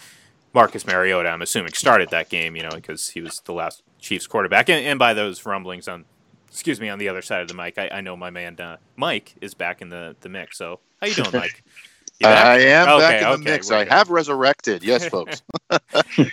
Marcus 0.53 0.87
Mariota. 0.87 1.29
I'm 1.29 1.41
assuming 1.41 1.73
started 1.73 2.09
that 2.09 2.29
game, 2.29 2.55
you 2.55 2.63
know, 2.63 2.71
because 2.71 3.09
he 3.09 3.21
was 3.21 3.41
the 3.45 3.53
last 3.53 3.83
Chiefs 3.99 4.25
quarterback. 4.27 4.69
And, 4.69 4.83
and 4.85 4.99
by 4.99 5.13
those 5.13 5.45
rumblings 5.45 5.87
on 5.87 6.05
excuse 6.49 6.79
me, 6.79 6.89
on 6.89 6.99
the 6.99 7.09
other 7.09 7.21
side 7.21 7.41
of 7.41 7.47
the 7.47 7.53
mic, 7.53 7.77
I, 7.77 7.89
I 7.89 8.01
know 8.01 8.15
my 8.15 8.29
man 8.29 8.59
uh, 8.59 8.77
Mike 8.95 9.35
is 9.41 9.53
back 9.53 9.81
in 9.81 9.89
the, 9.89 10.15
the 10.21 10.29
mix. 10.29 10.57
So 10.57 10.79
how 10.99 11.07
you 11.07 11.13
doing, 11.13 11.31
Mike? 11.33 11.63
You 12.21 12.27
I 12.27 12.57
am 12.57 12.89
okay, 12.89 12.99
back 12.99 13.21
in 13.21 13.27
okay, 13.27 13.43
the 13.43 13.49
mix. 13.49 13.71
I 13.71 13.85
have 13.85 14.09
resurrected. 14.09 14.83
Yes, 14.83 15.05
folks. 15.09 15.41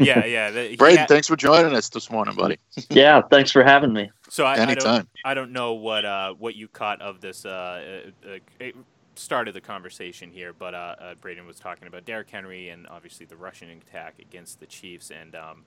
yeah, 0.00 0.24
yeah. 0.24 0.50
The, 0.50 0.74
Braden, 0.74 0.98
ha- 0.98 1.06
thanks 1.06 1.28
for 1.28 1.36
joining 1.36 1.76
us 1.76 1.90
this 1.90 2.10
morning, 2.10 2.34
buddy. 2.34 2.58
yeah, 2.90 3.22
thanks 3.30 3.52
for 3.52 3.62
having 3.62 3.92
me. 3.92 4.10
So 4.28 4.44
I, 4.44 4.56
Anytime. 4.56 4.66
I 4.66 4.96
don't, 4.96 5.08
I 5.26 5.34
don't 5.34 5.52
know 5.52 5.74
what 5.74 6.04
uh, 6.04 6.34
what 6.34 6.56
you 6.56 6.66
caught 6.66 7.00
of 7.00 7.20
this. 7.20 7.46
Uh, 7.46 8.10
uh, 8.26 8.64
uh 8.64 8.70
started 9.18 9.54
the 9.54 9.60
conversation 9.60 10.30
here, 10.30 10.52
but 10.52 10.74
uh, 10.74 10.96
uh, 11.00 11.14
Braden 11.14 11.46
was 11.46 11.58
talking 11.58 11.88
about 11.88 12.04
Derrick 12.04 12.30
Henry 12.30 12.68
and 12.68 12.86
obviously 12.88 13.26
the 13.26 13.36
rushing 13.36 13.70
attack 13.70 14.16
against 14.18 14.60
the 14.60 14.66
Chiefs, 14.66 15.10
and 15.10 15.34
um, 15.34 15.64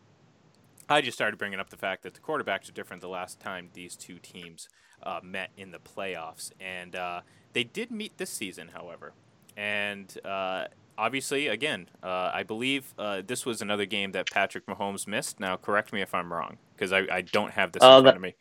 I 0.89 1.02
just 1.02 1.17
started 1.17 1.38
bringing 1.38 1.60
up 1.60 1.69
the 1.69 1.78
fact 1.78 2.04
that 2.04 2.15
the 2.15 2.19
quarterbacks 2.19 2.67
are 2.69 2.73
different 2.73 3.02
the 3.02 3.10
last 3.10 3.39
time 3.39 3.69
these 3.73 3.95
two 3.95 4.17
teams 4.17 4.69
uh, 5.04 5.19
met 5.23 5.52
in 5.56 5.71
the 5.71 5.80
playoffs. 5.80 6.52
And 6.60 6.95
uh, 6.95 7.21
they 7.54 7.63
did 7.63 7.91
meet 7.91 8.17
this 8.17 8.30
season, 8.30 8.69
however. 8.73 9.13
And 9.56 10.17
uh, 10.25 10.65
obviously, 10.97 11.47
again, 11.47 11.89
uh, 12.02 12.32
I 12.34 12.43
believe 12.43 12.93
uh, 12.97 13.21
this 13.25 13.45
was 13.45 13.62
another 13.62 13.86
game 13.86 14.12
that 14.13 14.30
Patrick 14.32 14.65
Mahomes 14.65 15.08
missed. 15.08 15.39
Now, 15.39 15.58
correct 15.58 15.93
me 15.93 16.02
if 16.02 16.13
I'm 16.13 16.32
wrong, 16.34 16.58
because 16.75 16.91
I, 16.91 17.06
I, 17.12 17.21
don't 17.21 17.52
have 17.52 17.71
this 17.71 17.84
uh, 17.84 17.97
in 17.97 18.04
front 18.04 18.17
of 18.17 18.21
me. 18.21 18.36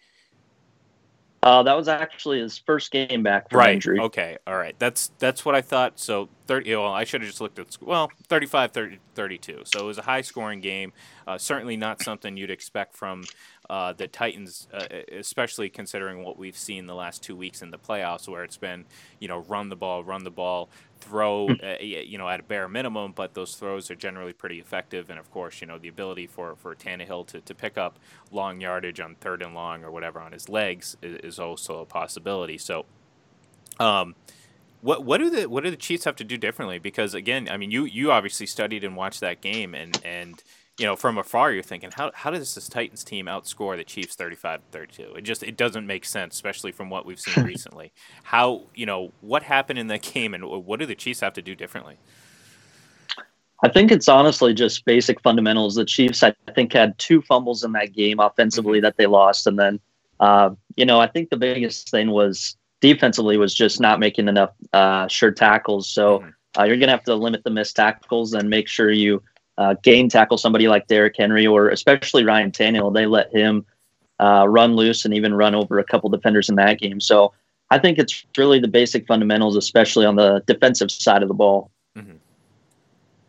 Uh, 1.41 1.63
that 1.63 1.77
was 1.77 1.87
actually 1.87 2.41
his 2.41 2.59
first 2.59 2.91
game 2.91 3.23
back 3.23 3.49
from 3.49 3.61
right. 3.61 3.75
injury. 3.75 4.01
Okay. 4.01 4.39
All 4.47 4.57
right. 4.57 4.75
That's 4.79 5.13
that's 5.19 5.45
what 5.45 5.55
I 5.55 5.61
thought. 5.61 6.01
So 6.01 6.29
30. 6.49 6.75
Well, 6.75 6.93
I 6.93 7.05
should 7.05 7.21
have 7.21 7.31
just 7.31 7.41
looked 7.41 7.61
at 7.61 7.77
well 7.81 8.11
35 8.27 8.73
30, 8.73 8.99
32. 9.15 9.63
So 9.65 9.81
it 9.81 9.85
was 9.85 9.99
a 9.99 10.03
high 10.03 10.23
scoring 10.23 10.61
game. 10.61 10.93
Uh, 11.29 11.39
certainly 11.39 11.77
not 11.77 12.03
something 12.03 12.37
you'd 12.37 12.51
expect 12.51 12.97
from 12.97 13.23
uh, 13.71 13.93
the 13.93 14.09
Titans, 14.09 14.67
uh, 14.73 14.87
especially 15.13 15.69
considering 15.69 16.25
what 16.25 16.39
we've 16.39 16.57
seen 16.57 16.87
the 16.87 16.95
last 16.95 17.23
two 17.23 17.37
weeks 17.37 17.63
in 17.63 17.71
the 17.71 17.79
playoffs, 17.79 18.27
where 18.29 18.43
it's 18.43 18.57
been 18.57 18.85
you 19.21 19.29
know 19.29 19.39
run 19.41 19.69
the 19.69 19.77
ball, 19.77 20.03
run 20.03 20.25
the 20.25 20.31
ball, 20.31 20.71
throw, 21.01 21.49
hmm. 21.49 21.55
uh, 21.63 21.81
you 21.81 22.19
know, 22.19 22.29
at 22.29 22.41
a 22.41 22.43
bare 22.43 22.69
minimum, 22.69 23.13
but 23.13 23.35
those 23.35 23.55
throws 23.55 23.91
are 23.91 23.95
generally 23.95 24.33
pretty 24.33 24.61
effective. 24.61 25.11
And 25.11 25.19
of 25.19 25.31
course, 25.31 25.61
you 25.61 25.67
know, 25.67 25.79
the 25.79 25.89
ability 25.89 26.27
for 26.27 26.57
for 26.57 26.75
Tannehill 26.75 27.27
to, 27.29 27.41
to 27.41 27.55
pick 27.55 27.79
up 27.79 27.99
long 28.31 28.61
yardage 28.61 29.01
on 29.01 29.15
third 29.17 29.43
and 29.43 29.55
long 29.55 29.85
or 29.85 29.91
whatever 29.91 30.21
on 30.21 30.33
his 30.33 30.49
legs 30.49 30.97
is, 31.03 31.19
is 31.21 31.39
also 31.39 31.81
a 31.81 31.87
possibility. 31.87 32.59
So, 32.59 32.87
um, 33.79 34.15
what 34.81 35.05
what 35.05 35.19
do 35.19 35.31
the 35.31 35.49
what 35.49 35.65
do 35.65 35.71
the 35.71 35.77
Chiefs 35.77 36.05
have 36.05 36.17
to 36.17 36.25
do 36.25 36.37
differently? 36.37 36.79
Because 36.79 37.15
again, 37.15 37.49
I 37.51 37.57
mean, 37.57 37.71
you 37.71 37.85
you 37.85 38.13
obviously 38.13 38.47
studied 38.47 38.85
and 38.85 38.97
watched 38.97 39.21
that 39.21 39.41
game, 39.41 39.75
and 39.75 40.01
and 40.05 40.43
you 40.79 40.87
know, 40.87 40.95
from 40.95 41.19
afar, 41.19 41.53
you're 41.53 41.63
thinking, 41.63 41.91
how, 41.93 42.13
how 42.15 42.31
does 42.31 42.55
this 42.55 42.69
Titans 42.69 43.03
team 43.03 43.27
outscore 43.27 43.77
the 43.77 43.85
Chiefs 43.85 44.15
35 44.15 44.61
32? 44.71 45.15
It 45.17 45.23
just, 45.23 45.43
it 45.43 45.57
doesn't 45.57 45.87
make 45.87 46.05
sense, 46.05 46.35
especially 46.35 46.71
from 46.71 46.89
what 46.89 47.05
we've 47.05 47.19
seen 47.19 47.45
recently. 47.45 47.93
How, 48.23 48.63
you 48.75 48.87
know, 48.87 49.13
what 49.21 49.43
happened 49.43 49.81
in 49.81 49.89
that 49.89 50.03
game 50.03 50.35
and 50.35 50.45
what 50.45 50.79
do 50.79 50.87
the 50.87 50.95
Chiefs 50.95 51.21
have 51.21 51.33
to 51.35 51.43
do 51.43 51.57
differently? 51.57 51.97
I 53.65 53.69
think 53.69 53.91
it's 53.91 54.09
honestly 54.09 54.55
just 54.55 54.85
basic 54.85 55.21
fundamentals. 55.21 55.75
The 55.75 55.85
Chiefs, 55.85 56.23
I 56.23 56.33
think, 56.55 56.73
had 56.73 56.97
two 56.99 57.23
fumbles 57.23 57.65
in 57.65 57.73
that 57.73 57.93
game 57.93 58.21
offensively 58.21 58.79
mm-hmm. 58.79 58.85
that 58.85 58.97
they 58.97 59.07
lost. 59.07 59.49
And 59.49 59.59
then, 59.59 59.81
uh, 60.21 60.51
you 60.77 60.87
know, 60.87 61.01
I 61.01 61.09
think 61.09 61.31
the 61.31 61.37
biggest 61.37 61.91
thing 61.91 62.11
was 62.11 62.57
defensively 62.81 63.37
was 63.37 63.53
just 63.53 63.81
not 63.81 63.99
making 63.99 64.29
enough 64.29 64.51
uh, 64.73 65.09
sure 65.09 65.33
tackles. 65.33 65.91
So 65.91 66.21
mm-hmm. 66.21 66.61
uh, 66.61 66.65
you're 66.65 66.77
going 66.77 66.87
to 66.87 66.93
have 66.93 67.03
to 67.05 67.17
limit 67.17 67.43
the 67.43 67.51
missed 67.51 67.75
tackles 67.75 68.33
and 68.35 68.49
make 68.49 68.69
sure 68.69 68.93
you 68.93 69.21
uh, 69.59 69.75
gain 69.83 70.09
tackle 70.09 70.39
somebody 70.39 70.69
like 70.69 70.87
Derrick 70.87 71.17
Henry 71.19 71.47
or 71.47 71.69
especially 71.69 72.25
Ryan 72.25 72.51
Tannehill. 72.51 72.95
They 72.95 73.07
let 73.07 73.35
him 73.35 73.67
uh, 74.21 74.47
run 74.49 74.75
loose 74.75 75.05
and 75.05 75.13
even 75.13 75.35
run 75.35 75.55
over 75.55 75.79
a 75.81 75.85
couple 75.85 76.09
defenders 76.09 76.49
in 76.49 76.55
that 76.55 76.79
game. 76.79 77.01
So 77.01 77.33
I 77.71 77.79
think 77.79 77.99
it's 77.99 78.25
really 78.37 78.61
the 78.61 78.69
basic 78.69 79.07
fundamentals, 79.07 79.57
especially 79.57 80.07
on 80.07 80.17
the 80.17 80.43
defensive 80.47 80.91
side 80.91 81.23
of 81.23 81.29
the 81.29 81.35
ball. 81.35 81.71
Mm-hmm. 81.97 82.17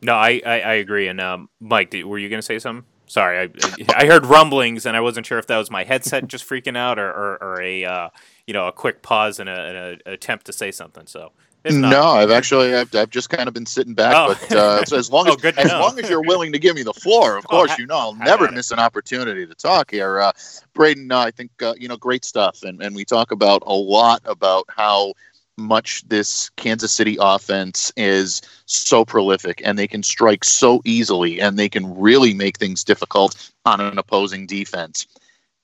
No, 0.04 0.14
I, 0.14 0.42
I, 0.46 0.60
I, 0.62 0.74
agree. 0.76 1.08
And 1.08 1.20
um, 1.20 1.50
Mike, 1.60 1.90
did, 1.90 2.06
were 2.06 2.18
you 2.18 2.30
going 2.30 2.38
to 2.38 2.46
say 2.46 2.60
something? 2.60 2.86
Sorry, 3.08 3.40
I, 3.40 3.50
I 3.96 4.06
heard 4.06 4.28
rumblings 4.28 4.86
and 4.86 4.96
I 4.96 5.02
wasn't 5.02 5.26
sure 5.26 5.40
if 5.40 5.48
that 5.48 5.58
was 5.58 5.72
my 5.72 5.84
headset 5.84 6.28
just 6.28 6.48
freaking 6.48 6.78
out 6.78 7.00
or, 7.00 7.10
or, 7.10 7.44
or 7.44 7.62
a 7.62 7.84
uh, 7.84 8.10
you 8.46 8.54
know 8.54 8.68
a 8.68 8.72
quick 8.72 9.02
pause 9.02 9.40
and 9.40 9.50
an 9.50 10.00
attempt 10.06 10.46
to 10.46 10.54
say 10.54 10.70
something. 10.70 11.08
So 11.08 11.32
no, 11.66 12.04
I've 12.04 12.32
actually 12.32 12.74
I've, 12.74 12.94
I've 12.96 13.10
just 13.10 13.30
kind 13.30 13.48
of 13.48 13.54
been 13.54 13.66
sitting 13.66 13.94
back, 13.94 14.16
oh. 14.16 14.28
but 14.28 14.56
uh, 14.56 14.86
so 14.86 14.98
as 14.98 15.12
long 15.12 15.28
as 15.28 15.36
oh, 15.44 15.52
as 15.58 15.72
long 15.72 16.00
as 16.00 16.10
you're 16.10 16.22
willing 16.22 16.52
to 16.54 16.60
give 16.60 16.76
me 16.76 16.84
the 16.84 16.94
floor, 16.94 17.38
of 17.38 17.46
oh, 17.50 17.50
course, 17.50 17.78
you 17.78 17.86
know 17.86 17.98
I'll 17.98 18.16
never 18.16 18.50
miss 18.52 18.72
an 18.72 18.80
opportunity 18.80 19.46
to 19.46 19.56
talk 19.56 19.92
here. 19.92 20.20
Uh, 20.20 20.32
Braden, 20.74 21.12
uh, 21.12 21.20
I 21.20 21.32
think 21.32 21.52
uh, 21.62 21.74
you 21.78 21.88
know 21.88 21.98
great 21.98 22.24
stuff, 22.24 22.64
and 22.64 22.82
and 22.82 22.96
we 22.96 23.06
talk 23.06 23.32
about 23.32 23.64
a 23.66 23.74
lot 23.74 24.22
about 24.26 24.66
how 24.70 25.14
much 25.58 26.08
this 26.08 26.50
Kansas 26.52 26.94
City 26.94 27.18
offense 27.20 27.92
is 27.98 28.42
so 28.66 29.04
prolific 29.04 29.62
and 29.66 29.78
they 29.78 29.88
can 29.88 30.02
strike 30.02 30.46
so 30.46 30.82
easily 30.86 31.42
and 31.42 31.60
they 31.60 31.68
can 31.68 32.00
really 32.00 32.34
make 32.34 32.58
things 32.58 32.84
difficult 32.84 33.52
on 33.66 33.82
an 33.82 33.98
opposing 33.98 34.48
defense 34.48 35.06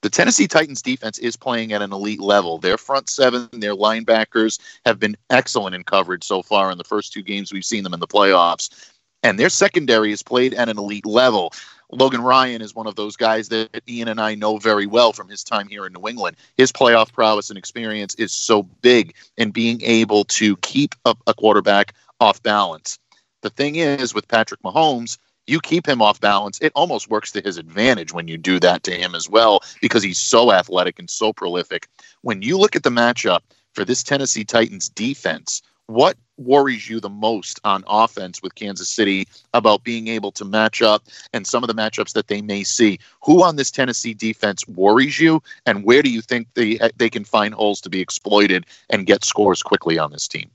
the 0.05 0.09
Tennessee 0.11 0.47
Titans 0.47 0.83
defense 0.83 1.17
is 1.17 1.35
playing 1.35 1.73
at 1.73 1.81
an 1.81 1.91
elite 1.91 2.19
level. 2.19 2.59
Their 2.59 2.77
front 2.77 3.09
seven, 3.09 3.49
their 3.53 3.73
linebackers 3.73 4.59
have 4.85 4.99
been 4.99 5.17
excellent 5.31 5.73
in 5.73 5.83
coverage 5.83 6.23
so 6.23 6.43
far 6.43 6.69
in 6.69 6.77
the 6.77 6.83
first 6.83 7.11
two 7.11 7.23
games 7.23 7.51
we've 7.51 7.65
seen 7.65 7.83
them 7.83 7.95
in 7.95 7.99
the 7.99 8.05
playoffs. 8.05 8.91
And 9.23 9.39
their 9.39 9.49
secondary 9.49 10.11
is 10.11 10.21
played 10.21 10.53
at 10.53 10.69
an 10.69 10.77
elite 10.77 11.07
level. 11.07 11.53
Logan 11.91 12.21
Ryan 12.21 12.61
is 12.61 12.75
one 12.75 12.85
of 12.85 12.93
those 12.93 13.15
guys 13.15 13.49
that 13.49 13.81
Ian 13.89 14.07
and 14.07 14.21
I 14.21 14.35
know 14.35 14.57
very 14.57 14.85
well 14.85 15.11
from 15.11 15.27
his 15.27 15.43
time 15.43 15.67
here 15.67 15.87
in 15.87 15.93
New 15.93 16.07
England. 16.07 16.37
His 16.55 16.71
playoff 16.71 17.11
prowess 17.11 17.49
and 17.49 17.57
experience 17.57 18.13
is 18.13 18.31
so 18.31 18.61
big 18.61 19.15
in 19.37 19.49
being 19.49 19.81
able 19.81 20.25
to 20.25 20.55
keep 20.57 20.93
a, 21.05 21.15
a 21.25 21.33
quarterback 21.33 21.95
off 22.19 22.43
balance. 22.43 22.99
The 23.41 23.49
thing 23.49 23.77
is, 23.77 24.13
with 24.13 24.27
Patrick 24.27 24.61
Mahomes, 24.61 25.17
you 25.47 25.59
keep 25.59 25.87
him 25.87 26.01
off 26.01 26.19
balance, 26.19 26.59
it 26.61 26.71
almost 26.75 27.09
works 27.09 27.31
to 27.31 27.41
his 27.41 27.57
advantage 27.57 28.13
when 28.13 28.27
you 28.27 28.37
do 28.37 28.59
that 28.59 28.83
to 28.83 28.91
him 28.91 29.15
as 29.15 29.29
well 29.29 29.61
because 29.81 30.03
he's 30.03 30.19
so 30.19 30.51
athletic 30.51 30.99
and 30.99 31.09
so 31.09 31.33
prolific. 31.33 31.87
When 32.21 32.41
you 32.41 32.57
look 32.57 32.75
at 32.75 32.83
the 32.83 32.89
matchup 32.89 33.41
for 33.73 33.85
this 33.85 34.03
Tennessee 34.03 34.43
Titans 34.43 34.89
defense, 34.89 35.61
what 35.87 36.17
worries 36.37 36.89
you 36.89 36.99
the 36.99 37.09
most 37.09 37.59
on 37.63 37.83
offense 37.87 38.41
with 38.41 38.55
Kansas 38.55 38.89
City 38.89 39.27
about 39.53 39.83
being 39.83 40.07
able 40.07 40.31
to 40.31 40.43
match 40.43 40.81
up 40.81 41.03
and 41.31 41.45
some 41.45 41.63
of 41.63 41.67
the 41.67 41.75
matchups 41.75 42.13
that 42.13 42.27
they 42.27 42.41
may 42.41 42.63
see? 42.63 42.99
Who 43.23 43.43
on 43.43 43.55
this 43.55 43.69
Tennessee 43.69 44.15
defense 44.15 44.67
worries 44.67 45.19
you, 45.19 45.43
and 45.65 45.83
where 45.83 46.01
do 46.01 46.09
you 46.09 46.21
think 46.21 46.47
they 46.55 46.79
they 46.97 47.09
can 47.09 47.23
find 47.23 47.53
holes 47.53 47.81
to 47.81 47.89
be 47.89 48.01
exploited 48.01 48.65
and 48.89 49.05
get 49.05 49.23
scores 49.23 49.61
quickly 49.61 49.99
on 49.99 50.11
this 50.11 50.27
team? 50.27 50.49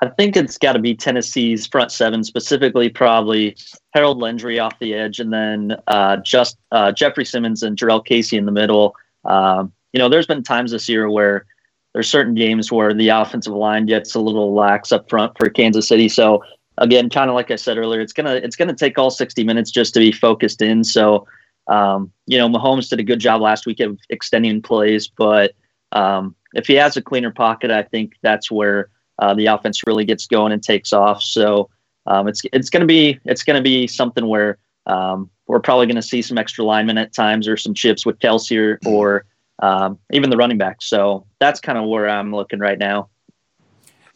I 0.00 0.08
think 0.08 0.36
it's 0.36 0.58
got 0.58 0.74
to 0.74 0.78
be 0.78 0.94
Tennessee's 0.94 1.66
front 1.66 1.90
seven, 1.90 2.22
specifically 2.22 2.88
probably 2.88 3.56
Harold 3.94 4.18
Landry 4.18 4.58
off 4.58 4.78
the 4.78 4.94
edge, 4.94 5.18
and 5.18 5.32
then 5.32 5.76
uh, 5.88 6.18
just 6.18 6.56
uh, 6.70 6.92
Jeffrey 6.92 7.24
Simmons 7.24 7.62
and 7.62 7.76
Jurrell 7.76 8.04
Casey 8.04 8.36
in 8.36 8.46
the 8.46 8.52
middle. 8.52 8.94
Uh, 9.24 9.64
you 9.92 9.98
know, 9.98 10.08
there's 10.08 10.26
been 10.26 10.42
times 10.42 10.70
this 10.70 10.88
year 10.88 11.10
where 11.10 11.46
there's 11.94 12.08
certain 12.08 12.34
games 12.34 12.70
where 12.70 12.94
the 12.94 13.08
offensive 13.08 13.52
line 13.52 13.86
gets 13.86 14.14
a 14.14 14.20
little 14.20 14.54
lax 14.54 14.92
up 14.92 15.08
front 15.10 15.32
for 15.36 15.48
Kansas 15.48 15.88
City. 15.88 16.08
So 16.08 16.44
again, 16.76 17.10
kind 17.10 17.28
of 17.28 17.34
like 17.34 17.50
I 17.50 17.56
said 17.56 17.76
earlier, 17.76 18.00
it's 18.00 18.12
gonna 18.12 18.34
it's 18.34 18.56
gonna 18.56 18.74
take 18.74 18.98
all 18.98 19.10
60 19.10 19.42
minutes 19.42 19.70
just 19.70 19.94
to 19.94 20.00
be 20.00 20.12
focused 20.12 20.62
in. 20.62 20.84
So 20.84 21.26
um, 21.66 22.12
you 22.26 22.38
know, 22.38 22.48
Mahomes 22.48 22.88
did 22.88 23.00
a 23.00 23.04
good 23.04 23.18
job 23.18 23.40
last 23.40 23.66
week 23.66 23.80
of 23.80 23.98
extending 24.10 24.62
plays, 24.62 25.08
but 25.08 25.54
um, 25.92 26.34
if 26.54 26.66
he 26.66 26.74
has 26.74 26.96
a 26.96 27.02
cleaner 27.02 27.30
pocket, 27.30 27.70
I 27.70 27.82
think 27.82 28.12
that's 28.22 28.50
where 28.50 28.90
uh, 29.18 29.34
the 29.34 29.46
offense 29.46 29.86
really 29.86 30.04
gets 30.04 30.26
going 30.26 30.52
and 30.52 30.62
takes 30.62 30.92
off. 30.92 31.22
So 31.22 31.68
um, 32.06 32.28
it's 32.28 32.42
it's 32.52 32.70
going 32.70 32.80
to 32.80 32.86
be 32.86 33.18
it's 33.24 33.42
going 33.44 33.56
to 33.56 33.62
be 33.62 33.86
something 33.86 34.26
where 34.26 34.58
um, 34.86 35.30
we're 35.46 35.60
probably 35.60 35.86
going 35.86 35.96
to 35.96 36.02
see 36.02 36.22
some 36.22 36.38
extra 36.38 36.64
linemen 36.64 36.98
at 36.98 37.12
times 37.12 37.48
or 37.48 37.56
some 37.56 37.74
chips 37.74 38.06
with 38.06 38.18
Kelce 38.18 38.56
or, 38.58 38.78
or 38.86 39.24
um, 39.60 39.98
even 40.12 40.30
the 40.30 40.36
running 40.36 40.58
back. 40.58 40.82
So 40.82 41.26
that's 41.38 41.60
kind 41.60 41.78
of 41.78 41.86
where 41.86 42.08
I'm 42.08 42.34
looking 42.34 42.58
right 42.58 42.78
now. 42.78 43.08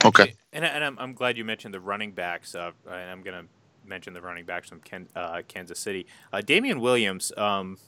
Okay. 0.05 0.35
And, 0.53 0.65
and 0.65 0.85
I'm, 0.85 0.99
I'm 0.99 1.15
glad 1.15 1.39
you 1.39 1.45
mentioned 1.45 1.73
the 1.73 1.81
running 1.81 2.13
backs. 2.13 2.55
Uh, 2.55 2.73
and 2.87 3.11
I'm 3.11 3.23
going 3.23 3.43
to 3.43 3.49
mention 3.87 4.13
the 4.13 4.21
running 4.21 4.45
backs 4.45 4.69
from 4.69 4.81
Ken, 4.81 5.09
uh, 5.17 5.43
Kansas 5.49 5.79
City. 5.79 6.07
Uh, 6.33 6.41
Damien 6.43 6.81
Williams, 6.81 7.33
um, 7.37 7.79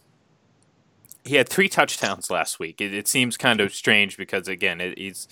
he 1.25 1.37
had 1.37 1.49
three 1.49 1.69
touchdowns 1.69 2.31
last 2.31 2.59
week. 2.59 2.81
It, 2.81 2.95
it 2.95 3.09
seems 3.09 3.37
kind 3.37 3.61
of 3.61 3.75
strange 3.75 4.17
because, 4.17 4.49
again, 4.49 4.81
it, 4.81 4.99
he's 4.99 5.29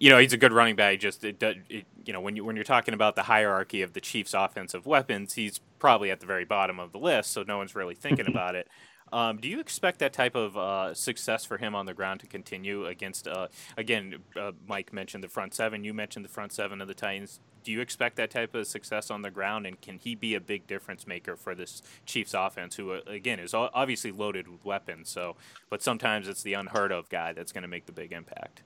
you 0.00 0.08
know 0.08 0.18
he's 0.18 0.32
a 0.32 0.38
good 0.38 0.52
running 0.52 0.76
back. 0.76 0.98
Just 0.98 1.22
it, 1.24 1.40
it, 1.42 1.84
you 2.04 2.12
know 2.12 2.20
when 2.20 2.34
you 2.34 2.44
when 2.44 2.56
you're 2.56 2.64
talking 2.64 2.94
about 2.94 3.14
the 3.14 3.24
hierarchy 3.24 3.82
of 3.82 3.92
the 3.92 4.00
Chiefs' 4.00 4.34
offensive 4.34 4.86
weapons, 4.86 5.34
he's 5.34 5.60
probably 5.78 6.10
at 6.10 6.20
the 6.20 6.26
very 6.26 6.46
bottom 6.46 6.80
of 6.80 6.90
the 6.90 6.98
list. 6.98 7.30
So 7.30 7.44
no 7.44 7.58
one's 7.58 7.76
really 7.76 7.94
thinking 7.94 8.26
about 8.28 8.56
it. 8.56 8.66
Um, 9.12 9.38
do 9.38 9.48
you 9.48 9.60
expect 9.60 9.98
that 9.98 10.12
type 10.12 10.34
of 10.34 10.56
uh, 10.56 10.94
success 10.94 11.44
for 11.44 11.58
him 11.58 11.74
on 11.74 11.84
the 11.84 11.92
ground 11.92 12.20
to 12.20 12.26
continue 12.26 12.86
against? 12.86 13.28
Uh, 13.28 13.48
again, 13.76 14.16
uh, 14.40 14.52
Mike 14.66 14.92
mentioned 14.92 15.22
the 15.22 15.28
front 15.28 15.52
seven. 15.52 15.84
You 15.84 15.92
mentioned 15.92 16.24
the 16.24 16.30
front 16.30 16.52
seven 16.52 16.80
of 16.80 16.88
the 16.88 16.94
Titans. 16.94 17.38
Do 17.62 17.70
you 17.70 17.82
expect 17.82 18.16
that 18.16 18.30
type 18.30 18.54
of 18.54 18.66
success 18.66 19.10
on 19.10 19.20
the 19.20 19.30
ground, 19.30 19.66
and 19.66 19.78
can 19.78 19.98
he 19.98 20.14
be 20.14 20.34
a 20.34 20.40
big 20.40 20.66
difference 20.66 21.06
maker 21.06 21.36
for 21.36 21.54
this 21.54 21.82
Chiefs 22.06 22.32
offense, 22.32 22.76
who 22.76 22.92
uh, 22.92 23.00
again 23.06 23.38
is 23.38 23.52
obviously 23.52 24.12
loaded 24.12 24.48
with 24.48 24.64
weapons? 24.64 25.10
So, 25.10 25.36
but 25.68 25.82
sometimes 25.82 26.26
it's 26.26 26.42
the 26.42 26.54
unheard 26.54 26.90
of 26.90 27.10
guy 27.10 27.34
that's 27.34 27.52
going 27.52 27.62
to 27.62 27.68
make 27.68 27.84
the 27.84 27.92
big 27.92 28.12
impact. 28.12 28.62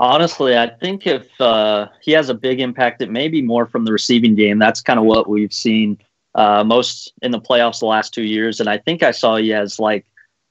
Honestly, 0.00 0.56
I 0.56 0.66
think 0.66 1.06
if 1.06 1.28
uh, 1.42 1.88
he 2.00 2.12
has 2.12 2.30
a 2.30 2.34
big 2.34 2.58
impact, 2.58 3.02
it 3.02 3.10
may 3.10 3.28
be 3.28 3.42
more 3.42 3.66
from 3.66 3.84
the 3.84 3.92
receiving 3.92 4.34
game. 4.34 4.58
That's 4.58 4.80
kind 4.80 4.98
of 4.98 5.04
what 5.04 5.28
we've 5.28 5.52
seen 5.52 5.98
uh, 6.34 6.64
most 6.64 7.12
in 7.20 7.32
the 7.32 7.40
playoffs 7.40 7.80
the 7.80 7.86
last 7.86 8.14
two 8.14 8.22
years. 8.22 8.60
And 8.60 8.68
I 8.70 8.78
think 8.78 9.02
I 9.02 9.10
saw 9.10 9.36
he 9.36 9.50
has 9.50 9.78
like 9.78 10.06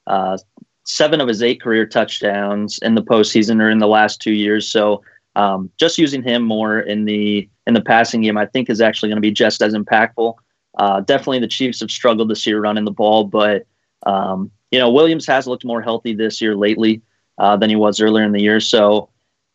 uh, 0.06 0.38
seven 0.84 1.20
of 1.20 1.28
his 1.28 1.42
eight 1.42 1.64
career 1.64 1.88
touchdowns 1.88 2.78
in 2.84 2.94
the 2.94 3.02
postseason 3.02 3.60
or 3.60 3.72
in 3.72 3.80
the 3.80 3.88
last 3.88 4.22
two 4.22 4.34
years. 4.34 4.68
So 4.68 5.02
um, 5.36 5.72
just 5.80 5.98
using 5.98 6.22
him 6.22 6.44
more 6.44 6.82
in 6.82 7.06
the 7.06 7.50
in 7.66 7.74
the 7.74 7.82
passing 7.82 8.22
game, 8.22 8.38
I 8.38 8.46
think 8.46 8.70
is 8.70 8.82
actually 8.82 9.10
going 9.10 9.18
to 9.18 9.22
be 9.22 9.32
just 9.32 9.64
as 9.64 9.74
impactful. 9.74 10.36
Uh, 10.78 11.00
definitely, 11.02 11.40
the 11.40 11.48
Chiefs 11.48 11.80
have 11.80 11.90
struggled 11.90 12.30
this 12.30 12.46
year 12.46 12.62
running 12.62 12.86
the 12.86 12.92
ball, 12.92 13.24
but 13.24 13.66
um, 14.06 14.52
you 14.70 14.78
know 14.78 14.92
Williams 14.92 15.26
has 15.26 15.48
looked 15.48 15.66
more 15.66 15.82
healthy 15.82 16.14
this 16.14 16.40
year 16.40 16.56
lately 16.56 17.02
uh, 17.40 17.58
than 17.58 17.72
he 17.72 17.76
was 17.76 18.00
earlier 18.00 18.24
in 18.24 18.32
the 18.32 18.42
year. 18.42 18.60
So 18.60 19.10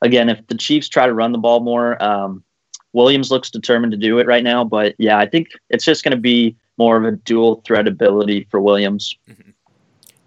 again, 0.05 0.29
if 0.29 0.47
the 0.47 0.55
Chiefs 0.55 0.89
try 0.89 1.07
to 1.07 1.15
run 1.15 1.33
the 1.33 1.39
ball 1.39 1.61
more, 1.61 2.01
um, 2.03 2.45
Williams 2.93 3.31
looks 3.31 3.51
determined 3.51 3.91
to 3.93 3.99
do 3.99 4.19
it 4.19 4.27
right 4.27 4.45
now. 4.45 4.63
But 4.63 4.95
yeah, 4.99 5.19
I 5.19 5.27
think 5.27 5.49
it's 5.71 5.85
just 5.85 6.05
going 6.05 6.13
to 6.13 6.21
be 6.21 6.57
more 6.79 6.97
of 6.97 7.05
a 7.05 7.13
dual 7.13 7.63
threat 7.65 7.89
ability 7.89 8.47
for 8.51 8.61
Williams. 8.61 9.17
Mm-hmm. 9.29 9.51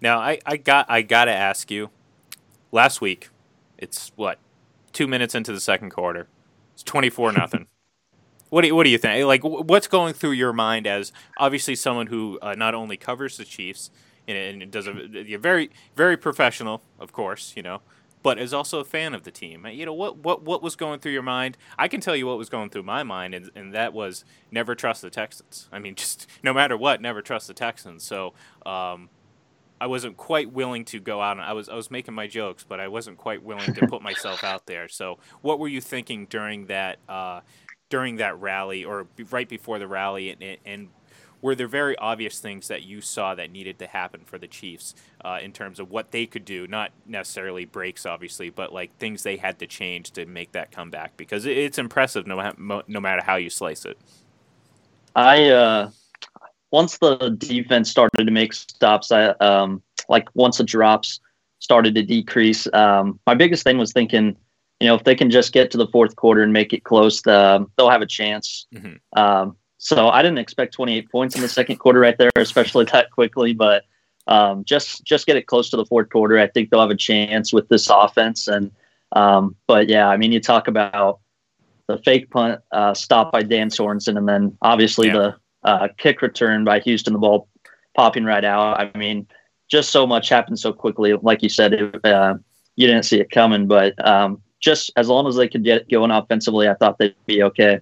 Now, 0.00 0.18
I, 0.18 0.38
I 0.44 0.56
got 0.56 0.86
I 0.88 1.02
got 1.02 1.26
to 1.26 1.32
ask 1.32 1.70
you. 1.70 1.90
Last 2.70 3.00
week, 3.00 3.30
it's 3.78 4.12
what 4.16 4.38
two 4.92 5.06
minutes 5.06 5.34
into 5.34 5.52
the 5.52 5.60
second 5.60 5.90
quarter. 5.90 6.28
It's 6.74 6.82
twenty 6.82 7.08
four 7.08 7.32
nothing. 7.32 7.66
What 8.50 8.62
do 8.62 8.68
you, 8.68 8.74
what 8.74 8.84
do 8.84 8.88
you 8.88 8.96
think? 8.96 9.26
Like, 9.26 9.44
what's 9.44 9.88
going 9.88 10.14
through 10.14 10.30
your 10.30 10.54
mind 10.54 10.86
as 10.86 11.12
obviously 11.36 11.74
someone 11.74 12.06
who 12.06 12.38
uh, 12.40 12.54
not 12.54 12.74
only 12.74 12.96
covers 12.96 13.36
the 13.36 13.44
Chiefs 13.44 13.90
and, 14.26 14.62
and 14.62 14.72
does 14.72 14.86
a, 14.86 14.92
a 14.92 15.36
very 15.36 15.68
very 15.96 16.16
professional, 16.16 16.80
of 16.98 17.12
course, 17.12 17.52
you 17.56 17.62
know, 17.62 17.82
but 18.28 18.38
is 18.38 18.52
also 18.52 18.80
a 18.80 18.84
fan 18.84 19.14
of 19.14 19.22
the 19.22 19.30
team. 19.30 19.66
You 19.66 19.86
know 19.86 19.94
what 19.94 20.18
what 20.18 20.42
what 20.42 20.62
was 20.62 20.76
going 20.76 21.00
through 21.00 21.12
your 21.12 21.22
mind? 21.22 21.56
I 21.78 21.88
can 21.88 22.02
tell 22.02 22.14
you 22.14 22.26
what 22.26 22.36
was 22.36 22.50
going 22.50 22.68
through 22.68 22.82
my 22.82 23.02
mind, 23.02 23.34
and, 23.34 23.50
and 23.54 23.72
that 23.72 23.94
was 23.94 24.22
never 24.50 24.74
trust 24.74 25.00
the 25.00 25.08
Texans. 25.08 25.66
I 25.72 25.78
mean, 25.78 25.94
just 26.02 26.26
no 26.42 26.52
matter 26.52 26.76
what, 26.76 27.00
never 27.00 27.22
trust 27.22 27.48
the 27.48 27.54
Texans. 27.54 28.04
So 28.04 28.34
um, 28.66 29.08
I 29.80 29.86
wasn't 29.86 30.18
quite 30.18 30.52
willing 30.52 30.84
to 30.84 31.00
go 31.00 31.22
out. 31.22 31.38
And 31.38 31.40
I 31.40 31.54
was 31.54 31.70
I 31.70 31.74
was 31.74 31.90
making 31.90 32.12
my 32.12 32.26
jokes, 32.26 32.66
but 32.68 32.80
I 32.80 32.88
wasn't 32.88 33.16
quite 33.16 33.42
willing 33.42 33.72
to 33.72 33.86
put 33.86 34.02
myself 34.02 34.44
out 34.44 34.66
there. 34.66 34.88
So 34.88 35.18
what 35.40 35.58
were 35.58 35.68
you 35.68 35.80
thinking 35.80 36.26
during 36.26 36.66
that? 36.66 36.98
Uh, 37.08 37.40
during 37.88 38.16
that 38.16 38.38
rally, 38.38 38.84
or 38.84 39.06
right 39.30 39.48
before 39.48 39.78
the 39.78 39.88
rally, 39.88 40.28
and, 40.28 40.58
and 40.66 40.88
were 41.40 41.54
there 41.54 41.68
very 41.68 41.96
obvious 41.98 42.38
things 42.38 42.68
that 42.68 42.82
you 42.82 43.00
saw 43.00 43.34
that 43.34 43.50
needed 43.50 43.78
to 43.78 43.86
happen 43.86 44.22
for 44.24 44.38
the 44.38 44.48
Chiefs 44.48 44.94
uh, 45.24 45.38
in 45.42 45.52
terms 45.52 45.78
of 45.78 45.90
what 45.90 46.10
they 46.10 46.26
could 46.26 46.44
do? 46.44 46.66
Not 46.66 46.90
necessarily 47.06 47.64
breaks, 47.64 48.06
obviously, 48.06 48.50
but 48.50 48.72
like 48.72 48.96
things 48.98 49.22
they 49.22 49.36
had 49.36 49.58
to 49.60 49.66
change 49.66 50.10
to 50.12 50.26
make 50.26 50.52
that 50.52 50.72
comeback 50.72 51.16
because 51.16 51.46
it's 51.46 51.78
impressive 51.78 52.26
no, 52.26 52.52
no 52.86 53.00
matter 53.00 53.22
how 53.22 53.36
you 53.36 53.50
slice 53.50 53.84
it. 53.84 53.98
I 55.14 55.48
uh, 55.50 55.90
once 56.70 56.98
the 56.98 57.30
defense 57.38 57.90
started 57.90 58.24
to 58.24 58.30
make 58.30 58.52
stops, 58.52 59.10
I 59.12 59.28
um, 59.40 59.82
like 60.08 60.28
once 60.34 60.58
the 60.58 60.64
drops 60.64 61.20
started 61.60 61.94
to 61.94 62.02
decrease. 62.02 62.68
Um, 62.72 63.18
my 63.26 63.34
biggest 63.34 63.64
thing 63.64 63.78
was 63.78 63.92
thinking, 63.92 64.36
you 64.80 64.86
know, 64.86 64.94
if 64.94 65.04
they 65.04 65.14
can 65.14 65.30
just 65.30 65.52
get 65.52 65.70
to 65.72 65.78
the 65.78 65.88
fourth 65.88 66.16
quarter 66.16 66.42
and 66.42 66.52
make 66.52 66.72
it 66.72 66.84
close, 66.84 67.22
the, 67.22 67.66
they'll 67.76 67.90
have 67.90 68.02
a 68.02 68.06
chance. 68.06 68.66
Mm-hmm. 68.74 69.18
Um, 69.18 69.56
so 69.78 70.08
I 70.08 70.22
didn't 70.22 70.38
expect 70.38 70.74
28 70.74 71.10
points 71.10 71.36
in 71.36 71.40
the 71.40 71.48
second 71.48 71.76
quarter 71.76 72.00
right 72.00 72.18
there, 72.18 72.30
especially 72.36 72.84
that 72.86 73.10
quickly. 73.12 73.54
But 73.54 73.84
um, 74.26 74.64
just 74.64 75.04
just 75.04 75.26
get 75.26 75.36
it 75.36 75.46
close 75.46 75.70
to 75.70 75.76
the 75.76 75.86
fourth 75.86 76.10
quarter. 76.10 76.38
I 76.38 76.48
think 76.48 76.70
they'll 76.70 76.80
have 76.80 76.90
a 76.90 76.96
chance 76.96 77.52
with 77.52 77.68
this 77.68 77.88
offense. 77.88 78.48
And 78.48 78.72
um, 79.12 79.56
but 79.66 79.88
yeah, 79.88 80.08
I 80.08 80.16
mean, 80.16 80.32
you 80.32 80.40
talk 80.40 80.68
about 80.68 81.20
the 81.86 81.98
fake 81.98 82.30
punt 82.30 82.60
uh, 82.72 82.92
stop 82.92 83.32
by 83.32 83.42
Dan 83.42 83.70
Sorensen, 83.70 84.18
and 84.18 84.28
then 84.28 84.56
obviously 84.60 85.08
yeah. 85.08 85.14
the 85.14 85.36
uh, 85.62 85.88
kick 85.96 86.22
return 86.22 86.64
by 86.64 86.80
Houston, 86.80 87.12
the 87.12 87.18
ball 87.18 87.48
popping 87.96 88.24
right 88.24 88.44
out. 88.44 88.78
I 88.78 88.96
mean, 88.98 89.26
just 89.68 89.90
so 89.90 90.06
much 90.06 90.28
happened 90.28 90.58
so 90.58 90.72
quickly. 90.72 91.14
Like 91.14 91.42
you 91.42 91.48
said, 91.48 91.72
it, 91.72 92.04
uh, 92.04 92.34
you 92.76 92.86
didn't 92.86 93.04
see 93.04 93.20
it 93.20 93.30
coming, 93.30 93.66
but 93.66 93.94
um, 94.06 94.42
just 94.60 94.90
as 94.96 95.08
long 95.08 95.26
as 95.26 95.36
they 95.36 95.48
could 95.48 95.64
get 95.64 95.88
going 95.88 96.10
offensively, 96.10 96.68
I 96.68 96.74
thought 96.74 96.98
they'd 96.98 97.14
be 97.26 97.42
okay. 97.44 97.80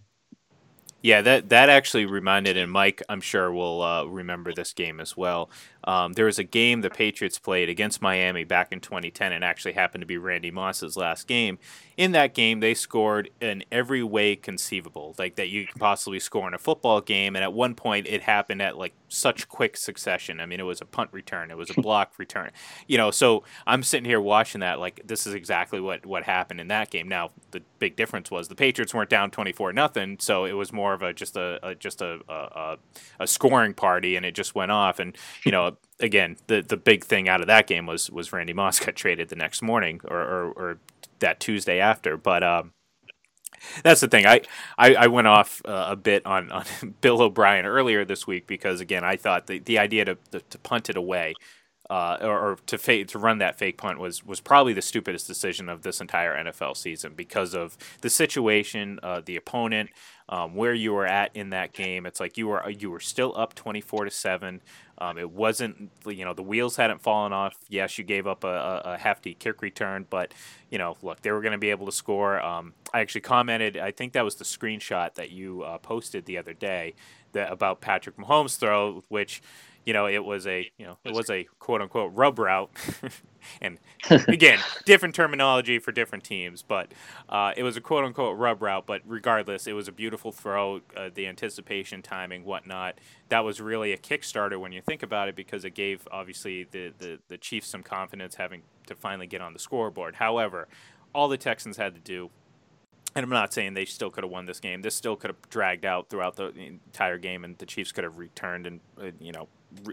Yeah, 1.06 1.22
that 1.22 1.50
that 1.50 1.68
actually 1.68 2.04
reminded, 2.04 2.56
and 2.56 2.70
Mike, 2.72 3.00
I'm 3.08 3.20
sure 3.20 3.52
will 3.52 3.80
uh, 3.80 4.04
remember 4.06 4.52
this 4.52 4.72
game 4.72 4.98
as 4.98 5.16
well. 5.16 5.48
Um, 5.86 6.14
there 6.14 6.24
was 6.24 6.38
a 6.38 6.44
game 6.44 6.80
the 6.80 6.90
Patriots 6.90 7.38
played 7.38 7.68
against 7.68 8.02
Miami 8.02 8.44
back 8.44 8.72
in 8.72 8.80
2010, 8.80 9.32
and 9.32 9.44
actually 9.44 9.72
happened 9.72 10.02
to 10.02 10.06
be 10.06 10.18
Randy 10.18 10.50
Moss's 10.50 10.96
last 10.96 11.28
game. 11.28 11.58
In 11.96 12.12
that 12.12 12.34
game, 12.34 12.60
they 12.60 12.74
scored 12.74 13.30
in 13.40 13.64
every 13.70 14.02
way 14.02 14.36
conceivable, 14.36 15.14
like 15.18 15.36
that 15.36 15.48
you 15.48 15.66
can 15.66 15.78
possibly 15.78 16.18
score 16.18 16.46
in 16.48 16.54
a 16.54 16.58
football 16.58 17.00
game. 17.00 17.36
And 17.36 17.42
at 17.42 17.52
one 17.52 17.74
point, 17.74 18.06
it 18.06 18.22
happened 18.22 18.60
at 18.60 18.76
like 18.76 18.94
such 19.08 19.48
quick 19.48 19.76
succession. 19.76 20.40
I 20.40 20.46
mean, 20.46 20.60
it 20.60 20.64
was 20.64 20.80
a 20.80 20.84
punt 20.84 21.10
return, 21.12 21.50
it 21.50 21.56
was 21.56 21.70
a 21.70 21.80
block 21.80 22.12
return. 22.18 22.50
You 22.86 22.98
know, 22.98 23.10
so 23.10 23.44
I'm 23.66 23.82
sitting 23.82 24.04
here 24.04 24.20
watching 24.20 24.60
that, 24.60 24.80
like 24.80 25.00
this 25.04 25.26
is 25.26 25.34
exactly 25.34 25.80
what 25.80 26.04
what 26.04 26.24
happened 26.24 26.60
in 26.60 26.68
that 26.68 26.90
game. 26.90 27.08
Now, 27.08 27.30
the 27.52 27.62
big 27.78 27.96
difference 27.96 28.30
was 28.30 28.48
the 28.48 28.54
Patriots 28.54 28.92
weren't 28.92 29.10
down 29.10 29.30
24 29.30 29.72
nothing, 29.72 30.18
so 30.20 30.44
it 30.44 30.52
was 30.52 30.72
more 30.72 30.92
of 30.92 31.02
a 31.02 31.12
just 31.12 31.36
a, 31.36 31.60
a 31.66 31.74
just 31.74 32.02
a, 32.02 32.18
a 32.28 32.76
a 33.20 33.26
scoring 33.26 33.72
party, 33.72 34.16
and 34.16 34.26
it 34.26 34.34
just 34.34 34.54
went 34.54 34.72
off. 34.72 34.98
And 34.98 35.16
you 35.44 35.52
know 35.52 35.75
again, 36.00 36.36
the 36.46 36.62
the 36.62 36.76
big 36.76 37.04
thing 37.04 37.28
out 37.28 37.40
of 37.40 37.46
that 37.46 37.66
game 37.66 37.86
was 37.86 38.10
was 38.10 38.32
Randy 38.32 38.52
Moss 38.52 38.80
got 38.80 38.96
traded 38.96 39.28
the 39.28 39.36
next 39.36 39.62
morning 39.62 40.00
or 40.04 40.20
or, 40.20 40.44
or 40.52 40.78
that 41.20 41.40
Tuesday 41.40 41.80
after. 41.80 42.16
But 42.16 42.42
um, 42.42 42.72
that's 43.82 44.00
the 44.00 44.08
thing. 44.08 44.26
I 44.26 44.42
I, 44.78 44.94
I 44.94 45.06
went 45.08 45.26
off 45.26 45.62
uh, 45.64 45.86
a 45.90 45.96
bit 45.96 46.24
on, 46.26 46.50
on 46.52 46.64
Bill 47.00 47.22
O'Brien 47.22 47.66
earlier 47.66 48.04
this 48.04 48.26
week 48.26 48.46
because 48.46 48.80
again 48.80 49.04
I 49.04 49.16
thought 49.16 49.46
the, 49.46 49.58
the 49.58 49.78
idea 49.78 50.04
to, 50.06 50.18
to, 50.32 50.40
to 50.40 50.58
punt 50.58 50.90
it 50.90 50.96
away. 50.96 51.34
Uh, 51.88 52.18
or, 52.20 52.38
or, 52.38 52.56
to 52.66 52.76
fake, 52.78 53.06
to 53.06 53.18
run 53.18 53.38
that 53.38 53.56
fake 53.56 53.78
punt 53.78 54.00
was 54.00 54.24
was 54.24 54.40
probably 54.40 54.72
the 54.72 54.82
stupidest 54.82 55.26
decision 55.26 55.68
of 55.68 55.82
this 55.82 56.00
entire 56.00 56.34
NFL 56.44 56.76
season 56.76 57.12
because 57.14 57.54
of 57.54 57.76
the 58.00 58.10
situation, 58.10 58.98
uh, 59.04 59.20
the 59.24 59.36
opponent, 59.36 59.90
um, 60.28 60.56
where 60.56 60.74
you 60.74 60.92
were 60.92 61.06
at 61.06 61.30
in 61.36 61.50
that 61.50 61.72
game. 61.72 62.04
It's 62.04 62.18
like 62.18 62.36
you 62.36 62.48
were 62.48 62.68
you 62.70 62.90
were 62.90 62.98
still 62.98 63.32
up 63.36 63.54
twenty 63.54 63.80
four 63.80 64.04
to 64.04 64.10
seven. 64.10 64.62
Um, 64.98 65.18
it 65.18 65.30
wasn't, 65.30 65.90
you 66.06 66.24
know, 66.24 66.32
the 66.32 66.42
wheels 66.42 66.76
hadn't 66.76 67.02
fallen 67.02 67.32
off. 67.32 67.56
Yes, 67.68 67.98
you 67.98 68.04
gave 68.04 68.26
up 68.26 68.44
a, 68.44 68.82
a, 68.84 68.96
hefty 68.96 69.34
kick 69.34 69.60
return, 69.60 70.06
but, 70.08 70.32
you 70.70 70.78
know, 70.78 70.96
look, 71.02 71.20
they 71.20 71.30
were 71.30 71.42
going 71.42 71.52
to 71.52 71.58
be 71.58 71.68
able 71.68 71.84
to 71.84 71.92
score. 71.92 72.40
Um, 72.40 72.72
I 72.94 73.00
actually 73.00 73.20
commented, 73.20 73.76
I 73.76 73.90
think 73.90 74.14
that 74.14 74.24
was 74.24 74.36
the 74.36 74.44
screenshot 74.44 75.14
that 75.14 75.30
you 75.30 75.62
uh, 75.62 75.76
posted 75.78 76.24
the 76.24 76.38
other 76.38 76.54
day 76.54 76.94
that 77.32 77.52
about 77.52 77.82
Patrick 77.82 78.16
Mahomes' 78.16 78.56
throw, 78.56 79.04
which 79.08 79.42
you 79.86 79.92
know, 79.92 80.06
it 80.08 80.22
was 80.22 80.46
a 80.48 80.70
you 80.76 80.84
know 80.84 80.98
it 81.04 81.14
was 81.14 81.30
a 81.30 81.44
quote 81.60 81.80
unquote 81.80 82.12
rub 82.12 82.38
route, 82.40 82.70
and 83.62 83.78
again, 84.10 84.58
different 84.84 85.14
terminology 85.14 85.78
for 85.78 85.92
different 85.92 86.24
teams, 86.24 86.62
but 86.62 86.92
uh, 87.28 87.52
it 87.56 87.62
was 87.62 87.76
a 87.76 87.80
quote 87.80 88.04
unquote 88.04 88.36
rub 88.36 88.60
route. 88.60 88.84
But 88.84 89.02
regardless, 89.06 89.68
it 89.68 89.72
was 89.72 89.86
a 89.86 89.92
beautiful 89.92 90.32
throw. 90.32 90.80
Uh, 90.96 91.08
the 91.14 91.28
anticipation, 91.28 92.02
timing, 92.02 92.44
whatnot. 92.44 93.00
That 93.28 93.44
was 93.44 93.60
really 93.60 93.92
a 93.92 93.96
Kickstarter 93.96 94.58
when 94.58 94.72
you 94.72 94.82
think 94.82 95.04
about 95.04 95.28
it, 95.28 95.36
because 95.36 95.64
it 95.64 95.74
gave 95.74 96.06
obviously 96.10 96.64
the 96.64 96.92
the, 96.98 97.20
the 97.28 97.38
Chiefs 97.38 97.68
some 97.68 97.84
confidence 97.84 98.34
having 98.34 98.62
to 98.88 98.96
finally 98.96 99.28
get 99.28 99.40
on 99.40 99.52
the 99.52 99.60
scoreboard. 99.60 100.16
However, 100.16 100.66
all 101.14 101.28
the 101.28 101.38
Texans 101.38 101.76
had 101.76 101.94
to 101.94 102.00
do 102.00 102.30
and 103.16 103.24
I'm 103.24 103.30
not 103.30 103.52
saying 103.52 103.74
they 103.74 103.86
still 103.86 104.10
could 104.10 104.24
have 104.24 104.30
won 104.30 104.44
this 104.44 104.60
game. 104.60 104.82
This 104.82 104.94
still 104.94 105.16
could 105.16 105.30
have 105.30 105.48
dragged 105.48 105.86
out 105.86 106.10
throughout 106.10 106.36
the 106.36 106.52
entire 106.54 107.16
game, 107.16 107.44
and 107.44 107.56
the 107.56 107.66
Chiefs 107.66 107.90
could 107.90 108.04
have 108.04 108.18
returned 108.18 108.66
and 108.66 108.80
uh, 109.00 109.10
you 109.18 109.32
know 109.32 109.48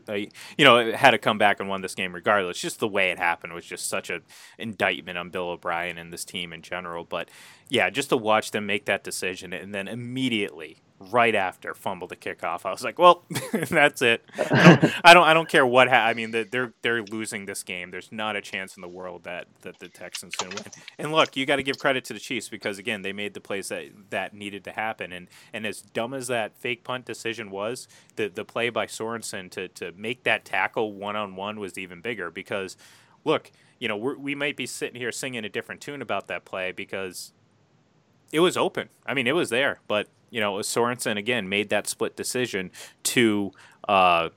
uh, 0.07 0.13
you 0.13 0.29
know, 0.59 0.91
had 0.93 1.11
to 1.11 1.17
come 1.17 1.37
back 1.37 1.59
and 1.59 1.67
won 1.67 1.81
this 1.81 1.95
game 1.95 2.13
regardless. 2.13 2.59
Just 2.59 2.79
the 2.79 2.87
way 2.87 3.11
it 3.11 3.17
happened 3.17 3.53
was 3.53 3.65
just 3.65 3.87
such 3.87 4.09
an 4.09 4.21
indictment 4.57 5.17
on 5.17 5.29
Bill 5.29 5.49
O'Brien 5.49 5.97
and 5.97 6.13
this 6.13 6.25
team 6.25 6.53
in 6.53 6.61
general. 6.61 7.03
But 7.03 7.29
yeah, 7.69 7.89
just 7.89 8.09
to 8.09 8.17
watch 8.17 8.51
them 8.51 8.65
make 8.65 8.85
that 8.85 9.03
decision 9.03 9.53
and 9.53 9.73
then 9.73 9.87
immediately 9.87 10.77
right 11.11 11.35
after 11.35 11.73
fumble 11.73 12.07
the 12.07 12.15
kickoff. 12.15 12.65
I 12.65 12.71
was 12.71 12.83
like, 12.83 12.99
well, 12.99 13.23
that's 13.69 14.01
it. 14.01 14.23
I 14.37 14.75
don't, 14.79 14.93
I 15.03 15.13
don't, 15.13 15.23
I 15.27 15.33
don't 15.33 15.49
care 15.49 15.65
what. 15.65 15.89
Ha- 15.89 16.05
I 16.05 16.13
mean, 16.13 16.31
they're 16.31 16.73
they're 16.81 17.03
losing 17.03 17.45
this 17.45 17.63
game. 17.63 17.91
There's 17.91 18.11
not 18.11 18.35
a 18.35 18.41
chance 18.41 18.75
in 18.75 18.81
the 18.81 18.87
world 18.87 19.23
that 19.23 19.47
that 19.61 19.79
the 19.79 19.87
Texans 19.87 20.35
can 20.35 20.49
win. 20.49 20.65
And 20.97 21.11
look, 21.11 21.35
you 21.35 21.45
got 21.45 21.57
to 21.57 21.63
give 21.63 21.79
credit 21.79 22.05
to 22.05 22.13
the 22.13 22.19
Chiefs 22.19 22.49
because 22.49 22.77
again, 22.77 23.01
they 23.01 23.13
made 23.13 23.33
the 23.33 23.41
plays 23.41 23.69
that 23.69 23.85
that 24.09 24.33
needed 24.33 24.63
to 24.65 24.71
happen. 24.71 25.11
And 25.11 25.27
and 25.53 25.65
as 25.65 25.81
dumb 25.81 26.13
as 26.13 26.27
that 26.27 26.57
fake 26.57 26.83
punt 26.83 27.05
decision 27.05 27.49
was, 27.51 27.87
the 28.15 28.27
the 28.27 28.45
play 28.45 28.69
by 28.69 28.85
Sorensen 28.85 29.49
to 29.51 29.67
to 29.69 29.91
make 29.97 30.23
that 30.23 30.45
tackle 30.45 30.93
one 30.93 31.15
on 31.15 31.35
one 31.35 31.59
was 31.59 31.77
even 31.77 32.01
bigger 32.01 32.31
because, 32.31 32.77
look, 33.23 33.51
you 33.79 33.87
know, 33.87 33.97
we 33.97 34.35
might 34.35 34.55
be 34.55 34.65
sitting 34.65 34.99
here 34.99 35.11
singing 35.11 35.43
a 35.43 35.49
different 35.49 35.81
tune 35.81 36.01
about 36.01 36.27
that 36.27 36.45
play 36.45 36.71
because 36.71 37.33
it 38.31 38.39
was 38.39 38.57
open. 38.57 38.89
I 39.05 39.13
mean, 39.13 39.27
it 39.27 39.35
was 39.35 39.49
there, 39.49 39.79
but 39.87 40.07
you 40.33 40.39
know, 40.39 40.55
Sorensen 40.55 41.17
again 41.17 41.47
made 41.47 41.69
that 41.69 41.87
split 41.87 42.15
decision 42.15 42.71
to 43.03 43.51
uh, 43.87 44.29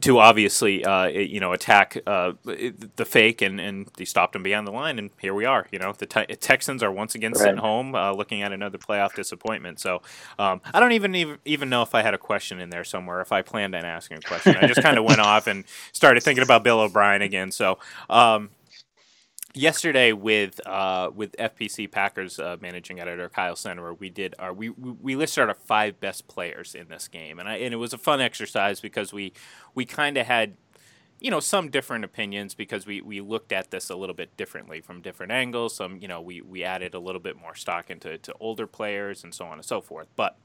to 0.00 0.18
obviously 0.18 0.84
uh, 0.84 1.06
you 1.06 1.40
know 1.40 1.52
attack 1.52 1.96
uh, 2.06 2.32
the 2.44 3.04
fake 3.06 3.40
and 3.40 3.58
and 3.58 3.88
he 3.96 4.04
stopped 4.04 4.36
him 4.36 4.42
beyond 4.42 4.66
the 4.66 4.70
line 4.70 4.98
and 4.98 5.10
here 5.18 5.32
we 5.32 5.46
are. 5.46 5.66
You 5.72 5.78
know, 5.78 5.94
the 5.96 6.04
te- 6.04 6.26
Texans 6.36 6.82
are 6.82 6.92
once 6.92 7.14
again 7.14 7.32
right. 7.32 7.40
sitting 7.40 7.56
home 7.56 7.94
uh, 7.94 8.12
looking 8.12 8.42
at 8.42 8.52
another 8.52 8.76
playoff 8.76 9.14
disappointment. 9.14 9.80
So 9.80 10.02
um, 10.38 10.60
I 10.74 10.80
don't 10.80 10.92
even, 10.92 11.14
even 11.14 11.38
even 11.46 11.70
know 11.70 11.80
if 11.80 11.94
I 11.94 12.02
had 12.02 12.12
a 12.12 12.18
question 12.18 12.60
in 12.60 12.68
there 12.68 12.84
somewhere. 12.84 13.22
If 13.22 13.32
I 13.32 13.40
planned 13.40 13.74
on 13.74 13.86
asking 13.86 14.18
a 14.18 14.20
question, 14.20 14.56
I 14.60 14.66
just 14.66 14.82
kind 14.82 14.98
of 14.98 15.04
went 15.04 15.20
off 15.32 15.46
and 15.46 15.64
started 15.92 16.22
thinking 16.22 16.44
about 16.44 16.64
Bill 16.64 16.80
O'Brien 16.80 17.22
again. 17.22 17.50
So. 17.50 17.78
Um, 18.10 18.50
yesterday 19.54 20.12
with 20.12 20.64
uh, 20.66 21.10
with 21.14 21.36
FPC 21.36 21.90
Packers 21.90 22.38
uh, 22.38 22.56
managing 22.60 23.00
editor 23.00 23.28
Kyle 23.28 23.56
Center, 23.56 23.92
we 23.94 24.08
did 24.08 24.34
our 24.38 24.52
we, 24.52 24.70
we 24.70 25.16
listed 25.16 25.48
our 25.48 25.54
five 25.54 26.00
best 26.00 26.28
players 26.28 26.74
in 26.74 26.88
this 26.88 27.08
game, 27.08 27.38
and 27.38 27.48
I 27.48 27.56
and 27.56 27.74
it 27.74 27.78
was 27.78 27.92
a 27.92 27.98
fun 27.98 28.20
exercise 28.20 28.80
because 28.80 29.12
we 29.12 29.32
we 29.74 29.84
kind 29.84 30.16
of 30.16 30.26
had 30.26 30.56
you 31.20 31.30
know 31.30 31.40
some 31.40 31.70
different 31.70 32.04
opinions 32.04 32.54
because 32.54 32.86
we, 32.86 33.00
we 33.00 33.20
looked 33.20 33.52
at 33.52 33.70
this 33.70 33.90
a 33.90 33.96
little 33.96 34.14
bit 34.14 34.36
differently 34.36 34.80
from 34.80 35.00
different 35.00 35.32
angles. 35.32 35.76
Some 35.76 35.98
you 35.98 36.08
know 36.08 36.20
we, 36.20 36.40
we 36.40 36.64
added 36.64 36.94
a 36.94 37.00
little 37.00 37.20
bit 37.20 37.36
more 37.36 37.54
stock 37.54 37.90
into 37.90 38.18
to 38.18 38.34
older 38.40 38.66
players 38.66 39.24
and 39.24 39.34
so 39.34 39.46
on 39.46 39.54
and 39.54 39.64
so 39.64 39.80
forth, 39.80 40.08
but. 40.16 40.38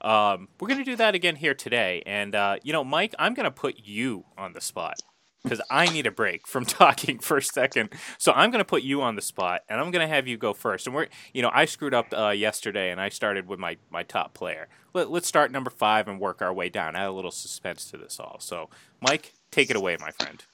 Um, 0.00 0.48
we're 0.58 0.66
going 0.66 0.80
to 0.80 0.84
do 0.84 0.96
that 0.96 1.14
again 1.14 1.36
here 1.36 1.54
today. 1.54 2.02
And, 2.04 2.34
uh, 2.34 2.56
you 2.64 2.72
know, 2.72 2.82
Mike, 2.82 3.14
I'm 3.20 3.34
going 3.34 3.44
to 3.44 3.52
put 3.52 3.78
you 3.84 4.24
on 4.36 4.52
the 4.52 4.60
spot 4.60 4.96
because 5.42 5.60
I 5.70 5.86
need 5.86 6.06
a 6.06 6.10
break 6.10 6.46
from 6.46 6.64
talking 6.66 7.18
for 7.18 7.38
a 7.38 7.42
second. 7.42 7.90
So 8.18 8.32
I'm 8.32 8.50
going 8.50 8.60
to 8.60 8.64
put 8.64 8.82
you 8.82 9.02
on 9.02 9.16
the 9.16 9.22
spot, 9.22 9.62
and 9.68 9.80
I'm 9.80 9.90
going 9.90 10.06
to 10.06 10.12
have 10.12 10.26
you 10.28 10.36
go 10.36 10.52
first. 10.52 10.86
And 10.86 10.94
we're, 10.94 11.08
you 11.32 11.42
know, 11.42 11.50
I 11.52 11.64
screwed 11.64 11.94
up 11.94 12.06
uh, 12.16 12.30
yesterday, 12.30 12.90
and 12.90 13.00
I 13.00 13.08
started 13.08 13.48
with 13.48 13.58
my 13.58 13.76
my 13.90 14.02
top 14.02 14.34
player. 14.34 14.68
Let, 14.94 15.10
let's 15.10 15.28
start 15.28 15.50
number 15.50 15.70
five 15.70 16.08
and 16.08 16.20
work 16.20 16.42
our 16.42 16.52
way 16.52 16.68
down. 16.68 16.96
Add 16.96 17.08
a 17.08 17.12
little 17.12 17.30
suspense 17.30 17.90
to 17.90 17.96
this 17.96 18.20
all. 18.20 18.36
So, 18.40 18.68
Mike, 19.00 19.32
take 19.50 19.70
it 19.70 19.76
away, 19.76 19.96
my 20.00 20.10
friend. 20.10 20.44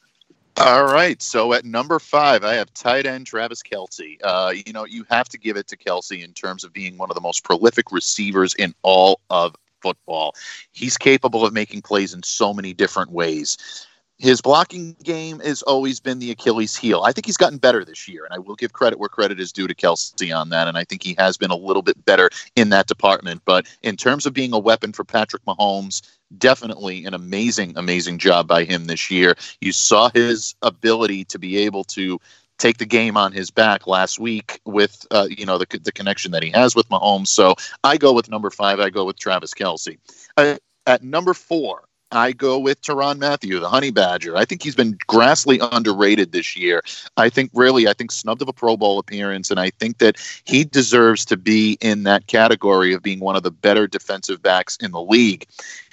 All 0.56 0.86
right. 0.86 1.22
So 1.22 1.52
at 1.52 1.64
number 1.64 2.00
five, 2.00 2.42
I 2.42 2.54
have 2.54 2.74
tight 2.74 3.06
end 3.06 3.26
Travis 3.28 3.62
Kelce. 3.62 4.18
Uh, 4.24 4.52
you 4.66 4.72
know, 4.72 4.84
you 4.84 5.04
have 5.08 5.28
to 5.28 5.38
give 5.38 5.56
it 5.56 5.68
to 5.68 5.76
Kelce 5.76 6.24
in 6.24 6.32
terms 6.32 6.64
of 6.64 6.72
being 6.72 6.98
one 6.98 7.10
of 7.10 7.14
the 7.14 7.20
most 7.20 7.44
prolific 7.44 7.92
receivers 7.92 8.54
in 8.54 8.74
all 8.82 9.20
of 9.30 9.54
football. 9.80 10.34
He's 10.72 10.96
capable 10.96 11.44
of 11.46 11.52
making 11.52 11.82
plays 11.82 12.12
in 12.12 12.24
so 12.24 12.52
many 12.52 12.74
different 12.74 13.12
ways 13.12 13.86
his 14.18 14.40
blocking 14.40 14.96
game 15.02 15.38
has 15.40 15.62
always 15.62 16.00
been 16.00 16.18
the 16.18 16.32
Achilles 16.32 16.74
heel. 16.74 17.02
I 17.04 17.12
think 17.12 17.26
he's 17.26 17.36
gotten 17.36 17.58
better 17.58 17.84
this 17.84 18.08
year, 18.08 18.24
and 18.24 18.34
I 18.34 18.38
will 18.38 18.56
give 18.56 18.72
credit 18.72 18.98
where 18.98 19.08
credit 19.08 19.38
is 19.38 19.52
due 19.52 19.68
to 19.68 19.74
Kelce 19.74 20.36
on 20.36 20.48
that. 20.48 20.66
And 20.66 20.76
I 20.76 20.84
think 20.84 21.04
he 21.04 21.14
has 21.18 21.36
been 21.36 21.50
a 21.52 21.56
little 21.56 21.82
bit 21.82 22.04
better 22.04 22.28
in 22.56 22.70
that 22.70 22.88
department. 22.88 23.42
But 23.44 23.66
in 23.82 23.96
terms 23.96 24.26
of 24.26 24.34
being 24.34 24.52
a 24.52 24.58
weapon 24.58 24.92
for 24.92 25.04
Patrick 25.04 25.44
Mahomes, 25.44 26.02
definitely 26.36 27.04
an 27.04 27.14
amazing, 27.14 27.74
amazing 27.76 28.18
job 28.18 28.48
by 28.48 28.64
him 28.64 28.86
this 28.86 29.10
year. 29.10 29.36
You 29.60 29.72
saw 29.72 30.10
his 30.10 30.56
ability 30.62 31.24
to 31.26 31.38
be 31.38 31.58
able 31.58 31.84
to 31.84 32.20
take 32.58 32.78
the 32.78 32.86
game 32.86 33.16
on 33.16 33.30
his 33.30 33.52
back 33.52 33.86
last 33.86 34.18
week 34.18 34.60
with 34.64 35.06
uh, 35.12 35.28
you 35.30 35.46
know 35.46 35.58
the, 35.58 35.78
the 35.80 35.92
connection 35.92 36.32
that 36.32 36.42
he 36.42 36.50
has 36.50 36.74
with 36.74 36.88
Mahomes. 36.88 37.28
So 37.28 37.54
I 37.84 37.96
go 37.96 38.12
with 38.12 38.28
number 38.28 38.50
five. 38.50 38.80
I 38.80 38.90
go 38.90 39.04
with 39.04 39.16
Travis 39.16 39.54
Kelce. 39.54 39.98
Uh, 40.36 40.56
at 40.86 41.04
number 41.04 41.34
four, 41.34 41.87
I 42.10 42.32
go 42.32 42.58
with 42.58 42.80
Tyrann 42.80 43.18
Mathieu, 43.18 43.60
the 43.60 43.68
Honey 43.68 43.90
Badger. 43.90 44.36
I 44.36 44.44
think 44.44 44.62
he's 44.62 44.74
been 44.74 44.98
grassly 45.06 45.58
underrated 45.60 46.32
this 46.32 46.56
year. 46.56 46.82
I 47.16 47.28
think 47.28 47.50
really, 47.52 47.86
I 47.86 47.92
think 47.92 48.10
snubbed 48.12 48.40
of 48.40 48.48
a 48.48 48.52
Pro 48.52 48.76
Bowl 48.76 48.98
appearance, 48.98 49.50
and 49.50 49.60
I 49.60 49.70
think 49.70 49.98
that 49.98 50.16
he 50.44 50.64
deserves 50.64 51.24
to 51.26 51.36
be 51.36 51.76
in 51.80 52.04
that 52.04 52.26
category 52.26 52.94
of 52.94 53.02
being 53.02 53.20
one 53.20 53.36
of 53.36 53.42
the 53.42 53.50
better 53.50 53.86
defensive 53.86 54.42
backs 54.42 54.76
in 54.78 54.92
the 54.92 55.02
league 55.02 55.46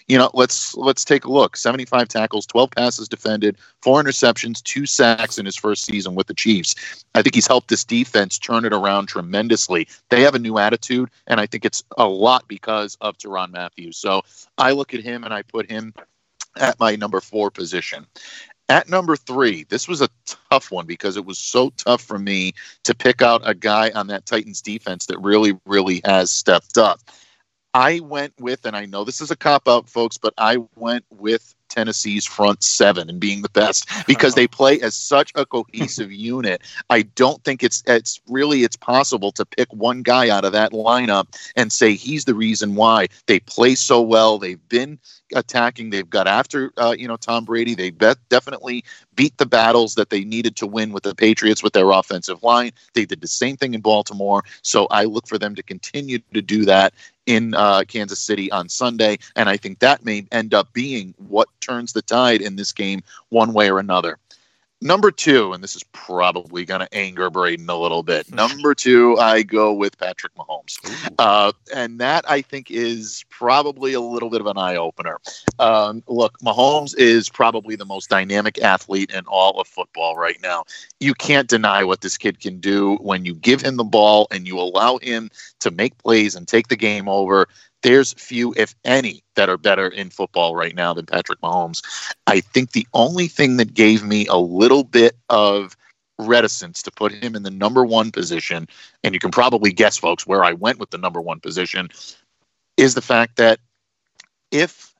you 0.07 0.17
know, 0.17 0.29
let's 0.33 0.75
let's 0.75 1.03
take 1.03 1.25
a 1.25 1.31
look. 1.31 1.57
75 1.57 2.07
tackles, 2.07 2.45
12 2.45 2.71
passes 2.71 3.09
defended, 3.09 3.57
four 3.81 4.01
interceptions, 4.03 4.61
two 4.61 4.85
sacks 4.85 5.37
in 5.37 5.45
his 5.45 5.55
first 5.55 5.83
season 5.83 6.13
with 6.15 6.27
the 6.27 6.33
Chiefs. 6.33 7.05
I 7.15 7.21
think 7.21 7.33
he's 7.33 7.47
helped 7.47 7.69
this 7.69 7.83
defense 7.83 8.37
turn 8.37 8.65
it 8.65 8.73
around 8.73 9.07
tremendously. 9.07 9.87
They 10.09 10.21
have 10.21 10.35
a 10.35 10.39
new 10.39 10.57
attitude, 10.57 11.09
and 11.27 11.39
I 11.39 11.47
think 11.47 11.65
it's 11.65 11.83
a 11.97 12.07
lot 12.07 12.47
because 12.47 12.97
of 13.01 13.17
Tyrann 13.17 13.51
Matthews. 13.51 13.97
So 13.97 14.21
I 14.57 14.71
look 14.71 14.93
at 14.93 15.01
him 15.01 15.23
and 15.23 15.33
I 15.33 15.41
put 15.41 15.69
him 15.69 15.93
at 16.57 16.79
my 16.79 16.95
number 16.95 17.19
four 17.19 17.49
position. 17.49 18.05
At 18.67 18.89
number 18.89 19.15
three, 19.15 19.65
this 19.69 19.87
was 19.87 20.01
a 20.01 20.09
tough 20.49 20.71
one 20.71 20.87
because 20.87 21.17
it 21.17 21.25
was 21.25 21.37
so 21.37 21.69
tough 21.71 22.01
for 22.01 22.17
me 22.17 22.53
to 22.83 22.95
pick 22.95 23.21
out 23.21 23.41
a 23.43 23.53
guy 23.53 23.91
on 23.91 24.07
that 24.07 24.25
Titans 24.25 24.61
defense 24.61 25.05
that 25.05 25.19
really, 25.19 25.53
really 25.65 26.01
has 26.03 26.31
stepped 26.31 26.77
up. 26.77 26.99
I 27.75 27.99
went 27.99 28.33
with, 28.39 28.65
and 28.65 28.73
I 28.73 28.85
know 28.85 29.03
this 29.03 29.19
is 29.19 29.31
a 29.31 29.35
cop 29.35 29.67
out, 29.67 29.89
folks, 29.89 30.17
but 30.17 30.33
I 30.37 30.59
went 30.77 31.03
with 31.09 31.53
Tennessee's 31.67 32.25
front 32.25 32.63
seven 32.63 33.09
and 33.09 33.19
being 33.19 33.41
the 33.41 33.49
best 33.49 33.89
because 34.07 34.33
they 34.33 34.47
play 34.47 34.79
as 34.79 34.95
such 34.95 35.33
a 35.35 35.45
cohesive 35.45 36.09
unit. 36.11 36.61
I 36.89 37.01
don't 37.01 37.43
think 37.43 37.63
it's 37.63 37.83
it's 37.85 38.21
really 38.29 38.63
it's 38.63 38.77
possible 38.77 39.33
to 39.33 39.45
pick 39.45 39.67
one 39.73 40.03
guy 40.03 40.29
out 40.29 40.45
of 40.45 40.53
that 40.53 40.71
lineup 40.71 41.37
and 41.57 41.73
say 41.73 41.95
he's 41.95 42.23
the 42.23 42.33
reason 42.33 42.75
why 42.75 43.07
they 43.25 43.41
play 43.41 43.75
so 43.75 44.01
well. 44.01 44.37
They've 44.37 44.69
been 44.69 44.97
attacking. 45.35 45.89
They've 45.89 46.09
got 46.09 46.27
after 46.27 46.71
uh, 46.77 46.95
you 46.97 47.09
know 47.09 47.17
Tom 47.17 47.43
Brady. 47.43 47.75
They 47.75 47.89
bet 47.89 48.17
definitely 48.29 48.85
beat 49.15 49.37
the 49.37 49.45
battles 49.45 49.95
that 49.95 50.09
they 50.09 50.23
needed 50.23 50.55
to 50.57 50.67
win 50.67 50.93
with 50.93 51.03
the 51.03 51.15
Patriots 51.15 51.61
with 51.61 51.73
their 51.73 51.91
offensive 51.91 52.41
line. 52.41 52.71
They 52.93 53.05
did 53.05 53.19
the 53.19 53.27
same 53.27 53.57
thing 53.57 53.73
in 53.73 53.81
Baltimore. 53.81 54.43
So 54.61 54.87
I 54.91 55.05
look 55.05 55.27
for 55.27 55.37
them 55.37 55.55
to 55.55 55.63
continue 55.63 56.19
to 56.33 56.41
do 56.41 56.63
that 56.65 56.93
in 57.25 57.53
uh, 57.55 57.83
Kansas 57.87 58.19
City 58.19 58.51
on 58.51 58.69
Sunday. 58.69 59.17
And 59.35 59.49
I 59.49 59.57
think 59.57 59.79
that 59.79 60.05
may 60.05 60.25
end 60.31 60.53
up 60.53 60.71
being 60.73 61.13
what 61.17 61.49
turns 61.59 61.93
the 61.93 62.01
tide 62.01 62.41
in 62.41 62.55
this 62.55 62.71
game 62.71 63.01
one 63.29 63.53
way 63.53 63.69
or 63.69 63.79
another. 63.79 64.19
Number 64.81 65.09
two, 65.09 65.53
and 65.53 65.63
this 65.63 65.75
is 65.75 65.83
probably 65.93 66.65
going 66.65 66.81
to 66.81 66.93
anger 66.93 67.29
Braden 67.29 67.69
a 67.69 67.77
little 67.77 68.03
bit. 68.03 68.31
Number 68.33 68.75
two, 68.75 69.17
I 69.17 69.41
go 69.41 69.73
with 69.73 69.97
Patrick 69.97 70.35
Mahomes. 70.35 70.77
Uh, 71.17 71.53
and 71.73 71.99
that 71.99 72.29
I 72.29 72.41
think 72.41 72.69
is 72.69 73.25
probably 73.29 73.93
a 73.93 74.01
little 74.01 74.29
bit 74.29 74.41
of 74.41 74.47
an 74.47 74.57
eye 74.57 74.75
opener. 74.75 75.19
Um, 75.59 76.03
look, 76.07 76.37
Mahomes 76.39 76.95
is 76.97 77.29
probably 77.29 77.75
the 77.75 77.85
most 77.85 78.09
dynamic 78.09 78.61
athlete 78.61 79.11
in 79.11 79.25
all 79.27 79.59
of 79.59 79.67
football 79.67 80.15
right 80.15 80.37
now. 80.41 80.65
You 80.99 81.13
can't 81.13 81.47
deny 81.47 81.83
what 81.83 82.01
this 82.01 82.17
kid 82.17 82.39
can 82.39 82.59
do 82.59 82.97
when 82.97 83.25
you 83.25 83.33
give 83.33 83.61
him 83.61 83.77
the 83.77 83.83
ball 83.83 84.27
and 84.29 84.45
you 84.45 84.59
allow 84.59 84.97
him 84.97 85.31
to 85.61 85.71
make 85.71 85.97
plays 85.99 86.35
and 86.35 86.47
take 86.47 86.67
the 86.67 86.75
game 86.75 87.07
over 87.07 87.47
there's 87.85 88.13
few, 88.13 88.51
if 88.57 88.73
any, 88.83 89.21
that 89.35 89.47
are 89.47 89.59
better 89.59 89.87
in 89.87 90.09
football 90.09 90.55
right 90.55 90.73
now 90.73 90.91
than 90.95 91.05
Patrick 91.05 91.39
Mahomes. 91.41 91.83
I 92.25 92.39
think 92.39 92.71
the 92.71 92.87
only 92.95 93.27
thing 93.27 93.57
that 93.57 93.75
gave 93.75 94.03
me 94.03 94.25
a 94.25 94.37
little 94.37 94.83
bit 94.83 95.15
of 95.29 95.77
reticence 96.17 96.81
to 96.81 96.91
put 96.91 97.11
him 97.11 97.35
in 97.35 97.43
the 97.43 97.51
number 97.51 97.85
one 97.85 98.11
position, 98.11 98.67
and 99.03 99.13
you 99.13 99.19
can 99.19 99.29
probably 99.29 99.71
guess, 99.71 99.99
folks, 99.99 100.25
where 100.25 100.43
I 100.43 100.53
went 100.53 100.79
with 100.79 100.89
the 100.89 100.97
number 100.97 101.21
one 101.21 101.39
position, 101.39 101.89
is 102.75 102.95
the 102.95 103.03
fact 103.03 103.35
that 103.35 103.59
if 104.49 104.91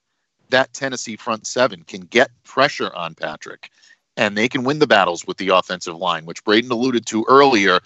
that 0.51 0.71
Tennessee 0.71 1.15
front 1.15 1.47
seven 1.47 1.81
can 1.85 2.01
get 2.01 2.29
pressure 2.43 2.93
on 2.93 3.15
Patrick 3.15 3.71
and 4.15 4.37
they 4.37 4.47
can 4.47 4.63
win 4.63 4.77
the 4.77 4.85
battles 4.85 5.25
with 5.25 5.37
the 5.37 5.49
offensive 5.49 5.97
line, 5.97 6.27
which 6.27 6.43
Braden 6.43 6.69
alluded 6.69 7.07
to 7.07 7.25
earlier, 7.27 7.79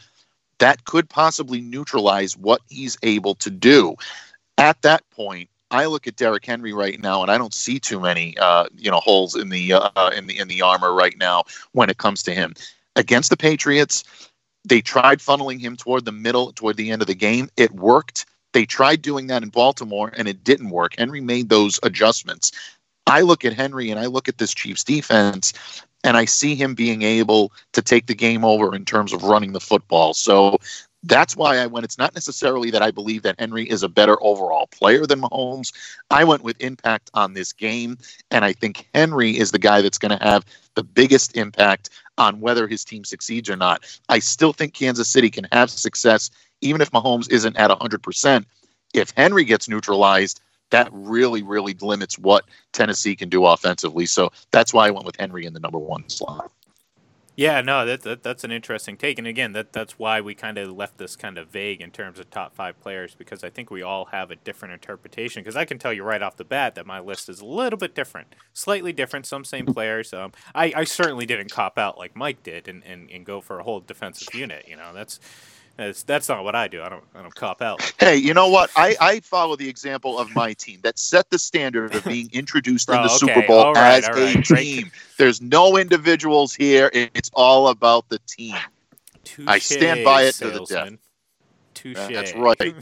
that 0.57 0.83
could 0.83 1.09
possibly 1.09 1.61
neutralize 1.61 2.35
what 2.35 2.59
he's 2.67 2.97
able 3.01 3.35
to 3.35 3.49
do 3.49 3.95
at 4.59 4.81
that 4.83 5.09
point, 5.09 5.49
I 5.71 5.85
look 5.85 6.07
at 6.07 6.15
Derrick 6.15 6.45
Henry 6.45 6.73
right 6.73 6.99
now, 6.99 7.21
and 7.21 7.31
I 7.31 7.37
don't 7.37 7.53
see 7.53 7.79
too 7.79 7.99
many, 7.99 8.37
uh, 8.37 8.65
you 8.75 8.91
know, 8.91 8.99
holes 8.99 9.35
in 9.35 9.49
the 9.49 9.73
uh, 9.73 10.09
in 10.15 10.27
the 10.27 10.37
in 10.37 10.47
the 10.47 10.61
armor 10.61 10.93
right 10.93 11.17
now 11.17 11.43
when 11.71 11.89
it 11.89 11.97
comes 11.97 12.23
to 12.23 12.33
him. 12.33 12.53
Against 12.95 13.29
the 13.29 13.37
Patriots, 13.37 14.03
they 14.65 14.81
tried 14.81 15.19
funneling 15.19 15.59
him 15.59 15.77
toward 15.77 16.05
the 16.05 16.11
middle, 16.11 16.51
toward 16.53 16.75
the 16.75 16.91
end 16.91 17.01
of 17.01 17.07
the 17.07 17.15
game. 17.15 17.49
It 17.55 17.71
worked. 17.71 18.25
They 18.51 18.65
tried 18.65 19.01
doing 19.01 19.27
that 19.27 19.43
in 19.43 19.49
Baltimore, 19.49 20.11
and 20.17 20.27
it 20.27 20.43
didn't 20.43 20.71
work. 20.71 20.95
Henry 20.97 21.21
made 21.21 21.49
those 21.49 21.79
adjustments. 21.83 22.51
I 23.05 23.21
look 23.21 23.45
at 23.45 23.53
Henry, 23.53 23.91
and 23.91 23.99
I 23.99 24.07
look 24.07 24.27
at 24.27 24.39
this 24.39 24.53
Chiefs 24.53 24.83
defense, 24.83 25.53
and 26.03 26.17
I 26.17 26.25
see 26.25 26.55
him 26.55 26.73
being 26.73 27.03
able 27.03 27.53
to 27.73 27.81
take 27.81 28.07
the 28.07 28.15
game 28.15 28.43
over 28.43 28.75
in 28.75 28.85
terms 28.85 29.13
of 29.13 29.23
running 29.23 29.53
the 29.53 29.59
football. 29.59 30.13
So 30.13 30.57
that's 31.03 31.35
why 31.35 31.57
I 31.57 31.67
went. 31.67 31.85
It's 31.85 31.97
not 31.97 32.13
necessarily 32.13 32.71
that 32.71 32.81
I 32.81 32.91
believe 32.91 33.23
that 33.23 33.39
Henry 33.39 33.63
is 33.63 33.83
a 33.83 33.89
better 33.89 34.21
overall 34.21 34.67
player 34.67 35.05
than 35.05 35.21
Mahomes. 35.21 35.73
I 36.09 36.23
went 36.23 36.43
with 36.43 36.61
impact 36.61 37.09
on 37.13 37.33
this 37.33 37.53
game, 37.53 37.97
and 38.31 38.43
I 38.43 38.53
think 38.53 38.87
Henry 38.93 39.37
is 39.37 39.51
the 39.51 39.59
guy 39.59 39.81
that's 39.81 39.97
going 39.97 40.17
to 40.17 40.23
have 40.23 40.45
the 40.75 40.83
biggest 40.83 41.37
impact 41.37 41.89
on 42.17 42.41
whether 42.41 42.67
his 42.67 42.83
team 42.83 43.05
succeeds 43.05 43.49
or 43.49 43.55
not. 43.55 43.85
I 44.09 44.19
still 44.19 44.53
think 44.53 44.73
Kansas 44.73 45.07
City 45.07 45.29
can 45.29 45.47
have 45.51 45.69
success 45.69 46.29
even 46.61 46.81
if 46.81 46.91
Mahomes 46.91 47.31
isn't 47.31 47.55
at 47.55 47.71
100%. 47.71 48.45
If 48.93 49.11
Henry 49.15 49.45
gets 49.45 49.69
neutralized, 49.69 50.41
that 50.71 50.89
really, 50.91 51.41
really 51.41 51.73
limits 51.81 52.19
what 52.19 52.45
Tennessee 52.73 53.15
can 53.15 53.29
do 53.29 53.45
offensively. 53.45 54.05
So 54.05 54.31
that's 54.51 54.73
why 54.73 54.87
I 54.87 54.91
went 54.91 55.05
with 55.05 55.15
Henry 55.17 55.45
in 55.45 55.53
the 55.53 55.59
number 55.59 55.79
one 55.79 56.07
slot. 56.09 56.51
Yeah, 57.39 57.61
no, 57.61 57.85
that, 57.85 58.01
that 58.01 58.21
that's 58.21 58.43
an 58.43 58.51
interesting 58.51 58.97
take, 58.97 59.17
and 59.17 59.25
again, 59.25 59.53
that 59.53 59.71
that's 59.71 59.97
why 59.97 60.19
we 60.19 60.35
kind 60.35 60.57
of 60.57 60.73
left 60.73 60.97
this 60.97 61.15
kind 61.15 61.37
of 61.37 61.47
vague 61.47 61.79
in 61.79 61.89
terms 61.89 62.19
of 62.19 62.29
top 62.29 62.53
five 62.53 62.77
players 62.81 63.15
because 63.15 63.45
I 63.45 63.49
think 63.49 63.71
we 63.71 63.81
all 63.81 64.03
have 64.11 64.29
a 64.29 64.35
different 64.35 64.73
interpretation. 64.73 65.41
Because 65.41 65.55
I 65.55 65.63
can 65.63 65.79
tell 65.79 65.93
you 65.93 66.03
right 66.03 66.21
off 66.21 66.35
the 66.35 66.43
bat 66.43 66.75
that 66.75 66.85
my 66.85 66.99
list 66.99 67.29
is 67.29 67.39
a 67.39 67.45
little 67.45 67.79
bit 67.79 67.95
different, 67.95 68.35
slightly 68.51 68.91
different. 68.91 69.25
Some 69.25 69.45
same 69.45 69.65
players. 69.67 70.13
Um, 70.13 70.33
I, 70.53 70.73
I 70.75 70.83
certainly 70.83 71.25
didn't 71.25 71.49
cop 71.49 71.77
out 71.77 71.97
like 71.97 72.13
Mike 72.13 72.43
did 72.43 72.67
and, 72.67 72.83
and, 72.83 73.09
and 73.09 73.25
go 73.25 73.39
for 73.39 73.57
a 73.57 73.63
whole 73.63 73.79
defensive 73.79 74.35
unit. 74.35 74.65
You 74.67 74.75
know, 74.75 74.91
that's 74.93 75.21
that's, 75.77 76.03
that's 76.03 76.27
not 76.27 76.43
what 76.43 76.55
I 76.55 76.67
do. 76.67 76.81
I 76.81 76.89
don't 76.89 77.05
I 77.15 77.21
don't 77.21 77.35
cop 77.35 77.61
out. 77.61 77.93
Hey, 78.01 78.17
you 78.17 78.33
know 78.33 78.49
what? 78.49 78.69
I, 78.75 78.97
I 78.99 79.19
follow 79.21 79.55
the 79.55 79.69
example 79.69 80.19
of 80.19 80.35
my 80.35 80.51
team 80.51 80.81
that 80.83 80.99
set 80.99 81.29
the 81.29 81.39
standard 81.39 81.95
of 81.95 82.03
being 82.05 82.29
introduced 82.33 82.89
in 82.89 82.95
the 82.95 83.03
okay. 83.03 83.15
Super 83.15 83.47
Bowl 83.47 83.71
right, 83.71 84.03
as 84.03 84.09
right. 84.09 84.35
a 84.35 84.55
team. 84.55 84.91
There's 85.19 85.41
no 85.41 85.75
individuals 85.75 86.55
here. 86.55 86.89
It's 86.93 87.29
all 87.33 87.67
about 87.67 88.07
the 88.07 88.19
team. 88.25 88.55
Touché, 89.25 89.47
I 89.49 89.59
stand 89.59 90.05
by 90.05 90.23
it 90.23 90.35
salesman. 90.35 90.53
to 90.53 90.73
the 90.73 90.85
death. 90.85 90.99
Touche. 91.73 92.13
That's 92.13 92.33
right. 92.35 92.75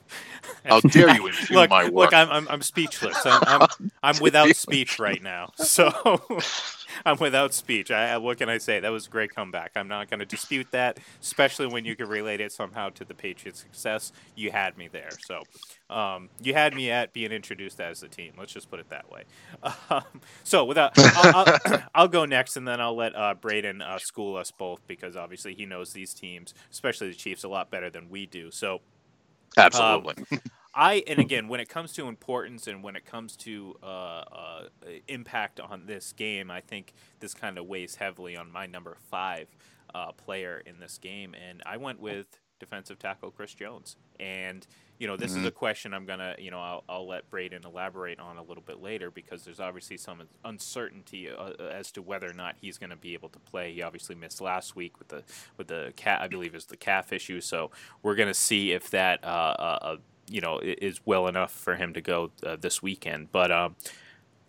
How 0.66 0.80
dare 0.80 1.12
you 1.16 1.26
impugn 1.26 1.56
look, 1.56 1.70
my 1.70 1.84
work? 1.90 2.12
Look, 2.12 2.14
I'm, 2.14 2.30
I'm, 2.30 2.48
I'm 2.48 2.62
speechless. 2.62 3.26
I'm, 3.26 3.42
I'm, 3.44 3.68
I'm 4.04 4.18
without 4.20 4.54
speech 4.54 5.00
right 5.00 5.20
now. 5.20 5.50
So 5.56 5.90
I'm 7.06 7.16
without 7.18 7.54
speech. 7.54 7.90
I, 7.90 8.16
what 8.18 8.38
can 8.38 8.48
I 8.48 8.58
say? 8.58 8.80
That 8.80 8.90
was 8.90 9.06
a 9.06 9.10
great 9.10 9.34
comeback. 9.34 9.72
I'm 9.76 9.88
not 9.88 10.08
going 10.10 10.20
to 10.20 10.26
dispute 10.26 10.68
that, 10.72 10.98
especially 11.20 11.66
when 11.66 11.84
you 11.84 11.96
can 11.96 12.08
relate 12.08 12.40
it 12.40 12.52
somehow 12.52 12.90
to 12.90 13.04
the 13.04 13.14
Patriots' 13.14 13.60
success. 13.60 14.12
You 14.36 14.50
had 14.50 14.76
me 14.76 14.88
there. 14.88 15.10
So 15.20 15.42
um, 15.94 16.28
you 16.42 16.54
had 16.54 16.74
me 16.74 16.90
at 16.90 17.12
being 17.12 17.32
introduced 17.32 17.80
as 17.80 18.00
the 18.00 18.08
team. 18.08 18.34
Let's 18.38 18.52
just 18.52 18.70
put 18.70 18.80
it 18.80 18.88
that 18.90 19.10
way. 19.10 19.24
Um, 19.90 20.04
so 20.44 20.64
without, 20.64 20.92
I'll, 20.96 21.46
I'll, 21.46 21.82
I'll, 21.94 22.08
go 22.08 22.24
next, 22.24 22.56
and 22.56 22.66
then 22.66 22.80
I'll 22.80 22.94
let 22.94 23.16
uh, 23.16 23.34
Braden 23.34 23.82
uh, 23.82 23.98
school 23.98 24.36
us 24.36 24.52
both 24.52 24.86
because 24.86 25.16
obviously 25.16 25.54
he 25.54 25.66
knows 25.66 25.92
these 25.92 26.14
teams, 26.14 26.54
especially 26.70 27.08
the 27.08 27.14
Chiefs, 27.14 27.42
a 27.42 27.48
lot 27.48 27.70
better 27.70 27.90
than 27.90 28.08
we 28.08 28.26
do. 28.26 28.50
So 28.52 28.80
absolutely. 29.56 30.14
Um, 30.30 30.38
I 30.74 31.02
and 31.06 31.18
again, 31.18 31.48
when 31.48 31.60
it 31.60 31.68
comes 31.68 31.92
to 31.94 32.08
importance 32.08 32.66
and 32.66 32.82
when 32.82 32.96
it 32.96 33.04
comes 33.04 33.36
to 33.38 33.76
uh, 33.82 33.86
uh, 33.86 34.62
impact 35.08 35.58
on 35.58 35.86
this 35.86 36.12
game, 36.12 36.50
I 36.50 36.60
think 36.60 36.94
this 37.18 37.34
kind 37.34 37.58
of 37.58 37.66
weighs 37.66 37.96
heavily 37.96 38.36
on 38.36 38.50
my 38.50 38.66
number 38.66 38.96
five 39.10 39.48
uh, 39.94 40.12
player 40.12 40.62
in 40.64 40.78
this 40.78 40.98
game, 40.98 41.34
and 41.34 41.62
I 41.66 41.76
went 41.76 42.00
with 42.00 42.38
defensive 42.60 42.98
tackle 42.98 43.30
Chris 43.30 43.54
Jones. 43.54 43.96
And 44.20 44.66
you 44.98 45.06
know, 45.06 45.16
this 45.16 45.30
mm-hmm. 45.32 45.40
is 45.40 45.46
a 45.46 45.50
question 45.50 45.94
I'm 45.94 46.04
gonna, 46.04 46.34
you 46.38 46.50
know, 46.50 46.60
I'll, 46.60 46.84
I'll 46.86 47.08
let 47.08 47.28
Braden 47.30 47.62
elaborate 47.64 48.20
on 48.20 48.36
a 48.36 48.42
little 48.42 48.62
bit 48.62 48.82
later 48.82 49.10
because 49.10 49.44
there's 49.44 49.58
obviously 49.58 49.96
some 49.96 50.22
uncertainty 50.44 51.30
uh, 51.30 51.52
as 51.72 51.90
to 51.92 52.02
whether 52.02 52.28
or 52.28 52.34
not 52.34 52.56
he's 52.60 52.76
going 52.76 52.90
to 52.90 52.96
be 52.96 53.14
able 53.14 53.30
to 53.30 53.38
play. 53.38 53.72
He 53.72 53.82
obviously 53.82 54.14
missed 54.14 54.42
last 54.42 54.76
week 54.76 54.98
with 54.98 55.08
the 55.08 55.24
with 55.56 55.68
the 55.68 55.94
cat, 55.96 56.20
I 56.20 56.28
believe, 56.28 56.54
is 56.54 56.66
the 56.66 56.76
calf 56.76 57.14
issue. 57.14 57.40
So 57.40 57.70
we're 58.02 58.14
going 58.14 58.28
to 58.28 58.34
see 58.34 58.72
if 58.72 58.90
that 58.90 59.24
uh, 59.24 59.56
uh, 59.58 59.96
you 60.30 60.40
know 60.40 60.58
is 60.62 61.00
well 61.04 61.26
enough 61.26 61.52
for 61.52 61.76
him 61.76 61.92
to 61.94 62.00
go 62.00 62.30
uh, 62.46 62.56
this 62.56 62.82
weekend. 62.82 63.32
But 63.32 63.50
um, 63.50 63.76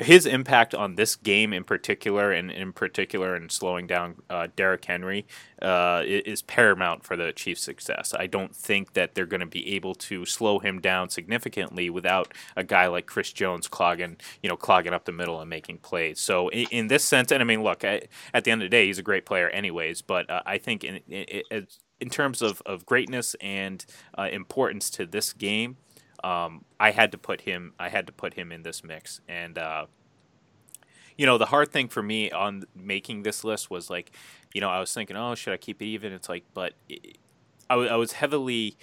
his 0.01 0.25
impact 0.25 0.73
on 0.73 0.95
this 0.95 1.15
game 1.15 1.53
in 1.53 1.63
particular, 1.63 2.31
and 2.31 2.51
in 2.51 2.73
particular 2.73 3.35
in 3.35 3.49
slowing 3.49 3.87
down 3.87 4.15
uh, 4.29 4.47
Derrick 4.55 4.83
Henry, 4.85 5.25
uh, 5.61 6.01
is 6.05 6.41
paramount 6.41 7.03
for 7.03 7.15
the 7.15 7.31
Chiefs' 7.31 7.61
success. 7.61 8.13
I 8.17 8.27
don't 8.27 8.55
think 8.55 8.93
that 8.93 9.13
they're 9.13 9.25
going 9.25 9.41
to 9.41 9.45
be 9.45 9.75
able 9.75 9.93
to 9.95 10.25
slow 10.25 10.59
him 10.59 10.81
down 10.81 11.09
significantly 11.09 11.89
without 11.89 12.33
a 12.55 12.63
guy 12.63 12.87
like 12.87 13.05
Chris 13.05 13.31
Jones 13.31 13.67
clogging, 13.67 14.17
you 14.41 14.49
know, 14.49 14.57
clogging 14.57 14.93
up 14.93 15.05
the 15.05 15.11
middle 15.11 15.39
and 15.39 15.49
making 15.49 15.77
plays. 15.79 16.19
So 16.19 16.49
in, 16.49 16.67
in 16.71 16.87
this 16.87 17.03
sense, 17.03 17.31
and 17.31 17.41
I 17.41 17.45
mean, 17.45 17.63
look, 17.63 17.85
I, 17.85 18.01
at 18.33 18.43
the 18.43 18.51
end 18.51 18.63
of 18.63 18.65
the 18.65 18.75
day, 18.75 18.87
he's 18.87 18.99
a 18.99 19.03
great 19.03 19.25
player, 19.25 19.49
anyways. 19.49 20.01
But 20.01 20.29
uh, 20.29 20.41
I 20.45 20.57
think 20.57 20.83
in, 20.83 20.95
in, 21.07 21.67
in 22.01 22.09
terms 22.09 22.41
of, 22.41 22.61
of 22.65 22.85
greatness 22.85 23.35
and 23.39 23.85
uh, 24.17 24.27
importance 24.31 24.89
to 24.89 25.05
this 25.05 25.31
game, 25.31 25.77
um, 26.23 26.65
I 26.79 26.91
had 26.91 27.11
to 27.13 27.17
put 27.17 27.41
him. 27.41 27.73
I 27.79 27.89
had 27.89 28.07
to 28.07 28.13
put 28.13 28.33
him 28.33 28.51
in 28.51 28.63
this 28.63 28.83
mix, 28.83 29.21
and 29.29 29.57
uh, 29.57 29.85
you 31.17 31.25
know, 31.25 31.37
the 31.37 31.45
hard 31.45 31.71
thing 31.71 31.87
for 31.87 32.03
me 32.03 32.31
on 32.31 32.63
making 32.75 33.23
this 33.23 33.43
list 33.43 33.69
was 33.69 33.89
like, 33.89 34.11
you 34.53 34.61
know, 34.61 34.69
I 34.69 34.79
was 34.79 34.93
thinking, 34.93 35.15
oh, 35.15 35.35
should 35.35 35.53
I 35.53 35.57
keep 35.57 35.81
it 35.81 35.85
even? 35.85 36.11
It's 36.11 36.27
like, 36.27 36.43
but 36.53 36.73
it, 36.89 37.17
I, 37.69 37.75
I 37.75 37.95
was 37.95 38.13
heavily 38.13 38.77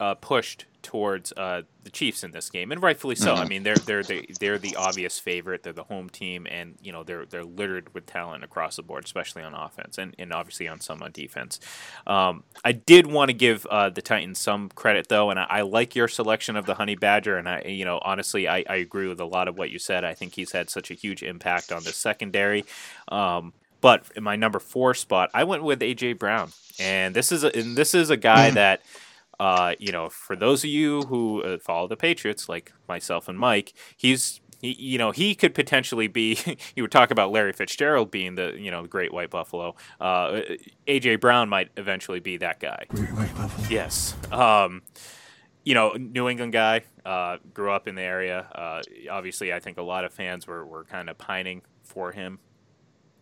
uh, 0.00 0.14
pushed 0.14 0.64
towards 0.82 1.32
uh, 1.36 1.62
the 1.84 1.90
Chiefs 1.90 2.24
in 2.24 2.30
this 2.30 2.50
game, 2.50 2.72
and 2.72 2.82
rightfully 2.82 3.14
so. 3.14 3.34
I 3.34 3.46
mean, 3.46 3.62
they're 3.62 3.76
they're 3.76 4.02
the, 4.02 4.26
they're 4.40 4.58
the 4.58 4.76
obvious 4.76 5.18
favorite. 5.18 5.62
They're 5.62 5.74
the 5.74 5.84
home 5.84 6.08
team, 6.08 6.46
and 6.50 6.76
you 6.82 6.90
know 6.90 7.04
they're 7.04 7.26
they're 7.26 7.44
littered 7.44 7.92
with 7.94 8.06
talent 8.06 8.42
across 8.42 8.76
the 8.76 8.82
board, 8.82 9.04
especially 9.04 9.42
on 9.42 9.54
offense 9.54 9.98
and, 9.98 10.14
and 10.18 10.32
obviously 10.32 10.68
on 10.68 10.80
some 10.80 11.02
on 11.02 11.12
defense. 11.12 11.60
Um, 12.06 12.44
I 12.64 12.72
did 12.72 13.06
want 13.06 13.28
to 13.28 13.34
give 13.34 13.66
uh, 13.66 13.90
the 13.90 14.02
Titans 14.02 14.38
some 14.38 14.70
credit 14.70 15.08
though, 15.08 15.30
and 15.30 15.38
I, 15.38 15.46
I, 15.48 15.60
like 15.62 15.94
your 15.94 16.08
selection 16.08 16.56
of 16.56 16.66
the 16.66 16.74
Honey 16.74 16.96
Badger. 16.96 17.36
And 17.36 17.48
I, 17.48 17.62
you 17.62 17.84
know, 17.84 18.00
honestly, 18.02 18.48
I, 18.48 18.64
I 18.68 18.76
agree 18.76 19.06
with 19.06 19.20
a 19.20 19.26
lot 19.26 19.48
of 19.48 19.58
what 19.58 19.70
you 19.70 19.78
said. 19.78 20.04
I 20.04 20.14
think 20.14 20.34
he's 20.34 20.52
had 20.52 20.70
such 20.70 20.90
a 20.90 20.94
huge 20.94 21.22
impact 21.22 21.72
on 21.72 21.84
the 21.84 21.92
secondary. 21.92 22.64
Um, 23.08 23.52
but 23.82 24.04
in 24.16 24.22
my 24.22 24.36
number 24.36 24.58
four 24.58 24.94
spot, 24.94 25.30
I 25.34 25.44
went 25.44 25.62
with 25.62 25.80
AJ 25.80 26.18
Brown, 26.18 26.52
and 26.78 27.14
this 27.14 27.32
is 27.32 27.44
a, 27.44 27.56
and 27.56 27.76
this 27.76 27.94
is 27.94 28.10
a 28.10 28.16
guy 28.16 28.50
that 28.50 28.82
uh, 29.40 29.74
you 29.78 29.90
know, 29.90 30.10
for 30.10 30.36
those 30.36 30.62
of 30.62 30.68
you 30.68 31.00
who 31.04 31.42
uh, 31.42 31.58
follow 31.58 31.88
the 31.88 31.96
Patriots, 31.96 32.46
like 32.46 32.72
myself 32.86 33.26
and 33.26 33.38
Mike, 33.38 33.72
he's 33.96 34.42
he, 34.60 34.74
you 34.78 34.98
know, 34.98 35.12
he 35.12 35.34
could 35.34 35.54
potentially 35.54 36.08
be. 36.08 36.38
you 36.76 36.82
would 36.82 36.92
talk 36.92 37.10
about 37.10 37.32
Larry 37.32 37.54
Fitzgerald 37.54 38.10
being 38.10 38.34
the 38.34 38.54
you 38.58 38.70
know 38.70 38.82
the 38.82 38.88
Great 38.88 39.14
White 39.14 39.30
Buffalo. 39.30 39.76
Uh, 39.98 40.42
AJ 40.86 41.20
Brown 41.20 41.48
might 41.48 41.70
eventually 41.78 42.20
be 42.20 42.36
that 42.36 42.60
guy. 42.60 42.84
Great 42.90 43.14
White 43.14 43.34
Buffalo. 43.34 43.68
Yes. 43.70 44.14
Um, 44.30 44.82
you 45.64 45.72
know, 45.72 45.92
New 45.92 46.28
England 46.28 46.52
guy, 46.52 46.82
uh, 47.06 47.38
grew 47.54 47.70
up 47.70 47.88
in 47.88 47.94
the 47.94 48.02
area. 48.02 48.40
Uh, 48.40 48.82
obviously, 49.10 49.54
I 49.54 49.60
think 49.60 49.78
a 49.78 49.82
lot 49.82 50.04
of 50.04 50.12
fans 50.12 50.46
were, 50.46 50.66
were 50.66 50.84
kind 50.84 51.08
of 51.08 51.16
pining 51.16 51.62
for 51.82 52.12
him 52.12 52.40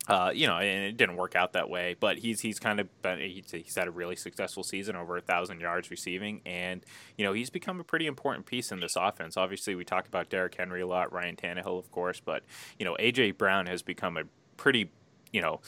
uh, 0.09 0.31
you 0.35 0.47
know, 0.47 0.57
and 0.57 0.85
it 0.85 0.97
didn't 0.97 1.17
work 1.17 1.37
out 1.37 1.53
that 1.53 1.69
way. 1.69 1.95
But 1.99 2.19
he's 2.19 2.41
he's 2.41 2.59
kind 2.59 2.81
of 2.81 3.03
been, 3.03 3.19
he's, 3.19 3.51
he's 3.51 3.75
had 3.75 3.89
a 3.89 3.91
really 3.91 4.17
successful 4.17 4.63
season, 4.63 4.97
over 4.97 5.17
a 5.17 5.21
thousand 5.21 5.61
yards 5.61 5.91
receiving, 5.91 6.41
and 6.47 6.85
you 7.17 7.25
know 7.25 7.33
he's 7.33 7.51
become 7.51 7.79
a 7.79 7.85
pretty 7.85 8.07
important 8.07 8.47
piece 8.47 8.73
in 8.73 8.81
this 8.81 8.97
offense. 8.97 9.37
Obviously, 9.37 9.75
we 9.75 9.85
talk 9.85 10.09
about 10.09 10.31
Derrick 10.31 10.55
Henry 10.55 10.81
a 10.81 10.87
lot, 10.87 11.13
Ryan 11.13 11.37
Tannehill, 11.37 11.79
of 11.79 11.91
course, 11.91 12.21
but 12.21 12.43
you 12.79 12.87
know 12.87 12.97
AJ 12.99 13.37
Brown 13.37 13.67
has 13.67 13.83
become 13.83 14.17
a 14.17 14.23
pretty 14.57 14.91
you 15.33 15.43
know. 15.43 15.61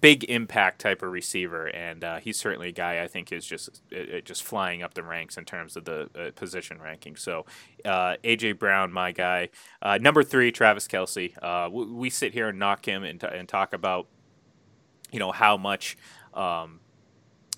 Big 0.00 0.24
impact 0.24 0.80
type 0.80 1.02
of 1.02 1.10
receiver, 1.10 1.66
and 1.66 2.04
uh, 2.04 2.18
he's 2.18 2.38
certainly 2.38 2.68
a 2.68 2.72
guy 2.72 3.02
I 3.02 3.06
think 3.06 3.32
is 3.32 3.46
just 3.46 3.80
uh, 3.90 4.20
just 4.22 4.42
flying 4.42 4.82
up 4.82 4.92
the 4.92 5.02
ranks 5.02 5.38
in 5.38 5.44
terms 5.46 5.76
of 5.76 5.86
the 5.86 6.10
uh, 6.14 6.30
position 6.32 6.78
ranking. 6.80 7.16
So 7.16 7.46
uh, 7.84 8.16
AJ 8.22 8.58
Brown, 8.58 8.92
my 8.92 9.12
guy, 9.12 9.48
uh, 9.80 9.98
number 9.98 10.22
three, 10.22 10.52
Travis 10.52 10.86
Kelce. 10.86 11.32
Uh, 11.40 11.70
we, 11.70 11.86
we, 11.86 12.10
sit 12.10 12.34
here 12.34 12.48
and 12.48 12.58
knock 12.58 12.86
him 12.86 13.02
and, 13.02 13.18
t- 13.18 13.28
and 13.32 13.48
talk 13.48 13.72
about 13.72 14.08
you 15.10 15.18
know 15.18 15.32
how 15.32 15.56
much. 15.56 15.96
Um, 16.34 16.80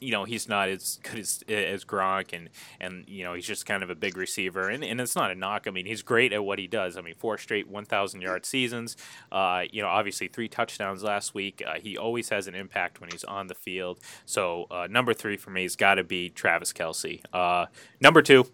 you 0.00 0.12
know 0.12 0.24
he's 0.24 0.48
not 0.48 0.68
as 0.68 0.98
good 1.02 1.18
as 1.18 1.44
as 1.48 1.84
Gronk 1.84 2.32
and 2.32 2.50
and 2.80 3.04
you 3.08 3.24
know 3.24 3.34
he's 3.34 3.46
just 3.46 3.66
kind 3.66 3.82
of 3.82 3.90
a 3.90 3.94
big 3.94 4.16
receiver 4.16 4.68
and, 4.68 4.84
and 4.84 5.00
it's 5.00 5.16
not 5.16 5.30
a 5.30 5.34
knock. 5.34 5.66
I 5.66 5.70
mean 5.70 5.86
he's 5.86 6.02
great 6.02 6.32
at 6.32 6.44
what 6.44 6.58
he 6.58 6.66
does. 6.66 6.96
I 6.96 7.02
mean 7.02 7.14
four 7.14 7.38
straight 7.38 7.68
1,000 7.68 8.20
yard 8.20 8.46
seasons. 8.46 8.96
Uh, 9.30 9.64
you 9.70 9.82
know 9.82 9.88
obviously 9.88 10.28
three 10.28 10.48
touchdowns 10.48 11.02
last 11.02 11.34
week. 11.34 11.62
Uh, 11.66 11.78
he 11.78 11.96
always 11.96 12.28
has 12.30 12.46
an 12.46 12.54
impact 12.54 13.00
when 13.00 13.10
he's 13.10 13.24
on 13.24 13.46
the 13.46 13.54
field. 13.54 14.00
So 14.26 14.66
uh, 14.70 14.86
number 14.90 15.14
three 15.14 15.36
for 15.36 15.50
me 15.50 15.62
has 15.62 15.76
got 15.76 15.96
to 15.96 16.04
be 16.04 16.30
Travis 16.30 16.72
Kelce. 16.72 17.20
Uh, 17.32 17.66
number 18.00 18.22
two 18.22 18.46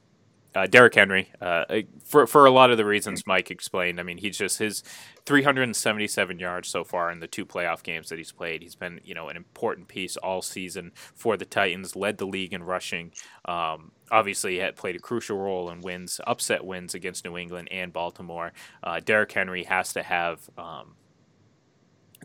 uh, 0.57 0.67
Derrick 0.67 0.95
Henry, 0.95 1.31
uh, 1.41 1.65
for 2.03 2.27
for 2.27 2.47
a 2.47 2.51
lot 2.51 2.71
of 2.71 2.79
the 2.79 2.87
reasons 2.87 3.27
Mike 3.27 3.51
explained. 3.51 4.01
I 4.01 4.03
mean, 4.03 4.17
he's 4.17 4.39
just 4.39 4.59
his 4.59 4.83
377 5.27 6.39
yards 6.39 6.69
so 6.69 6.83
far 6.83 7.11
in 7.11 7.21
the 7.21 7.27
two 7.27 7.45
playoff 7.45 7.83
games 7.83 8.09
that 8.09 8.17
he's 8.17 8.33
played. 8.33 8.63
He's 8.63 8.75
been 8.75 9.01
you 9.05 9.15
know 9.15 9.29
an 9.29 9.37
important 9.37 9.89
piece 9.89 10.17
all 10.17 10.41
season 10.41 10.93
for 11.15 11.37
the 11.37 11.45
Titans. 11.45 11.95
Led 11.95 12.17
the 12.17 12.27
league 12.27 12.55
in 12.55 12.63
rushing. 12.63 13.13
Um, 13.45 13.93
obviously, 14.11 14.59
had 14.59 14.77
played 14.77 14.97
a 14.97 15.01
crucial 15.01 15.37
role 15.37 15.69
in 15.69 15.83
wins, 15.83 16.23
upset 16.27 16.65
wins 16.65 16.95
against 16.95 17.27
New 17.27 17.37
England 17.37 17.69
and 17.71 17.93
Baltimore. 17.93 18.55
Uh, 18.83 19.01
Derrick 19.01 19.33
Henry 19.33 19.65
has 19.65 19.93
to 19.93 20.03
have. 20.03 20.49
Um, 20.57 20.95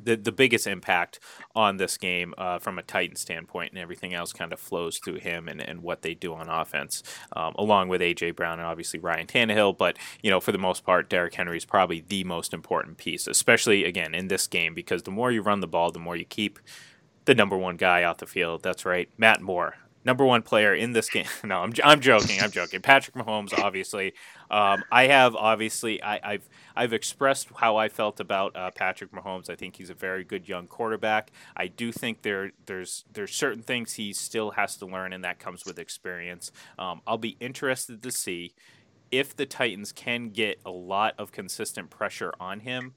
the 0.01 0.15
the 0.15 0.31
biggest 0.31 0.67
impact 0.67 1.19
on 1.55 1.77
this 1.77 1.97
game 1.97 2.33
uh, 2.37 2.59
from 2.59 2.77
a 2.77 2.83
Titan 2.83 3.15
standpoint, 3.15 3.71
and 3.71 3.79
everything 3.79 4.13
else 4.13 4.33
kind 4.33 4.53
of 4.53 4.59
flows 4.59 4.99
through 4.99 5.19
him 5.19 5.47
and, 5.47 5.61
and 5.61 5.81
what 5.81 6.01
they 6.01 6.13
do 6.13 6.33
on 6.33 6.49
offense, 6.49 7.03
um, 7.33 7.53
along 7.57 7.87
with 7.89 8.01
AJ 8.01 8.35
Brown 8.35 8.59
and 8.59 8.67
obviously 8.67 8.99
Ryan 8.99 9.27
Tannehill. 9.27 9.77
But 9.77 9.97
you 10.21 10.29
know, 10.29 10.39
for 10.39 10.51
the 10.51 10.57
most 10.57 10.85
part, 10.85 11.09
Derrick 11.09 11.35
Henry 11.35 11.57
is 11.57 11.65
probably 11.65 12.03
the 12.07 12.23
most 12.23 12.53
important 12.53 12.97
piece, 12.97 13.27
especially 13.27 13.85
again 13.85 14.13
in 14.13 14.27
this 14.27 14.47
game 14.47 14.73
because 14.73 15.03
the 15.03 15.11
more 15.11 15.31
you 15.31 15.41
run 15.41 15.59
the 15.59 15.67
ball, 15.67 15.91
the 15.91 15.99
more 15.99 16.15
you 16.15 16.25
keep 16.25 16.59
the 17.25 17.35
number 17.35 17.57
one 17.57 17.77
guy 17.77 18.03
off 18.03 18.17
the 18.17 18.25
field. 18.25 18.63
That's 18.63 18.85
right, 18.85 19.09
Matt 19.17 19.41
Moore 19.41 19.75
number 20.03 20.25
one 20.25 20.41
player 20.41 20.73
in 20.73 20.93
this 20.93 21.09
game. 21.09 21.25
No, 21.43 21.61
I'm, 21.63 21.73
I'm 21.83 21.99
joking. 21.99 22.39
I'm 22.41 22.51
joking. 22.51 22.81
Patrick 22.81 23.15
Mahomes, 23.15 23.57
obviously. 23.57 24.13
Um, 24.49 24.83
I 24.91 25.07
have 25.07 25.35
obviously 25.35 26.01
I, 26.01 26.33
have 26.33 26.49
I've 26.75 26.93
expressed 26.93 27.49
how 27.55 27.77
I 27.77 27.89
felt 27.89 28.19
about 28.19 28.55
uh, 28.55 28.71
Patrick 28.71 29.11
Mahomes. 29.11 29.49
I 29.49 29.55
think 29.55 29.75
he's 29.75 29.89
a 29.89 29.95
very 29.95 30.23
good 30.23 30.47
young 30.47 30.67
quarterback. 30.67 31.31
I 31.57 31.67
do 31.67 31.91
think 31.91 32.21
there 32.21 32.51
there's 32.67 33.05
there's 33.11 33.33
certain 33.35 33.63
things 33.63 33.93
he 33.93 34.13
still 34.13 34.51
has 34.51 34.77
to 34.77 34.85
learn, 34.85 35.13
and 35.13 35.23
that 35.23 35.39
comes 35.39 35.65
with 35.65 35.79
experience. 35.79 36.51
Um, 36.79 37.01
I'll 37.05 37.17
be 37.17 37.37
interested 37.39 38.01
to 38.03 38.11
see 38.11 38.53
if 39.11 39.35
the 39.35 39.45
Titans 39.45 39.91
can 39.91 40.29
get 40.29 40.59
a 40.65 40.71
lot 40.71 41.15
of 41.17 41.31
consistent 41.31 41.89
pressure 41.89 42.33
on 42.39 42.61
him 42.61 42.93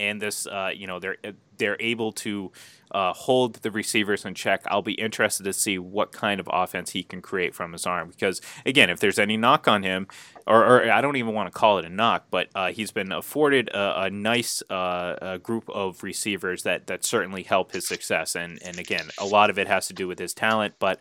and 0.00 0.20
this 0.20 0.46
uh, 0.46 0.70
you 0.74 0.86
know 0.86 0.98
they're 0.98 1.16
they're 1.58 1.76
able 1.78 2.10
to 2.10 2.50
uh, 2.90 3.12
hold 3.12 3.56
the 3.56 3.70
receivers 3.70 4.24
in 4.24 4.34
check. 4.34 4.62
I'll 4.66 4.82
be 4.82 4.94
interested 4.94 5.44
to 5.44 5.52
see 5.52 5.78
what 5.78 6.10
kind 6.10 6.40
of 6.40 6.48
offense 6.50 6.90
he 6.90 7.02
can 7.02 7.20
create 7.20 7.54
from 7.54 7.72
his 7.72 7.86
arm 7.86 8.08
because 8.08 8.40
again, 8.64 8.90
if 8.90 8.98
there's 8.98 9.18
any 9.18 9.36
knock 9.36 9.68
on 9.68 9.82
him, 9.82 10.08
or, 10.46 10.64
or 10.64 10.90
I 10.90 11.00
don't 11.00 11.16
even 11.16 11.34
want 11.34 11.52
to 11.52 11.56
call 11.56 11.78
it 11.78 11.84
a 11.84 11.90
knock, 11.90 12.26
but 12.30 12.48
uh, 12.54 12.72
he's 12.72 12.90
been 12.90 13.12
afforded 13.12 13.68
a, 13.68 14.04
a 14.04 14.10
nice 14.10 14.62
uh, 14.70 15.16
a 15.20 15.38
group 15.38 15.68
of 15.68 16.02
receivers 16.02 16.62
that 16.62 16.86
that 16.86 17.04
certainly 17.04 17.42
help 17.42 17.72
his 17.72 17.86
success. 17.86 18.34
And 18.34 18.58
and 18.64 18.78
again, 18.78 19.10
a 19.18 19.26
lot 19.26 19.50
of 19.50 19.58
it 19.58 19.68
has 19.68 19.86
to 19.88 19.92
do 19.92 20.08
with 20.08 20.18
his 20.18 20.32
talent, 20.32 20.74
but 20.78 20.98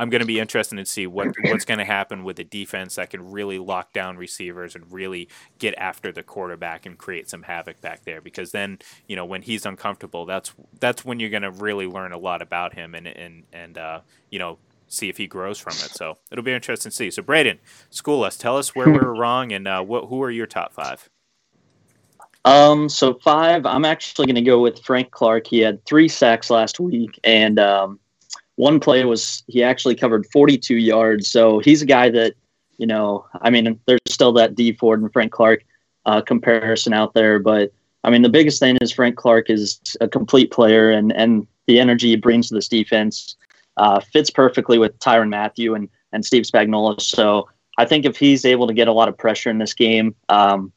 I'm 0.00 0.08
going 0.08 0.20
to 0.20 0.26
be 0.26 0.40
interested 0.40 0.76
to 0.76 0.86
see 0.86 1.06
what 1.06 1.28
what's 1.42 1.66
going 1.66 1.76
to 1.76 1.84
happen 1.84 2.24
with 2.24 2.38
a 2.38 2.44
defense 2.44 2.94
that 2.94 3.10
can 3.10 3.30
really 3.30 3.58
lock 3.58 3.92
down 3.92 4.16
receivers 4.16 4.74
and 4.74 4.90
really 4.90 5.28
get 5.58 5.74
after 5.76 6.10
the 6.10 6.22
quarterback 6.22 6.86
and 6.86 6.96
create 6.96 7.28
some 7.28 7.42
havoc 7.42 7.82
back 7.82 8.04
there. 8.04 8.22
Because 8.22 8.50
then, 8.50 8.78
you 9.08 9.14
know, 9.14 9.26
when 9.26 9.42
he's 9.42 9.66
uncomfortable, 9.66 10.24
that's 10.24 10.54
that's 10.80 11.04
when 11.04 11.20
you're 11.20 11.28
going 11.28 11.42
to 11.42 11.50
really 11.50 11.86
learn 11.86 12.12
a 12.12 12.18
lot 12.18 12.40
about 12.40 12.72
him 12.72 12.94
and 12.94 13.06
and 13.08 13.44
and 13.52 13.76
uh, 13.76 14.00
you 14.30 14.38
know 14.38 14.56
see 14.88 15.10
if 15.10 15.18
he 15.18 15.26
grows 15.26 15.58
from 15.58 15.74
it. 15.74 15.90
So 15.90 16.16
it'll 16.32 16.44
be 16.44 16.52
interesting 16.52 16.88
to 16.88 16.96
see. 16.96 17.10
So 17.10 17.20
Braden, 17.20 17.58
school 17.90 18.24
us. 18.24 18.38
Tell 18.38 18.56
us 18.56 18.74
where 18.74 18.88
we 18.90 18.98
are 19.00 19.14
wrong 19.14 19.52
and 19.52 19.68
uh, 19.68 19.82
what 19.82 20.06
who 20.06 20.22
are 20.22 20.30
your 20.30 20.46
top 20.46 20.72
five. 20.72 21.10
Um, 22.46 22.88
so 22.88 23.12
five, 23.22 23.66
I'm 23.66 23.84
actually 23.84 24.24
going 24.24 24.36
to 24.36 24.40
go 24.40 24.60
with 24.60 24.82
Frank 24.82 25.10
Clark. 25.10 25.46
He 25.46 25.58
had 25.58 25.84
three 25.84 26.08
sacks 26.08 26.48
last 26.48 26.80
week, 26.80 27.20
and 27.22 27.58
um, 27.58 28.00
one 28.60 28.78
play 28.78 29.04
was 29.04 29.42
he 29.48 29.62
actually 29.62 29.94
covered 29.94 30.26
42 30.26 30.76
yards. 30.76 31.28
So 31.28 31.60
he's 31.60 31.80
a 31.80 31.86
guy 31.86 32.10
that, 32.10 32.34
you 32.76 32.86
know, 32.86 33.26
I 33.40 33.48
mean, 33.48 33.80
there's 33.86 34.00
still 34.06 34.32
that 34.34 34.54
Dee 34.54 34.72
Ford 34.72 35.00
and 35.00 35.12
Frank 35.12 35.32
Clark 35.32 35.64
uh, 36.04 36.20
comparison 36.20 36.92
out 36.92 37.14
there, 37.14 37.38
but 37.38 37.72
I 38.04 38.10
mean, 38.10 38.22
the 38.22 38.28
biggest 38.28 38.60
thing 38.60 38.78
is 38.80 38.92
Frank 38.92 39.16
Clark 39.16 39.50
is 39.50 39.80
a 40.00 40.08
complete 40.08 40.50
player, 40.50 40.90
and 40.90 41.12
and 41.12 41.46
the 41.66 41.78
energy 41.78 42.08
he 42.08 42.16
brings 42.16 42.48
to 42.48 42.54
this 42.54 42.68
defense 42.68 43.36
uh, 43.76 44.00
fits 44.00 44.30
perfectly 44.30 44.78
with 44.78 44.98
Tyrann 45.00 45.28
Mathieu 45.28 45.74
and 45.74 45.88
and 46.12 46.24
Steve 46.24 46.44
Spagnuolo. 46.44 47.00
So 47.00 47.48
I 47.78 47.84
think 47.84 48.04
if 48.04 48.16
he's 48.16 48.44
able 48.44 48.66
to 48.66 48.74
get 48.74 48.88
a 48.88 48.92
lot 48.92 49.08
of 49.08 49.18
pressure 49.18 49.50
in 49.50 49.58
this 49.58 49.74
game, 49.74 50.14
um, 50.28 50.72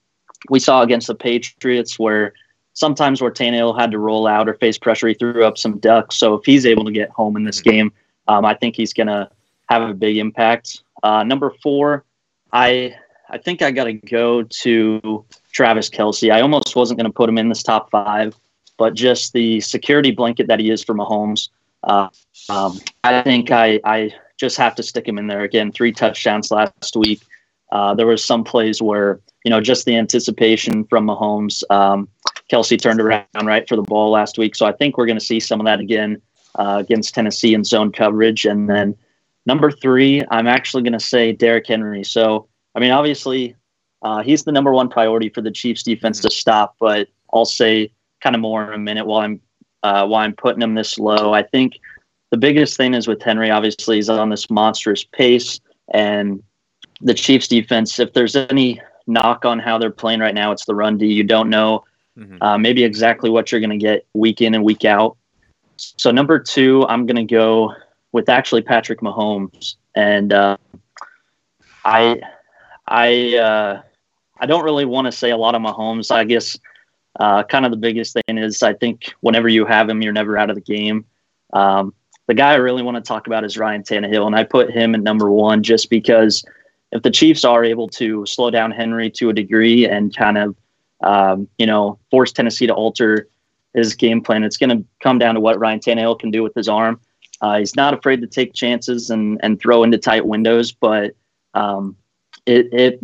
we 0.50 0.60
saw 0.60 0.82
against 0.82 1.08
the 1.08 1.16
Patriots 1.16 1.98
where 1.98 2.34
sometimes 2.74 3.22
where 3.22 3.32
Tannehill 3.32 3.80
had 3.80 3.92
to 3.92 4.00
roll 4.00 4.28
out 4.28 4.50
or 4.50 4.56
face 4.56 4.78
pressure, 4.78 5.08
he 5.08 5.14
threw 5.14 5.46
up 5.46 5.58
some 5.58 5.78
ducks. 5.80 6.18
So 6.18 6.36
if 6.36 6.46
he's 6.46 6.66
able 6.66 6.86
to 6.86 6.92
get 6.92 7.10
home 7.10 7.38
in 7.38 7.44
this 7.44 7.62
mm-hmm. 7.62 7.70
game, 7.70 7.94
um, 8.28 8.46
I 8.46 8.54
think 8.56 8.76
he's 8.76 8.94
going 8.94 9.08
to 9.08 9.30
have 9.70 9.82
a 9.82 9.94
big 9.94 10.18
impact. 10.18 10.84
Uh, 11.02 11.24
number 11.24 11.54
four, 11.62 12.06
I 12.52 12.96
I 13.30 13.38
think 13.38 13.62
I 13.62 13.72
got 13.72 13.86
to 13.86 13.94
go 13.94 14.44
to 14.44 15.26
Travis 15.52 15.90
Kelce. 15.90 16.32
I 16.32 16.42
almost 16.42 16.76
wasn't 16.76 17.00
going 17.00 17.10
to 17.10 17.16
put 17.16 17.30
him 17.30 17.38
in 17.38 17.50
this 17.50 17.64
top 17.64 17.90
five, 17.90 18.36
but 18.78 18.94
just 18.94 19.34
the 19.34 19.60
security 19.62 20.12
blanket 20.12 20.48
that 20.48 20.60
he 20.60 20.70
is 20.70 20.84
for 20.84 20.94
Mahomes, 20.94 21.50
uh, 21.84 22.10
um, 22.50 22.80
I 23.04 23.22
think 23.22 23.50
I, 23.52 23.80
I 23.84 24.12
just 24.38 24.58
have 24.58 24.76
to 24.76 24.84
stick 24.84 25.08
him 25.08 25.18
in 25.18 25.28
there 25.28 25.42
again. 25.42 25.72
Three 25.72 25.92
touchdowns 25.92 26.52
last 26.52 26.96
week. 26.96 27.22
Uh, 27.72 27.96
there 27.96 28.08
was 28.08 28.24
some 28.24 28.44
plays 28.44 28.82
where 28.82 29.20
you 29.44 29.50
know 29.50 29.62
just 29.62 29.86
the 29.86 29.96
anticipation 29.96 30.84
from 30.86 31.08
Mahomes. 31.08 31.64
Um, 31.70 32.08
Kelce 32.52 32.80
turned 32.80 33.00
around 33.00 33.26
right 33.44 33.68
for 33.68 33.76
the 33.76 33.82
ball 33.82 34.12
last 34.12 34.38
week. 34.38 34.56
So 34.56 34.66
I 34.66 34.72
think 34.72 34.98
we're 34.98 35.06
going 35.06 35.20
to 35.20 35.26
see 35.26 35.40
some 35.40 35.60
of 35.60 35.66
that 35.66 35.80
again 35.80 36.22
uh, 36.56 36.78
against 36.80 37.14
Tennessee 37.14 37.54
in 37.54 37.64
zone 37.64 37.92
coverage. 37.92 38.46
And 38.46 38.70
then 38.70 38.96
number 39.46 39.72
three, 39.72 40.22
I'm 40.30 40.48
actually 40.48 40.84
going 40.84 40.94
to 40.94 41.00
say 41.00 41.32
Derrick 41.32 41.68
Henry. 41.68 42.04
So, 42.04 42.48
I 42.76 42.80
mean, 42.80 42.92
obviously, 42.92 43.56
uh, 44.02 44.22
he's 44.22 44.44
the 44.44 44.52
number 44.52 44.74
one 44.74 44.90
priority 44.90 45.30
for 45.30 45.42
the 45.42 45.52
Chiefs 45.52 45.84
defense 45.84 46.20
to 46.22 46.30
stop, 46.30 46.76
but 46.80 47.08
I'll 47.34 47.46
say 47.46 47.92
kind 48.22 48.36
of 48.36 48.42
more 48.42 48.68
in 48.68 48.74
a 48.74 48.78
minute 48.78 49.06
while 49.06 49.22
I'm 49.22 49.42
uh, 49.84 50.06
while 50.08 50.22
I'm 50.24 50.34
putting 50.34 50.62
him 50.62 50.76
this 50.76 50.98
low. 50.98 51.34
I 51.34 51.44
think 51.44 51.80
the 52.32 52.38
biggest 52.38 52.78
thing 52.78 52.94
is 52.94 53.08
with 53.08 53.22
Henry, 53.22 53.52
obviously, 53.52 53.98
he's 53.98 54.10
on 54.10 54.30
this 54.30 54.50
monstrous 54.50 55.04
pace. 55.04 55.60
And 55.94 56.42
the 57.02 57.14
Chiefs 57.14 57.48
defense, 57.48 58.00
if 58.00 58.14
there's 58.14 58.36
any 58.36 58.82
knock 59.08 59.44
on 59.44 59.60
how 59.60 59.78
they're 59.78 59.92
playing 59.92 60.22
right 60.22 60.34
now, 60.34 60.52
it's 60.52 60.66
the 60.66 60.76
run 60.76 60.98
D. 60.98 61.08
You 61.08 61.24
don't 61.24 61.50
know 61.50 61.84
mm-hmm. 62.18 62.42
uh, 62.42 62.58
maybe 62.58 62.84
exactly 62.84 63.30
what 63.30 63.52
you're 63.52 63.62
going 63.62 63.70
to 63.70 63.78
get 63.78 64.06
week 64.14 64.42
in 64.42 64.56
and 64.56 64.64
week 64.64 64.86
out. 64.86 65.18
So, 65.78 66.12
number 66.12 66.40
two, 66.40 66.86
I'm 66.88 67.06
going 67.06 67.28
to 67.28 67.34
go 67.34 67.74
with 68.12 68.30
actually 68.30 68.62
Patrick 68.62 69.02
Mahomes. 69.02 69.76
And 69.96 70.32
uh, 70.32 70.58
I, 71.84 72.22
I, 72.88 73.38
uh, 73.38 73.82
I 74.40 74.46
don't 74.46 74.64
really 74.64 74.86
want 74.86 75.06
to 75.06 75.12
say 75.12 75.32
a 75.32 75.38
lot 75.38 75.56
of 75.56 75.62
Mahomes. 75.62 76.12
I 76.12 76.24
guess 76.24 76.58
uh, 77.20 77.44
kind 77.44 77.66
of 77.66 77.72
the 77.72 77.78
biggest 77.78 78.14
thing 78.14 78.38
is 78.38 78.64
I 78.64 78.74
think 78.74 79.14
whenever 79.22 79.50
you 79.50 79.66
have 79.66 79.90
him, 79.90 80.02
you're 80.02 80.14
never 80.14 80.38
out 80.38 80.50
of 80.50 80.56
the 80.56 80.62
game. 80.62 81.06
Um, 81.54 81.94
the 82.28 82.34
guy 82.34 82.54
I 82.54 82.56
really 82.56 82.84
want 82.84 82.96
to 82.96 83.02
talk 83.02 83.28
about 83.28 83.44
is 83.44 83.58
Ryan 83.58 83.84
Tannehill, 83.84 84.26
and 84.26 84.36
I 84.36 84.44
put 84.44 84.72
him 84.72 84.96
at 84.96 85.02
number 85.02 85.30
one 85.30 85.62
just 85.62 85.90
because 85.90 86.44
if 86.92 87.02
the 87.04 87.12
Chiefs 87.12 87.44
are 87.44 87.64
able 87.64 87.90
to 87.90 88.26
slow 88.26 88.50
down 88.50 88.72
Henry 88.72 89.10
to 89.12 89.30
a 89.30 89.34
degree 89.34 89.88
and 89.88 90.16
kind 90.16 90.38
of, 90.38 90.56
um, 91.04 91.48
you 91.58 91.66
know, 91.66 92.00
force 92.10 92.32
Tennessee 92.32 92.68
to 92.68 92.74
alter 92.74 93.28
his 93.74 93.94
game 93.96 94.22
plan, 94.22 94.44
it's 94.44 94.58
going 94.58 94.70
to 94.70 94.86
come 95.02 95.20
down 95.20 95.36
to 95.36 95.40
what 95.40 95.60
Ryan 95.60 95.80
Tannehill 95.80 96.20
can 96.20 96.32
do 96.32 96.44
with 96.44 96.54
his 96.56 96.70
arm. 96.70 97.00
Uh, 97.42 97.60
he's 97.60 97.76
not 97.76 97.94
afraid 97.94 98.22
to 98.22 98.28
take 98.28 98.54
chances 98.54 99.10
and, 99.10 99.40
and 99.44 99.60
throw 99.60 99.84
into 99.84 99.98
tight 99.98 100.26
windows, 100.26 100.72
but 100.72 101.16
um, 101.54 101.96
it, 102.46 102.70
it 102.72 103.00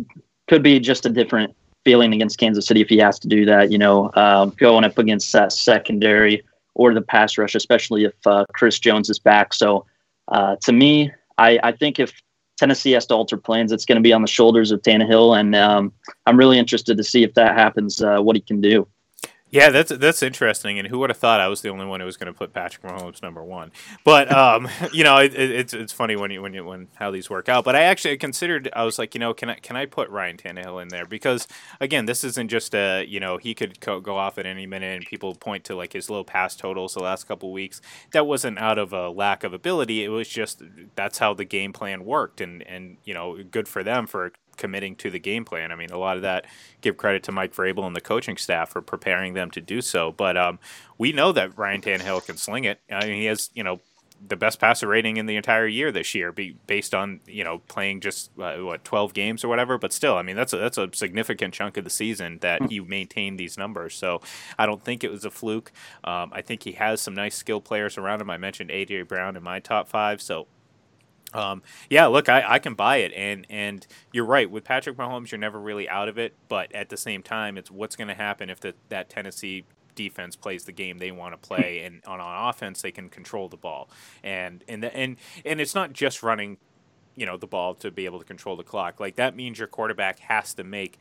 could 0.48 0.62
be 0.62 0.80
just 0.80 1.04
a 1.06 1.10
different 1.10 1.54
feeling 1.84 2.14
against 2.14 2.38
Kansas 2.38 2.66
City 2.66 2.80
if 2.80 2.88
he 2.88 2.98
has 2.98 3.18
to 3.18 3.28
do 3.28 3.44
that. 3.44 3.70
You 3.70 3.78
know, 3.78 4.10
um, 4.14 4.50
going 4.50 4.84
up 4.84 4.98
against 4.98 5.32
that 5.32 5.52
secondary 5.52 6.42
or 6.74 6.94
the 6.94 7.02
pass 7.02 7.36
rush, 7.36 7.54
especially 7.54 8.04
if 8.04 8.14
uh, 8.26 8.44
Chris 8.54 8.78
Jones 8.78 9.10
is 9.10 9.18
back. 9.18 9.52
So 9.52 9.84
uh, 10.28 10.56
to 10.62 10.72
me, 10.72 11.12
I, 11.36 11.58
I 11.62 11.72
think 11.72 11.98
if 11.98 12.12
Tennessee 12.60 12.92
has 12.92 13.06
to 13.06 13.14
alter 13.14 13.38
plans, 13.38 13.72
it's 13.72 13.86
going 13.86 13.96
to 13.96 14.02
be 14.02 14.12
on 14.12 14.20
the 14.20 14.28
shoulders 14.28 14.70
of 14.70 14.82
Tannehill, 14.82 15.40
and 15.40 15.56
um, 15.56 15.94
I'm 16.26 16.36
really 16.36 16.58
interested 16.58 16.98
to 16.98 17.02
see 17.02 17.22
if 17.22 17.32
that 17.32 17.56
happens, 17.56 18.02
uh, 18.02 18.18
what 18.18 18.36
he 18.36 18.42
can 18.42 18.60
do. 18.60 18.86
Yeah, 19.52 19.70
that's 19.70 19.90
that's 19.90 20.22
interesting. 20.22 20.78
And 20.78 20.86
who 20.86 21.00
would 21.00 21.10
have 21.10 21.16
thought 21.16 21.40
I 21.40 21.48
was 21.48 21.60
the 21.60 21.70
only 21.70 21.84
one 21.84 21.98
who 21.98 22.06
was 22.06 22.16
going 22.16 22.32
to 22.32 22.38
put 22.38 22.52
Patrick 22.52 22.84
Mahomes 22.84 23.20
number 23.20 23.42
one? 23.42 23.72
But 24.04 24.32
um, 24.32 24.68
you 24.92 25.02
know, 25.02 25.16
it, 25.16 25.34
it, 25.34 25.50
it's 25.50 25.74
it's 25.74 25.92
funny 25.92 26.14
when 26.14 26.30
you 26.30 26.40
when 26.40 26.54
you 26.54 26.64
when 26.64 26.86
how 26.94 27.10
these 27.10 27.28
work 27.28 27.48
out. 27.48 27.64
But 27.64 27.74
I 27.74 27.82
actually 27.82 28.16
considered. 28.16 28.70
I 28.74 28.84
was 28.84 28.96
like, 28.96 29.12
you 29.14 29.18
know, 29.18 29.34
can 29.34 29.50
I 29.50 29.54
can 29.56 29.74
I 29.74 29.86
put 29.86 30.08
Ryan 30.08 30.36
Tannehill 30.36 30.80
in 30.80 30.88
there 30.88 31.04
because 31.04 31.48
again, 31.80 32.06
this 32.06 32.22
isn't 32.22 32.48
just 32.48 32.74
a 32.76 33.04
you 33.04 33.18
know 33.18 33.38
he 33.38 33.54
could 33.54 33.80
co- 33.80 34.00
go 34.00 34.16
off 34.16 34.38
at 34.38 34.46
any 34.46 34.66
minute, 34.66 34.96
and 34.96 35.06
people 35.06 35.34
point 35.34 35.64
to 35.64 35.74
like 35.74 35.92
his 35.94 36.08
low 36.08 36.22
pass 36.22 36.54
totals 36.54 36.94
the 36.94 37.00
last 37.00 37.26
couple 37.26 37.50
weeks. 37.52 37.80
That 38.12 38.28
wasn't 38.28 38.58
out 38.60 38.78
of 38.78 38.92
a 38.92 39.10
lack 39.10 39.42
of 39.42 39.52
ability. 39.52 40.04
It 40.04 40.10
was 40.10 40.28
just 40.28 40.62
that's 40.94 41.18
how 41.18 41.34
the 41.34 41.44
game 41.44 41.72
plan 41.72 42.04
worked, 42.04 42.40
and 42.40 42.62
and 42.68 42.98
you 43.04 43.14
know, 43.14 43.42
good 43.42 43.66
for 43.66 43.82
them 43.82 44.06
for 44.06 44.32
committing 44.60 44.94
to 44.96 45.10
the 45.10 45.18
game 45.18 45.44
plan. 45.44 45.72
I 45.72 45.74
mean, 45.74 45.90
a 45.90 45.98
lot 45.98 46.16
of 46.16 46.22
that 46.22 46.46
give 46.82 46.96
credit 46.96 47.24
to 47.24 47.32
Mike 47.32 47.52
Vrabel 47.52 47.86
and 47.86 47.96
the 47.96 48.00
coaching 48.00 48.36
staff 48.36 48.70
for 48.70 48.82
preparing 48.82 49.34
them 49.34 49.50
to 49.50 49.60
do 49.60 49.80
so. 49.80 50.12
But 50.12 50.36
um, 50.36 50.60
we 50.98 51.12
know 51.12 51.32
that 51.32 51.58
Ryan 51.58 51.80
Tannehill 51.80 52.24
can 52.26 52.36
sling 52.36 52.64
it. 52.64 52.80
I 52.88 53.06
mean, 53.06 53.16
he 53.16 53.24
has 53.24 53.50
you 53.54 53.64
know 53.64 53.80
the 54.26 54.36
best 54.36 54.60
passer 54.60 54.86
rating 54.86 55.16
in 55.16 55.24
the 55.24 55.36
entire 55.36 55.66
year 55.66 55.90
this 55.90 56.14
year, 56.14 56.30
be, 56.30 56.54
based 56.66 56.94
on 56.94 57.20
you 57.26 57.42
know 57.42 57.58
playing 57.68 58.00
just 58.00 58.30
uh, 58.38 58.56
what 58.58 58.84
twelve 58.84 59.14
games 59.14 59.42
or 59.42 59.48
whatever. 59.48 59.78
But 59.78 59.92
still, 59.92 60.16
I 60.16 60.22
mean 60.22 60.36
that's 60.36 60.52
a 60.52 60.58
that's 60.58 60.78
a 60.78 60.90
significant 60.92 61.54
chunk 61.54 61.76
of 61.76 61.84
the 61.84 61.90
season 61.90 62.38
that 62.42 62.70
he 62.70 62.80
maintained 62.80 63.40
these 63.40 63.56
numbers. 63.56 63.94
So 63.94 64.20
I 64.58 64.66
don't 64.66 64.84
think 64.84 65.02
it 65.02 65.10
was 65.10 65.24
a 65.24 65.30
fluke. 65.30 65.72
Um, 66.04 66.30
I 66.34 66.42
think 66.42 66.64
he 66.64 66.72
has 66.72 67.00
some 67.00 67.14
nice 67.14 67.34
skill 67.34 67.60
players 67.60 67.96
around 67.96 68.20
him. 68.20 68.30
I 68.30 68.36
mentioned 68.36 68.70
AJ 68.70 69.08
Brown 69.08 69.36
in 69.36 69.42
my 69.42 69.58
top 69.58 69.88
five, 69.88 70.20
so 70.20 70.46
um, 71.32 71.62
yeah, 71.88 72.06
look, 72.06 72.28
I, 72.28 72.44
I 72.46 72.58
can 72.58 72.74
buy 72.74 72.98
it, 72.98 73.12
and 73.14 73.46
and 73.48 73.86
you're 74.12 74.24
right 74.24 74.50
with 74.50 74.64
Patrick 74.64 74.96
Mahomes, 74.96 75.30
you're 75.30 75.38
never 75.38 75.60
really 75.60 75.88
out 75.88 76.08
of 76.08 76.18
it. 76.18 76.34
But 76.48 76.74
at 76.74 76.88
the 76.88 76.96
same 76.96 77.22
time, 77.22 77.56
it's 77.56 77.70
what's 77.70 77.96
going 77.96 78.08
to 78.08 78.14
happen 78.14 78.50
if 78.50 78.60
the, 78.60 78.74
that 78.88 79.08
Tennessee 79.08 79.64
defense 79.94 80.36
plays 80.36 80.64
the 80.64 80.72
game 80.72 80.98
they 80.98 81.10
want 81.10 81.40
to 81.40 81.48
play, 81.48 81.80
and 81.84 82.02
on, 82.06 82.20
on 82.20 82.48
offense 82.48 82.82
they 82.82 82.92
can 82.92 83.08
control 83.08 83.48
the 83.48 83.56
ball, 83.56 83.88
and 84.22 84.64
and 84.68 84.82
the, 84.82 84.94
and 84.96 85.16
and 85.44 85.60
it's 85.60 85.74
not 85.74 85.92
just 85.92 86.22
running, 86.22 86.58
you 87.14 87.26
know, 87.26 87.36
the 87.36 87.46
ball 87.46 87.74
to 87.76 87.90
be 87.90 88.04
able 88.06 88.18
to 88.18 88.24
control 88.24 88.56
the 88.56 88.64
clock. 88.64 88.98
Like 88.98 89.16
that 89.16 89.36
means 89.36 89.58
your 89.58 89.68
quarterback 89.68 90.18
has 90.20 90.54
to 90.54 90.64
make 90.64 90.98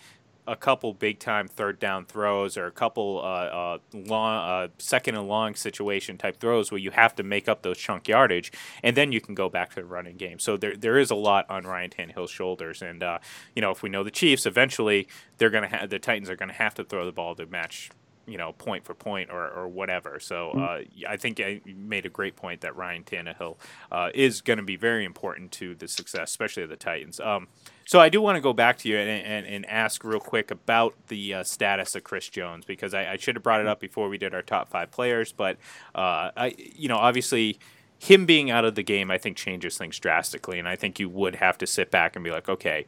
a 0.49 0.55
couple 0.55 0.93
big 0.93 1.19
time 1.19 1.47
third 1.47 1.79
down 1.79 2.05
throws 2.05 2.57
or 2.57 2.65
a 2.65 2.71
couple 2.71 3.19
uh, 3.19 3.27
uh, 3.27 3.77
long, 3.93 4.49
uh, 4.49 4.67
second 4.79 5.15
and 5.15 5.27
long 5.27 5.53
situation 5.53 6.17
type 6.17 6.39
throws 6.39 6.71
where 6.71 6.79
you 6.79 6.91
have 6.91 7.15
to 7.15 7.23
make 7.23 7.47
up 7.47 7.61
those 7.61 7.77
chunk 7.77 8.07
yardage, 8.07 8.51
and 8.83 8.97
then 8.97 9.11
you 9.11 9.21
can 9.21 9.35
go 9.35 9.47
back 9.47 9.69
to 9.69 9.75
the 9.75 9.85
running 9.85 10.17
game. 10.17 10.39
So 10.39 10.57
there 10.57 10.75
there 10.75 10.97
is 10.97 11.11
a 11.11 11.15
lot 11.15 11.45
on 11.49 11.65
Ryan 11.65 11.91
Tannehill's 11.91 12.31
shoulders, 12.31 12.81
and 12.81 13.03
uh, 13.03 13.19
you 13.55 13.61
know 13.61 13.71
if 13.71 13.83
we 13.83 13.89
know 13.89 14.03
the 14.03 14.11
Chiefs, 14.11 14.45
eventually 14.45 15.07
they're 15.37 15.51
gonna 15.51 15.67
have 15.67 15.89
the 15.89 15.99
Titans 15.99 16.29
are 16.29 16.35
gonna 16.35 16.53
have 16.53 16.73
to 16.75 16.83
throw 16.83 17.05
the 17.05 17.11
ball 17.11 17.35
to 17.35 17.45
match 17.45 17.91
you 18.30 18.38
know 18.38 18.53
point 18.53 18.86
for 18.86 18.93
point 18.93 19.30
or, 19.32 19.49
or 19.49 19.67
whatever. 19.67 20.19
So 20.19 20.51
mm-hmm. 20.55 21.05
uh, 21.05 21.09
I 21.09 21.17
think 21.17 21.39
I 21.39 21.61
made 21.65 22.05
a 22.05 22.09
great 22.09 22.36
point 22.36 22.61
that 22.61 22.75
Ryan 22.75 23.03
Tannehill 23.03 23.57
uh, 23.91 24.09
is 24.13 24.41
going 24.41 24.57
to 24.57 24.63
be 24.63 24.75
very 24.75 25.05
important 25.05 25.51
to 25.53 25.75
the 25.75 25.88
success, 25.88 26.30
especially 26.30 26.63
of 26.63 26.69
the 26.69 26.77
Titans. 26.77 27.19
Um, 27.19 27.47
so 27.86 27.99
I 27.99 28.09
do 28.09 28.21
want 28.21 28.36
to 28.36 28.41
go 28.41 28.53
back 28.53 28.77
to 28.80 28.89
you 28.89 28.97
and, 28.97 29.09
and, 29.09 29.47
and 29.47 29.65
ask 29.65 30.03
real 30.03 30.19
quick 30.19 30.51
about 30.51 30.93
the 31.07 31.34
uh, 31.34 31.43
status 31.43 31.95
of 31.95 32.03
Chris 32.03 32.30
Jones 32.30 32.63
because 32.63 32.93
I, 32.93 33.13
I, 33.13 33.17
should 33.17 33.36
have 33.36 33.41
brought 33.41 33.61
it 33.61 33.67
up 33.67 33.80
before 33.80 34.09
we 34.09 34.19
did 34.19 34.36
our 34.36 34.43
top 34.43 34.69
five 34.69 34.91
players, 34.91 35.32
but 35.32 35.57
uh, 35.95 36.30
I 36.38 36.53
you 36.57 36.88
know 36.88 36.97
obviously 36.97 37.59
him 37.97 38.25
being 38.25 38.49
out 38.49 38.63
of 38.63 38.75
the 38.75 38.84
game 38.84 39.11
I 39.11 39.17
think 39.17 39.38
changes 39.38 39.77
things 39.77 39.99
drastically, 39.99 40.59
and 40.59 40.67
I 40.67 40.75
think 40.75 40.99
you 40.99 41.09
would 41.09 41.36
have 41.36 41.57
to 41.57 41.67
sit 41.67 41.91
back 41.91 42.15
and 42.15 42.23
be 42.23 42.32
like, 42.32 42.47
okay, 42.47 42.86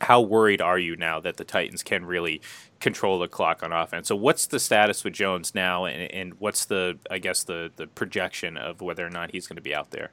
how 0.00 0.20
worried 0.20 0.60
are 0.60 0.78
you 0.78 0.96
now 0.96 1.20
that 1.20 1.36
the 1.36 1.44
Titans 1.44 1.82
can 1.82 2.04
really 2.04 2.40
control 2.80 3.18
the 3.18 3.28
clock 3.28 3.62
on 3.62 3.72
offense? 3.72 4.08
So 4.08 4.16
what's 4.16 4.46
the 4.46 4.58
status 4.58 5.04
with 5.04 5.14
Jones 5.14 5.54
now, 5.54 5.84
and, 5.84 6.10
and 6.12 6.34
what's 6.34 6.64
the 6.66 6.98
I 7.10 7.18
guess 7.18 7.44
the 7.44 7.70
the 7.76 7.86
projection 7.86 8.56
of 8.56 8.80
whether 8.80 9.06
or 9.06 9.10
not 9.10 9.32
he's 9.32 9.46
going 9.46 9.56
to 9.56 9.62
be 9.62 9.74
out 9.74 9.90
there? 9.90 10.10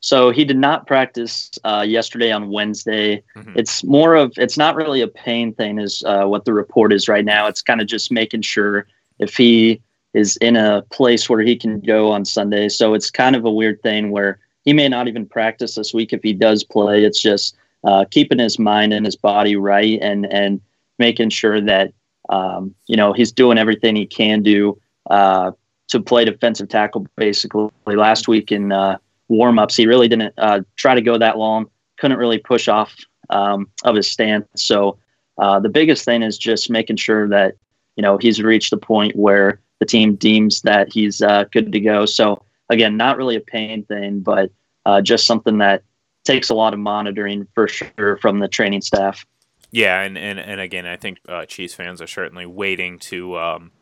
So 0.00 0.30
he 0.30 0.44
did 0.44 0.58
not 0.58 0.86
practice 0.86 1.50
uh, 1.64 1.82
yesterday 1.86 2.30
on 2.30 2.50
Wednesday. 2.50 3.22
Mm-hmm. 3.36 3.52
It's 3.56 3.82
more 3.82 4.14
of 4.14 4.32
it's 4.36 4.58
not 4.58 4.76
really 4.76 5.00
a 5.00 5.08
pain 5.08 5.54
thing, 5.54 5.78
is 5.78 6.02
uh, 6.06 6.26
what 6.26 6.44
the 6.44 6.52
report 6.52 6.92
is 6.92 7.08
right 7.08 7.24
now. 7.24 7.46
It's 7.46 7.62
kind 7.62 7.80
of 7.80 7.86
just 7.86 8.12
making 8.12 8.42
sure 8.42 8.86
if 9.18 9.36
he 9.36 9.80
is 10.12 10.36
in 10.36 10.56
a 10.56 10.82
place 10.90 11.28
where 11.28 11.40
he 11.40 11.56
can 11.56 11.80
go 11.80 12.12
on 12.12 12.24
Sunday. 12.24 12.68
So 12.68 12.94
it's 12.94 13.10
kind 13.10 13.34
of 13.34 13.44
a 13.44 13.50
weird 13.50 13.82
thing 13.82 14.10
where 14.10 14.38
he 14.64 14.72
may 14.72 14.88
not 14.88 15.08
even 15.08 15.26
practice 15.26 15.74
this 15.74 15.92
week 15.92 16.12
if 16.12 16.22
he 16.22 16.32
does 16.32 16.64
play. 16.64 17.04
It's 17.04 17.20
just 17.20 17.56
uh, 17.84 18.04
keeping 18.10 18.38
his 18.38 18.58
mind 18.58 18.92
and 18.92 19.04
his 19.04 19.16
body 19.16 19.56
right 19.56 19.98
and 20.00 20.26
and 20.26 20.60
making 20.98 21.30
sure 21.30 21.60
that 21.60 21.92
um, 22.30 22.74
you 22.86 22.96
know 22.96 23.12
he's 23.12 23.32
doing 23.32 23.58
everything 23.58 23.96
he 23.96 24.06
can 24.06 24.42
do 24.42 24.78
uh, 25.10 25.52
to 25.88 26.00
play 26.00 26.24
defensive 26.24 26.68
tackle. 26.68 27.06
Basically, 27.16 27.70
last 27.86 28.28
week 28.28 28.50
in 28.50 28.72
uh, 28.72 28.98
warmups, 29.30 29.76
he 29.76 29.86
really 29.86 30.08
didn't 30.08 30.34
uh, 30.38 30.60
try 30.76 30.94
to 30.94 31.02
go 31.02 31.18
that 31.18 31.38
long. 31.38 31.66
Couldn't 31.98 32.18
really 32.18 32.38
push 32.38 32.68
off 32.68 32.94
um, 33.30 33.68
of 33.84 33.96
his 33.96 34.10
stance. 34.10 34.46
So 34.56 34.98
uh, 35.38 35.60
the 35.60 35.68
biggest 35.68 36.04
thing 36.04 36.22
is 36.22 36.38
just 36.38 36.70
making 36.70 36.96
sure 36.96 37.28
that 37.28 37.56
you 37.96 38.02
know 38.02 38.16
he's 38.18 38.42
reached 38.42 38.70
the 38.70 38.78
point 38.78 39.14
where 39.16 39.60
the 39.80 39.86
team 39.86 40.14
deems 40.14 40.62
that 40.62 40.92
he's 40.92 41.20
uh, 41.20 41.44
good 41.52 41.72
to 41.72 41.80
go. 41.80 42.06
So 42.06 42.42
again, 42.70 42.96
not 42.96 43.18
really 43.18 43.36
a 43.36 43.40
pain 43.40 43.84
thing, 43.84 44.20
but 44.20 44.50
just 45.02 45.26
something 45.26 45.58
that 45.58 45.82
takes 46.24 46.50
a 46.50 46.54
lot 46.54 46.72
of 46.74 46.80
monitoring 46.80 47.46
for 47.54 47.68
sure 47.68 48.16
from 48.20 48.38
the 48.38 48.48
training 48.48 48.80
staff. 48.80 49.26
Yeah, 49.70 50.02
and 50.02 50.16
and, 50.16 50.38
and 50.38 50.60
again, 50.60 50.86
I 50.86 50.96
think 50.96 51.18
uh, 51.28 51.46
Chiefs 51.46 51.74
fans 51.74 52.00
are 52.00 52.06
certainly 52.06 52.46
waiting 52.46 52.98
to 53.00 53.36
um, 53.38 53.72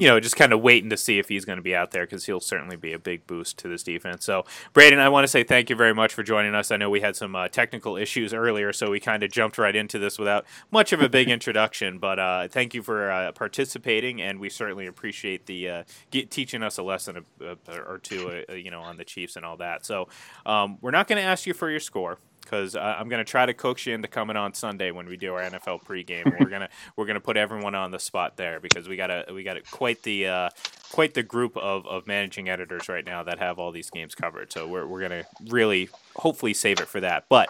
you 0.00 0.08
know, 0.08 0.18
just 0.18 0.34
kind 0.34 0.52
of 0.52 0.60
waiting 0.60 0.90
to 0.90 0.96
see 0.96 1.18
if 1.20 1.28
he's 1.28 1.44
going 1.44 1.56
to 1.56 1.62
be 1.62 1.74
out 1.74 1.92
there 1.92 2.04
because 2.04 2.26
he'll 2.26 2.40
certainly 2.40 2.74
be 2.74 2.92
a 2.92 2.98
big 2.98 3.26
boost 3.28 3.58
to 3.58 3.68
this 3.68 3.84
defense. 3.84 4.24
So, 4.24 4.44
Braden, 4.72 4.98
I 4.98 5.08
want 5.08 5.22
to 5.22 5.28
say 5.28 5.44
thank 5.44 5.70
you 5.70 5.76
very 5.76 5.94
much 5.94 6.12
for 6.12 6.24
joining 6.24 6.54
us. 6.54 6.72
I 6.72 6.76
know 6.76 6.90
we 6.90 7.00
had 7.00 7.14
some 7.14 7.36
uh, 7.36 7.46
technical 7.46 7.96
issues 7.96 8.34
earlier, 8.34 8.72
so 8.72 8.90
we 8.90 8.98
kind 8.98 9.22
of 9.22 9.30
jumped 9.30 9.56
right 9.56 9.74
into 9.74 10.00
this 10.00 10.18
without 10.18 10.46
much 10.72 10.92
of 10.92 11.00
a 11.00 11.08
big 11.08 11.28
introduction. 11.30 11.98
But 11.98 12.18
uh, 12.18 12.48
thank 12.48 12.74
you 12.74 12.82
for 12.82 13.10
uh, 13.10 13.30
participating, 13.32 14.20
and 14.20 14.40
we 14.40 14.50
certainly 14.50 14.86
appreciate 14.86 15.46
the 15.46 15.68
uh, 15.68 15.84
get, 16.10 16.28
teaching 16.28 16.64
us 16.64 16.76
a 16.78 16.82
lesson 16.82 17.24
or 17.40 17.98
two, 17.98 18.44
uh, 18.48 18.52
you 18.54 18.72
know, 18.72 18.80
on 18.80 18.96
the 18.96 19.04
Chiefs 19.04 19.36
and 19.36 19.44
all 19.44 19.56
that. 19.58 19.86
So, 19.86 20.08
um, 20.44 20.78
we're 20.80 20.90
not 20.90 21.06
going 21.06 21.22
to 21.22 21.28
ask 21.28 21.46
you 21.46 21.54
for 21.54 21.70
your 21.70 21.80
score 21.80 22.18
because 22.44 22.76
uh, 22.76 22.96
I'm 22.98 23.08
to 23.08 23.24
try 23.24 23.46
to 23.46 23.54
coax 23.54 23.86
you 23.86 23.94
into 23.94 24.08
coming 24.08 24.36
on 24.36 24.54
Sunday 24.54 24.90
when 24.90 25.06
we 25.06 25.16
do 25.16 25.34
our 25.34 25.42
NFL 25.42 25.84
pregame. 25.84 26.38
we're 26.38 26.48
gonna 26.48 26.68
we're 26.96 27.06
gonna 27.06 27.20
put 27.20 27.36
everyone 27.36 27.74
on 27.74 27.90
the 27.90 27.98
spot 27.98 28.36
there 28.36 28.60
because 28.60 28.88
we 28.88 28.96
got 28.96 29.10
a 29.10 29.26
we 29.32 29.42
got 29.42 29.56
quite 29.70 30.02
the 30.02 30.28
uh, 30.28 30.50
quite 30.92 31.14
the 31.14 31.22
group 31.22 31.56
of, 31.56 31.86
of 31.86 32.06
managing 32.06 32.48
editors 32.48 32.88
right 32.88 33.04
now 33.04 33.22
that 33.22 33.38
have 33.38 33.58
all 33.58 33.72
these 33.72 33.90
games 33.90 34.14
covered. 34.14 34.52
So 34.52 34.68
we're 34.68 34.86
we're 34.86 35.00
gonna 35.00 35.24
really 35.48 35.88
hopefully 36.16 36.54
save 36.54 36.80
it 36.80 36.88
for 36.88 37.00
that. 37.00 37.24
But 37.28 37.48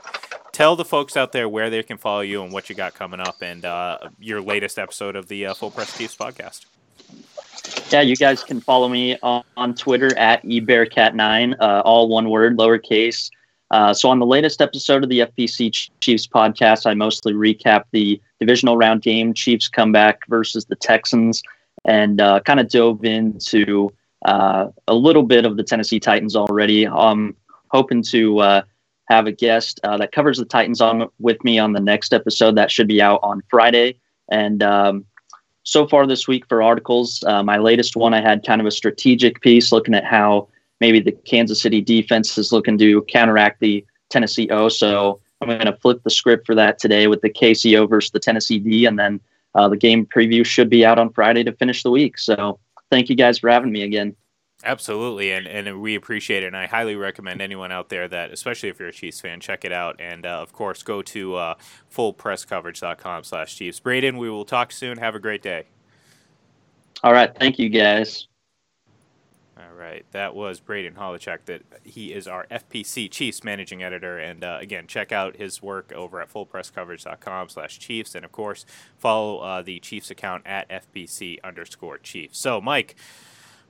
tell 0.53 0.77
the 0.77 0.85
folks 0.85 1.17
out 1.17 1.33
there 1.33 1.49
where 1.49 1.69
they 1.69 1.83
can 1.83 1.99
follow 1.99 2.21
you 2.21 2.43
and 2.43 2.53
what 2.53 2.69
you 2.69 2.75
got 2.75 2.95
coming 2.95 3.21
up 3.21 3.43
and 3.43 3.65
uh, 3.65 3.99
your 4.19 4.41
latest 4.41 4.79
episode 4.79 5.17
of 5.17 5.29
the 5.29 5.47
uh, 5.47 5.55
Full 5.55 5.71
Press 5.71 5.97
Chiefs 5.97 6.17
podcast. 6.17 6.67
Yeah, 7.91 8.03
you 8.03 8.17
guys 8.17 8.43
can 8.43 8.61
follow 8.61 8.89
me 8.89 9.17
on, 9.23 9.43
on 9.57 9.75
Twitter 9.75 10.17
at 10.17 10.43
ebearcat9, 10.45 11.57
uh, 11.61 11.83
all 11.85 12.09
one 12.09 12.29
word, 12.29 12.59
lowercase. 12.59 13.31
Uh, 13.71 13.93
so 13.95 14.09
on 14.09 14.19
the 14.19 14.27
latest 14.27 14.61
episode 14.61 15.03
of 15.03 15.11
the 15.11 15.21
FPC 15.21 15.91
Chiefs 16.01 16.27
podcast, 16.27 16.87
I 16.87 16.95
mostly 16.95 17.33
recap 17.33 17.85
the 17.93 18.21
divisional 18.39 18.77
round 18.77 19.03
game, 19.03 19.35
Chiefs 19.35 19.69
comeback 19.69 20.27
versus 20.29 20.67
the 20.67 20.77
Texans, 20.77 21.43
and 21.85 22.21
uh, 22.21 22.41
kind 22.41 22.61
of 22.61 22.69
dove 22.69 23.05
into 23.05 23.91
uh, 24.27 24.69
a 24.87 24.95
little 24.95 25.23
bit 25.23 25.45
of 25.45 25.57
the 25.57 25.65
Tennessee 25.65 26.01
Titans 26.01 26.37
already. 26.37 26.87
I'm 26.87 27.37
hoping 27.69 28.03
to 28.05 28.39
uh, 28.39 28.63
have 29.09 29.27
a 29.27 29.33
guest 29.33 29.81
uh, 29.83 29.97
that 29.97 30.13
covers 30.13 30.39
the 30.39 30.45
Titans 30.45 30.81
on 30.81 31.09
with 31.19 31.43
me 31.43 31.59
on 31.59 31.73
the 31.73 31.81
next 31.81 32.13
episode 32.13 32.57
that 32.57 32.71
should 32.71 32.89
be 32.89 33.03
out 33.03 33.21
on 33.23 33.43
Friday. 33.51 33.99
And 34.31 34.63
um, 34.63 35.05
so 35.65 35.87
far 35.87 36.07
this 36.07 36.29
week 36.29 36.47
for 36.49 36.63
articles, 36.63 37.23
my 37.27 37.59
latest 37.59 37.97
one, 37.97 38.15
I 38.15 38.21
had 38.21 38.47
kind 38.47 38.61
of 38.61 38.67
a 38.67 38.71
strategic 38.71 39.41
piece 39.41 39.73
looking 39.73 39.95
at 39.95 40.05
how 40.05 40.49
maybe 40.85 41.01
the 41.01 41.13
Kansas 41.13 41.63
City 41.63 41.81
defense 41.81 42.37
is 42.37 42.53
looking 42.53 42.77
to 42.77 43.01
counteract 43.05 43.61
the 43.61 43.83
Tennessee 44.11 44.51
O. 44.51 44.69
So 44.69 45.19
I'm 45.41 45.49
going 45.49 45.65
to 45.65 45.77
flip 45.79 46.03
the 46.03 46.11
script 46.11 46.45
for 46.45 46.55
that 46.55 46.79
today 46.79 47.07
with 47.07 47.23
the 47.23 47.31
KCO 47.31 47.89
versus 47.89 48.11
the 48.11 48.21
Tennessee 48.21 48.59
D, 48.59 48.85
and 48.85 48.99
then 48.99 49.19
uh, 49.55 49.67
the 49.67 49.79
game 49.79 50.05
preview 50.05 50.45
should 50.45 50.69
be 50.69 50.85
out 50.85 50.99
on 50.99 51.11
Friday 51.11 51.43
to 51.45 51.53
finish 51.53 51.83
the 51.83 51.91
week. 51.91 52.19
So 52.19 52.59
thank 52.91 53.09
you 53.09 53.17
guys 53.17 53.39
for 53.39 53.49
having 53.49 53.73
me 53.73 53.83
again. 53.83 54.15
Absolutely, 54.63 55.33
and, 55.33 55.47
and 55.47 55.81
we 55.81 55.95
appreciate 55.95 56.43
it. 56.43 56.49
And 56.49 56.57
I 56.57 56.67
highly 56.67 56.97
recommend 56.97 57.41
anyone 57.41 57.73
out 57.73 57.89
there 57.89 58.07
that, 58.07 58.31
especially 58.31 58.69
if 58.69 58.79
you're 58.79 58.89
a 58.89 58.93
Chiefs 58.93 59.21
fan, 59.21 59.41
check 59.41 59.65
it 59.65 59.73
out. 59.73 59.99
And 59.99 60.27
uh, 60.27 60.43
of 60.43 60.53
course, 60.53 60.83
go 60.83 61.01
to 61.01 61.35
uh, 61.35 61.55
fullpresscoverage.com 61.95 63.25
slash 63.25 63.57
Chiefs. 63.57 63.81
Braden, 63.81 64.19
we 64.19 64.29
will 64.29 64.45
talk 64.45 64.71
soon. 64.71 64.99
Have 64.99 65.15
a 65.15 65.19
great 65.19 65.43
day. 65.43 65.65
All 67.03 67.13
right. 67.13 67.35
Thank 67.35 67.59
you, 67.59 67.71
guys. 67.71 68.29
Right. 69.77 70.05
That 70.13 70.35
was 70.35 70.61
Braden 70.61 70.95
Holecek. 70.95 71.47
That 71.47 71.63
he 71.83 72.13
is 72.13 72.29
our 72.29 72.47
FPC 72.51 73.11
Chiefs 73.11 73.43
managing 73.43 73.83
editor. 73.83 74.19
And 74.19 74.45
uh, 74.45 74.59
again, 74.61 74.87
check 74.87 75.11
out 75.11 75.37
his 75.37 75.61
work 75.61 75.93
over 75.93 76.21
at 76.21 76.33
fullpresscoverage.com 76.33 77.49
slash 77.49 77.79
Chiefs. 77.79 78.15
And 78.15 78.25
of 78.25 78.33
course, 78.33 78.65
follow 78.97 79.39
uh, 79.39 79.63
the 79.63 79.81
Chiefs 79.81 80.11
account 80.11 80.47
at 80.47 80.69
FPC 80.69 81.39
underscore 81.43 81.99
Chiefs. 81.99 82.39
So, 82.39 82.61
Mike 82.61 82.95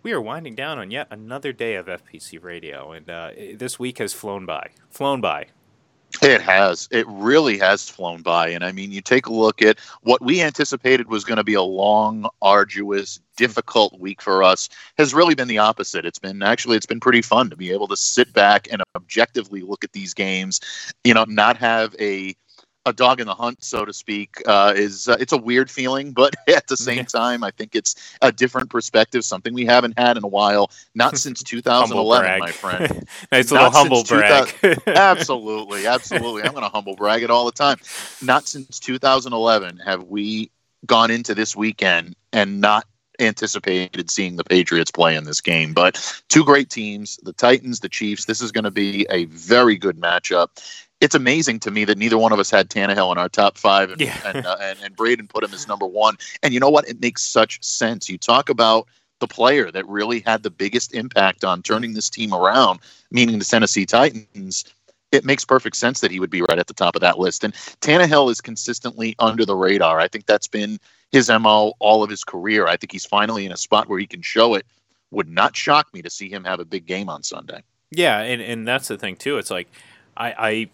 we 0.04 0.12
are 0.12 0.20
winding 0.20 0.54
down 0.54 0.78
on 0.78 0.90
yet 0.90 1.08
another 1.10 1.52
day 1.52 1.76
of 1.76 1.86
FPC 1.86 2.40
radio, 2.42 2.92
and 2.92 3.08
uh, 3.08 3.30
this 3.54 3.78
week 3.78 3.98
has 3.98 4.12
flown 4.12 4.44
by. 4.44 4.68
Flown 4.90 5.22
by. 5.22 5.46
It 6.24 6.40
has. 6.40 6.88
It 6.90 7.06
really 7.06 7.58
has 7.58 7.88
flown 7.88 8.22
by. 8.22 8.48
And 8.48 8.64
I 8.64 8.72
mean, 8.72 8.92
you 8.92 9.00
take 9.00 9.26
a 9.26 9.32
look 9.32 9.60
at 9.60 9.78
what 10.02 10.22
we 10.22 10.40
anticipated 10.40 11.08
was 11.08 11.24
going 11.24 11.36
to 11.36 11.44
be 11.44 11.54
a 11.54 11.62
long, 11.62 12.28
arduous, 12.40 13.20
difficult 13.36 13.98
week 13.98 14.22
for 14.22 14.42
us 14.42 14.68
has 14.96 15.12
really 15.12 15.34
been 15.34 15.48
the 15.48 15.58
opposite. 15.58 16.06
It's 16.06 16.18
been 16.18 16.42
actually, 16.42 16.76
it's 16.76 16.86
been 16.86 17.00
pretty 17.00 17.22
fun 17.22 17.50
to 17.50 17.56
be 17.56 17.72
able 17.72 17.88
to 17.88 17.96
sit 17.96 18.32
back 18.32 18.68
and 18.70 18.82
objectively 18.96 19.60
look 19.62 19.84
at 19.84 19.92
these 19.92 20.14
games, 20.14 20.60
you 21.02 21.14
know, 21.14 21.24
not 21.28 21.56
have 21.58 21.94
a 22.00 22.34
a 22.86 22.92
dog 22.92 23.20
in 23.20 23.26
the 23.26 23.34
hunt, 23.34 23.62
so 23.64 23.84
to 23.84 23.92
speak, 23.92 24.42
uh, 24.46 24.72
is 24.76 25.08
uh, 25.08 25.16
it's 25.18 25.32
a 25.32 25.36
weird 25.36 25.70
feeling, 25.70 26.12
but 26.12 26.34
at 26.48 26.66
the 26.66 26.76
same 26.76 27.04
time, 27.04 27.42
I 27.42 27.50
think 27.50 27.74
it's 27.74 28.16
a 28.22 28.30
different 28.30 28.70
perspective, 28.70 29.24
something 29.24 29.54
we 29.54 29.64
haven't 29.64 29.98
had 29.98 30.16
in 30.16 30.24
a 30.24 30.28
while, 30.28 30.70
not 30.94 31.18
since 31.24 31.42
2011, 31.42 32.38
my 32.38 32.50
friend. 32.50 33.06
nice 33.32 33.50
little 33.50 33.70
humble 33.70 34.04
brag. 34.04 34.54
absolutely, 34.86 35.86
absolutely. 35.86 36.42
I'm 36.42 36.52
going 36.52 36.64
to 36.64 36.68
humble 36.68 36.96
brag 36.96 37.22
it 37.22 37.30
all 37.30 37.46
the 37.46 37.52
time. 37.52 37.78
Not 38.22 38.46
since 38.46 38.78
2011 38.78 39.78
have 39.78 40.04
we 40.04 40.50
gone 40.86 41.10
into 41.10 41.34
this 41.34 41.56
weekend 41.56 42.14
and 42.32 42.60
not 42.60 42.86
anticipated 43.20 44.10
seeing 44.10 44.36
the 44.36 44.44
Patriots 44.44 44.90
play 44.90 45.16
in 45.16 45.24
this 45.24 45.40
game. 45.40 45.72
But 45.72 46.22
two 46.28 46.44
great 46.44 46.70
teams, 46.70 47.18
the 47.22 47.32
Titans, 47.32 47.80
the 47.80 47.88
Chiefs. 47.88 48.24
This 48.24 48.40
is 48.40 48.52
going 48.52 48.64
to 48.64 48.70
be 48.70 49.06
a 49.10 49.26
very 49.26 49.76
good 49.76 49.98
matchup 50.00 50.48
it's 51.00 51.14
amazing 51.14 51.60
to 51.60 51.70
me 51.70 51.84
that 51.84 51.98
neither 51.98 52.16
one 52.16 52.32
of 52.32 52.38
us 52.38 52.50
had 52.50 52.70
Tannehill 52.70 53.12
in 53.12 53.18
our 53.18 53.28
top 53.28 53.58
five, 53.58 53.90
and 53.90 54.00
yeah. 54.00 54.18
and, 54.24 54.46
uh, 54.46 54.56
and, 54.60 54.78
and 54.82 54.96
Braden 54.96 55.28
put 55.28 55.44
him 55.44 55.52
as 55.52 55.68
number 55.68 55.86
one. 55.86 56.16
And 56.42 56.54
you 56.54 56.60
know 56.60 56.70
what? 56.70 56.88
It 56.88 57.00
makes 57.00 57.22
such 57.22 57.62
sense. 57.62 58.08
You 58.08 58.18
talk 58.18 58.48
about 58.48 58.86
the 59.20 59.26
player 59.26 59.70
that 59.70 59.86
really 59.88 60.20
had 60.20 60.42
the 60.42 60.50
biggest 60.50 60.94
impact 60.94 61.44
on 61.44 61.62
turning 61.62 61.94
this 61.94 62.10
team 62.10 62.32
around, 62.32 62.80
meaning 63.10 63.38
the 63.38 63.44
Tennessee 63.44 63.86
Titans. 63.86 64.64
It 65.12 65.24
makes 65.24 65.44
perfect 65.44 65.76
sense 65.76 66.00
that 66.00 66.10
he 66.10 66.18
would 66.18 66.30
be 66.30 66.42
right 66.42 66.58
at 66.58 66.66
the 66.66 66.74
top 66.74 66.96
of 66.96 67.00
that 67.02 67.18
list. 67.18 67.44
And 67.44 67.54
Tannehill 67.80 68.30
is 68.30 68.40
consistently 68.40 69.14
under 69.20 69.44
the 69.44 69.54
radar. 69.54 70.00
I 70.00 70.08
think 70.08 70.26
that's 70.26 70.48
been 70.48 70.80
his 71.12 71.30
mo 71.30 71.74
all 71.78 72.02
of 72.02 72.10
his 72.10 72.24
career. 72.24 72.66
I 72.66 72.76
think 72.76 72.90
he's 72.90 73.06
finally 73.06 73.46
in 73.46 73.52
a 73.52 73.56
spot 73.56 73.88
where 73.88 74.00
he 74.00 74.06
can 74.06 74.22
show 74.22 74.54
it. 74.54 74.66
Would 75.12 75.28
not 75.28 75.54
shock 75.54 75.92
me 75.94 76.02
to 76.02 76.10
see 76.10 76.28
him 76.28 76.42
have 76.42 76.58
a 76.58 76.64
big 76.64 76.86
game 76.86 77.08
on 77.08 77.22
Sunday. 77.22 77.62
Yeah, 77.92 78.18
and, 78.20 78.42
and 78.42 78.66
that's 78.66 78.88
the 78.88 78.98
thing 78.98 79.14
too. 79.14 79.38
It's 79.38 79.50
like 79.50 79.68
I, 80.16 80.34
I 80.36 80.70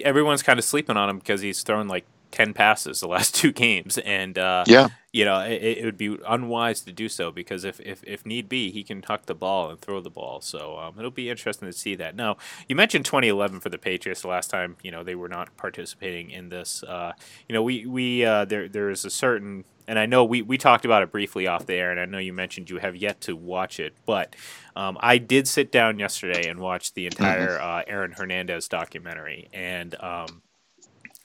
everyone's 0.00 0.42
kind 0.42 0.58
of 0.58 0.64
sleeping 0.64 0.96
on 0.96 1.08
him 1.08 1.18
because 1.18 1.40
he's 1.40 1.62
thrown 1.62 1.88
like 1.88 2.06
10 2.30 2.52
passes 2.54 3.00
the 3.00 3.08
last 3.16 3.34
two 3.34 3.52
games 3.52 3.98
and 3.98 4.38
uh, 4.38 4.64
yeah 4.66 4.88
you 5.12 5.24
know 5.24 5.40
it, 5.40 5.62
it, 5.62 5.84
would 5.84 5.96
be 5.96 6.18
unwise 6.28 6.82
to 6.82 6.92
do 6.92 7.08
so 7.08 7.30
because 7.30 7.64
if, 7.64 7.80
if, 7.80 8.04
if 8.04 8.26
need 8.26 8.48
be 8.48 8.70
he 8.70 8.82
can 8.82 9.00
tuck 9.00 9.26
the 9.26 9.34
ball 9.34 9.70
and 9.70 9.80
throw 9.80 10.00
the 10.00 10.10
ball 10.10 10.40
so 10.40 10.78
um, 10.78 10.94
it'll 10.98 11.10
be 11.10 11.30
interesting 11.30 11.66
to 11.66 11.72
see 11.72 11.94
that 11.94 12.14
now 12.14 12.36
you 12.68 12.76
mentioned 12.76 13.04
2011 13.04 13.60
for 13.60 13.68
the 13.68 13.78
patriots 13.78 14.22
the 14.22 14.28
last 14.28 14.50
time 14.50 14.76
you 14.82 14.90
know 14.90 15.02
they 15.02 15.14
were 15.14 15.28
not 15.28 15.56
participating 15.56 16.30
in 16.30 16.48
this 16.50 16.82
uh, 16.84 17.12
you 17.48 17.54
know 17.54 17.62
we, 17.62 17.86
we 17.86 18.24
uh, 18.24 18.44
there 18.44 18.68
there 18.68 18.90
is 18.90 19.04
a 19.04 19.10
certain 19.10 19.64
and 19.88 19.98
I 19.98 20.06
know 20.06 20.24
we, 20.24 20.42
we 20.42 20.58
talked 20.58 20.84
about 20.84 21.02
it 21.02 21.12
briefly 21.12 21.46
off 21.46 21.66
the 21.66 21.74
air, 21.74 21.90
and 21.90 22.00
I 22.00 22.06
know 22.06 22.18
you 22.18 22.32
mentioned 22.32 22.70
you 22.70 22.78
have 22.78 22.96
yet 22.96 23.20
to 23.22 23.36
watch 23.36 23.78
it, 23.78 23.94
but 24.04 24.34
um, 24.74 24.98
I 25.00 25.18
did 25.18 25.46
sit 25.46 25.70
down 25.70 25.98
yesterday 25.98 26.48
and 26.48 26.58
watch 26.58 26.94
the 26.94 27.06
entire 27.06 27.58
mm-hmm. 27.58 27.64
uh, 27.64 27.82
Aaron 27.86 28.12
Hernandez 28.12 28.68
documentary. 28.68 29.48
And 29.52 29.94
um, 30.00 30.42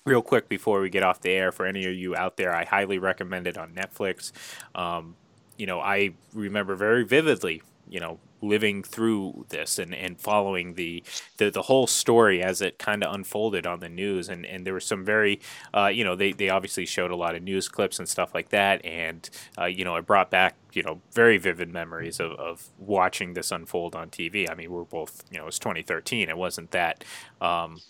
real 0.06 0.22
quick 0.22 0.49
before 0.49 0.82
we 0.82 0.89
get 0.89 1.04
off 1.04 1.22
the 1.22 1.32
air, 1.32 1.52
for 1.52 1.66
any 1.66 1.86
of 1.86 1.93
you 1.93 2.16
out 2.16 2.38
there, 2.38 2.54
I 2.56 2.66
highly 2.66 2.97
recommend 2.97 3.47
it 3.47 3.58
on 3.58 3.74
Netflix. 3.74 4.32
Um, 4.74 5.16
you 5.58 5.66
know, 5.68 5.80
I 5.80 6.12
remember 6.34 6.76
very 6.76 7.04
vividly, 7.04 7.62
you 7.88 7.99
know, 7.99 8.20
living 8.41 8.82
through 8.82 9.45
this 9.49 9.78
and, 9.78 9.93
and 9.93 10.20
following 10.20 10.74
the, 10.74 11.04
the, 11.38 11.52
the 11.52 11.62
whole 11.64 11.86
story 11.86 12.41
as 12.41 12.60
it 12.62 12.80
kind 12.80 13.04
of 13.04 13.14
unfolded 13.14 13.68
on 13.68 13.80
the 13.80 13.89
news. 13.89 14.30
And, 14.30 14.45
and 14.45 14.66
there 14.66 14.74
were 14.74 14.80
some 14.80 15.06
very, 15.06 15.39
uh, 15.76 15.88
you 15.88 16.04
know, 16.04 16.16
they, 16.16 16.32
they 16.32 16.49
obviously 16.49 16.88
showed 16.88 17.12
a 17.12 17.16
lot 17.16 17.36
of 17.36 17.43
news 17.43 17.68
clips 17.68 17.99
and 17.99 18.10
stuff 18.10 18.34
like 18.34 18.49
that. 18.49 18.84
And, 18.84 19.30
uh, 19.60 19.66
you 19.66 19.86
know, 19.86 19.95
it 19.97 20.08
brought 20.08 20.32
back, 20.32 20.56
you 20.74 20.82
know, 20.82 21.02
very 21.14 21.38
vivid 21.38 21.72
memories 21.72 22.20
of, 22.20 22.32
of 22.32 22.70
watching 22.80 23.34
this 23.34 23.52
unfold 23.52 23.95
on 23.95 24.10
TV. 24.10 24.49
I 24.49 24.56
mean, 24.56 24.72
we 24.72 24.80
are 24.80 24.86
both, 24.86 25.24
you 25.30 25.38
know, 25.38 25.43
it 25.43 25.47
was 25.47 25.60
2013. 25.60 26.30
It 26.30 26.38
wasn't 26.38 26.72
that, 26.72 27.04
um, 27.39 27.82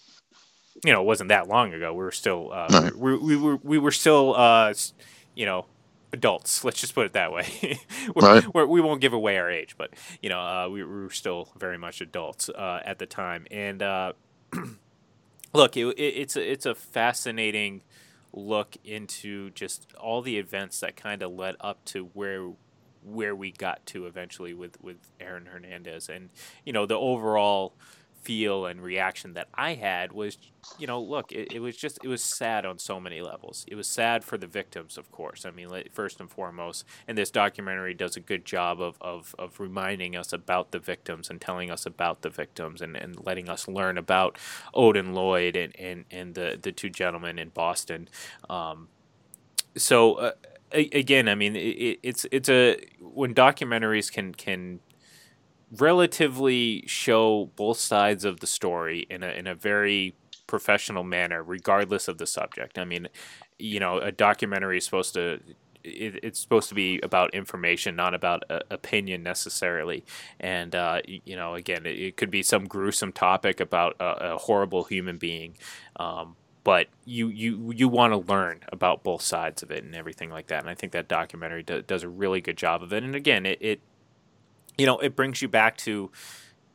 you 0.84 0.94
know, 0.94 1.02
it 1.02 1.06
wasn't 1.06 1.30
that 1.30 1.48
long 1.48 1.74
ago. 1.74 1.94
We 1.94 2.04
were 2.04 2.12
still, 2.12 2.52
uh, 2.52 2.92
we, 2.96 3.18
we, 3.18 3.36
were, 3.36 3.58
we 3.58 3.78
were 3.78 3.92
still, 3.92 4.36
uh, 4.36 4.74
you 5.36 5.46
know, 5.46 5.66
adults. 6.14 6.64
Let's 6.64 6.80
just 6.80 6.96
put 6.96 7.06
it 7.06 7.14
that 7.14 7.32
way. 7.32 7.80
right. 8.16 8.44
we're, 8.54 8.66
we 8.66 8.82
will 8.82 8.90
not 8.90 9.00
give 9.00 9.14
away 9.14 9.38
our 9.38 9.50
age, 9.50 9.76
but 9.78 9.92
you 10.22 10.30
know, 10.30 10.40
uh, 10.40 10.68
we, 10.70 10.84
we, 10.84 11.04
were 11.04 11.10
still 11.10 11.50
very 11.58 11.78
much 11.78 12.02
adults 12.02 12.50
uh, 12.50 12.82
at 12.86 13.00
the 13.00 13.06
time. 13.06 13.46
And 13.52 13.82
uh, 13.82 14.14
look, 15.54 15.78
it, 15.78 15.88
it, 15.88 16.02
it's 16.02 16.36
a, 16.36 16.52
it's 16.52 16.66
a 16.66 16.76
fascinating 16.76 17.82
look 18.34 18.78
into 18.84 19.50
just 19.52 19.94
all 20.00 20.22
the 20.22 20.38
events 20.38 20.80
that 20.80 20.96
kind 20.96 21.22
of 21.22 21.32
led 21.32 21.56
up 21.60 21.84
to 21.86 22.06
where 22.14 22.52
where 23.04 23.36
we 23.36 23.52
got 23.52 23.84
to 23.88 24.06
eventually 24.06 24.54
with 24.54 24.80
with 24.82 24.98
Aaron 25.20 25.48
Hernandez, 25.48 26.08
and 26.08 26.30
you 26.66 26.74
know 26.74 26.86
the 26.86 26.96
overall 26.96 27.74
feel 28.22 28.66
and 28.66 28.82
reaction 28.82 29.34
that 29.34 29.48
I 29.54 29.74
had 29.74 30.12
was, 30.12 30.38
you 30.78 30.88
know, 30.88 31.02
look, 31.02 31.32
it, 31.32 31.52
it, 31.54 31.60
was 31.60 31.76
just, 31.76 32.00
it 32.04 32.08
was 32.08 32.24
sad 32.24 32.66
on 32.66 32.78
so 32.78 33.00
many 33.00 33.22
levels. 33.22 33.66
It 33.68 33.76
was 33.76 33.88
sad 33.88 34.24
for 34.24 34.38
the 34.38 34.48
victims, 34.48 34.98
of 34.98 35.12
course. 35.12 35.46
I 35.46 35.52
mean, 35.52 35.70
first 35.92 36.20
and 36.20 36.30
foremost, 36.30 36.86
and 37.08 37.18
this 37.18 37.32
documentary 37.32 37.94
does 37.94 38.16
a 38.16 38.20
good 38.20 38.46
job 38.46 38.80
of, 38.80 38.98
of, 39.02 39.36
of 39.40 39.60
reminding 39.60 40.16
us 40.16 40.34
about 40.34 40.72
the 40.72 40.80
victims 40.80 41.30
and 41.30 41.42
telling 41.42 41.72
us 41.72 41.86
about 41.86 42.22
the 42.22 42.30
victims 42.30 42.82
and, 42.82 42.96
and 42.96 43.26
letting 43.26 43.50
us 43.50 43.68
learn 43.68 43.98
about 43.98 44.38
Odin 44.74 45.14
Lloyd 45.14 45.56
and, 45.56 45.76
and, 45.80 46.06
and 46.12 46.36
the, 46.36 46.60
the 46.62 46.72
two 46.72 46.90
gentlemen 46.90 47.40
in 47.40 47.50
Boston. 47.50 48.08
Um, 48.50 48.88
so, 49.76 50.16
uh, 50.16 50.32
again, 50.74 51.28
I 51.28 51.36
mean, 51.36 51.56
it, 51.56 52.00
it's, 52.04 52.26
it's 52.32 52.50
a, 52.50 52.78
when 53.00 53.34
documentaries 53.34 54.12
can, 54.12 54.34
can 54.34 54.80
relatively 55.78 56.84
show 56.88 57.52
both 57.56 57.78
sides 57.78 58.26
of 58.26 58.40
the 58.40 58.48
story 58.48 59.08
in 59.10 59.24
a 59.24 59.30
in 59.30 59.48
a 59.48 59.56
very 59.56 60.16
professional 60.48 61.04
manner, 61.04 61.42
regardless 61.42 62.08
of 62.08 62.18
the 62.18 62.28
subject. 62.28 62.78
I 62.78 62.86
mean, 62.86 63.08
you 63.58 63.80
know, 63.80 64.00
a 64.00 64.12
documentary 64.12 64.78
is 64.78 64.86
supposed 64.86 65.14
to 65.14 65.40
it, 65.84 66.20
it's 66.24 66.40
supposed 66.40 66.70
to 66.70 66.76
be 66.76 67.00
about 67.02 67.34
information, 67.34 67.96
not 67.96 68.14
about 68.14 68.44
uh, 68.50 68.60
opinion 68.70 69.24
necessarily. 69.24 70.04
And 70.40 70.76
uh, 70.76 71.02
you 71.06 71.36
know, 71.36 71.56
again, 71.56 71.86
it, 71.86 72.00
it, 72.00 72.18
could 72.18 72.32
be 72.32 72.44
some 72.44 72.66
gruesome 72.66 73.12
topic 73.12 73.60
about 73.60 73.96
a, 74.00 74.34
a 74.34 74.38
horrible 74.38 74.84
human 74.84 75.18
being. 75.18 75.58
Um, 75.96 76.36
but 76.64 76.88
you 77.06 77.30
you 77.30 77.72
you 77.76 77.88
want 77.88 78.14
to 78.14 78.32
learn 78.32 78.60
about 78.72 79.04
both 79.04 79.22
sides 79.22 79.64
of 79.64 79.72
it 79.72 79.84
and 79.84 79.96
everything 79.96 80.30
like 80.30 80.48
that. 80.48 80.62
And 80.62 80.70
I 80.70 80.76
think 80.76 80.92
that 80.94 81.08
documentary 81.08 81.64
do, 81.64 81.82
does 81.82 82.04
a 82.04 82.10
really 82.10 82.42
good 82.42 82.58
job 82.58 82.84
of 82.84 82.94
it. 82.94 83.04
And 83.04 83.16
again, 83.16 83.46
it, 83.46 83.58
it 83.62 83.82
you 84.78 84.86
know 84.86 84.98
it 85.00 85.16
brings 85.16 85.42
you 85.42 85.48
back 85.48 85.78
to 85.78 86.12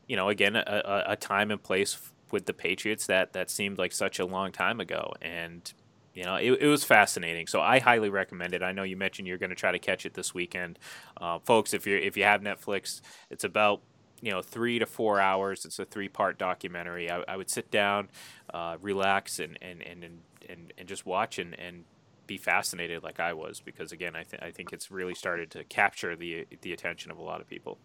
you 0.07 0.17
know 0.17 0.29
again 0.29 0.57
a, 0.57 1.05
a 1.09 1.17
time 1.17 1.51
and 1.51 1.63
place 1.63 1.99
with 2.31 2.47
the 2.47 2.53
Patriots 2.53 3.07
that 3.07 3.33
that 3.33 3.51
seemed 3.51 3.79
like 3.79 3.93
such 3.93 4.19
a 4.19 4.25
long 4.25 4.53
time 4.53 4.81
ago 4.81 5.13
and 5.23 5.73
you 6.17 6.25
know, 6.25 6.37
it, 6.37 6.51
it 6.63 6.67
was 6.67 6.83
fascinating. 6.83 7.47
So 7.47 7.61
I 7.61 7.79
highly 7.79 8.09
recommend 8.09 8.55
it. 8.55 8.63
I 8.63 8.73
know 8.73 8.85
you 8.85 8.97
mentioned 8.97 9.29
you're 9.29 9.37
going 9.37 9.51
to 9.51 9.57
try 9.57 9.71
to 9.71 9.79
catch 9.79 10.07
it 10.07 10.15
this 10.15 10.33
weekend, 10.33 10.79
uh, 11.21 11.39
folks. 11.41 11.75
If 11.75 11.87
you're, 11.87 11.99
if 11.99 12.17
you 12.17 12.25
have 12.25 12.41
Netflix, 12.41 13.03
it's 13.31 13.45
about 13.45 13.83
you 14.23 14.33
know 14.33 14.41
three 14.41 14.79
to 14.79 14.87
four 14.87 15.21
hours. 15.21 15.67
It's 15.67 15.79
a 15.79 15.85
three 15.85 16.09
part 16.09 16.39
documentary. 16.39 17.11
I, 17.11 17.23
I, 17.29 17.37
would 17.37 17.51
sit 17.51 17.71
down, 17.71 18.09
uh, 18.53 18.79
relax, 18.81 19.39
and 19.39 19.59
and, 19.61 19.83
and 19.83 20.23
and 20.49 20.73
and 20.79 20.89
just 20.89 21.05
watch 21.05 21.39
and 21.39 21.55
and 21.61 21.85
be 22.27 22.37
fascinated 22.37 23.03
like 23.03 23.21
I 23.21 23.33
was 23.33 23.61
because 23.65 23.93
again 23.93 24.17
I 24.17 24.25
th- 24.25 24.43
I 24.43 24.51
think 24.51 24.73
it's 24.73 24.91
really 24.91 25.15
started 25.15 25.51
to 25.53 25.65
capture 25.65 26.17
the 26.17 26.47
the 26.63 26.73
attention 26.73 27.11
of 27.11 27.19
a 27.19 27.23
lot 27.23 27.41
of 27.41 27.49
people. 27.49 27.79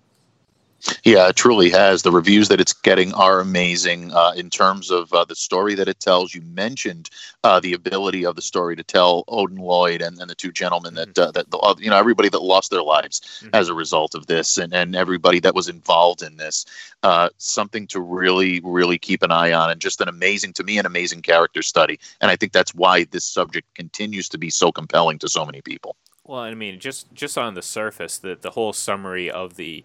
Yeah, 1.04 1.28
it 1.30 1.36
truly 1.36 1.70
has. 1.70 2.02
The 2.02 2.12
reviews 2.12 2.48
that 2.50 2.62
it's 2.62 2.74
getting 2.74 3.14
are 3.14 3.40
amazing 3.40 4.12
uh, 4.14 4.34
in 4.36 4.50
terms 4.50 4.90
of 4.90 5.14
uh, 5.14 5.26
the 5.26 5.36
story 5.36 5.76
that 5.76 5.88
it 5.88 6.00
tells. 6.00 6.34
You 6.34 6.42
mentioned 6.42 7.10
uh, 7.44 7.60
the 7.60 7.74
ability 7.74 8.26
of 8.26 8.36
the 8.36 8.42
story 8.42 8.76
to 8.76 8.84
tell 8.84 9.24
Odin 9.28 9.58
Lloyd 9.58 10.02
and, 10.02 10.20
and 10.20 10.30
the 10.30 10.36
two 10.36 10.52
gentlemen 10.52 10.96
that 10.96 11.14
mm-hmm. 11.14 11.32
that 11.32 11.50
the, 11.50 11.58
uh, 11.58 11.76
you 11.78 11.90
know 11.90 11.98
everybody 11.98 12.30
that 12.30 12.42
lost 12.42 12.72
their 12.72 12.84
lives 12.84 13.22
mm-hmm. 13.22 13.50
as 13.54 13.70
a 13.70 13.74
result 13.74 14.16
of 14.16 14.28
this, 14.28 14.58
and, 14.58 14.74
and 14.74 14.96
everybody 14.96 15.40
that 15.40 15.56
was 15.56 15.70
involved 15.70 16.22
in 16.22 16.38
this. 16.38 16.66
Uh, 17.04 17.30
something 17.38 17.88
to 17.88 18.00
really, 18.00 18.60
really 18.64 19.00
keep 19.00 19.24
an 19.24 19.32
eye 19.32 19.52
on, 19.52 19.70
and 19.72 19.82
just 19.82 20.02
an 20.02 20.08
amazing 20.08 20.54
to 20.54 20.64
me, 20.64 20.78
an 20.78 20.86
amazing 20.86 21.22
character 21.22 21.64
study. 21.64 22.00
And 22.22 22.30
I 22.30 22.36
think 22.36 22.52
that's 22.52 22.76
why 22.76 23.06
this 23.06 23.26
subject 23.26 23.74
continues 23.76 24.30
to 24.30 24.38
be 24.38 24.50
so 24.50 24.72
compelling 24.72 25.20
to 25.20 25.30
so 25.30 25.46
many 25.46 25.62
people. 25.62 25.96
Well, 26.24 26.40
I 26.40 26.54
mean, 26.54 26.80
just 26.80 27.12
just 27.14 27.38
on 27.38 27.56
the 27.56 27.62
surface, 27.62 28.18
the 28.18 28.38
the 28.40 28.52
whole 28.52 28.74
summary 28.74 29.30
of 29.30 29.56
the 29.56 29.84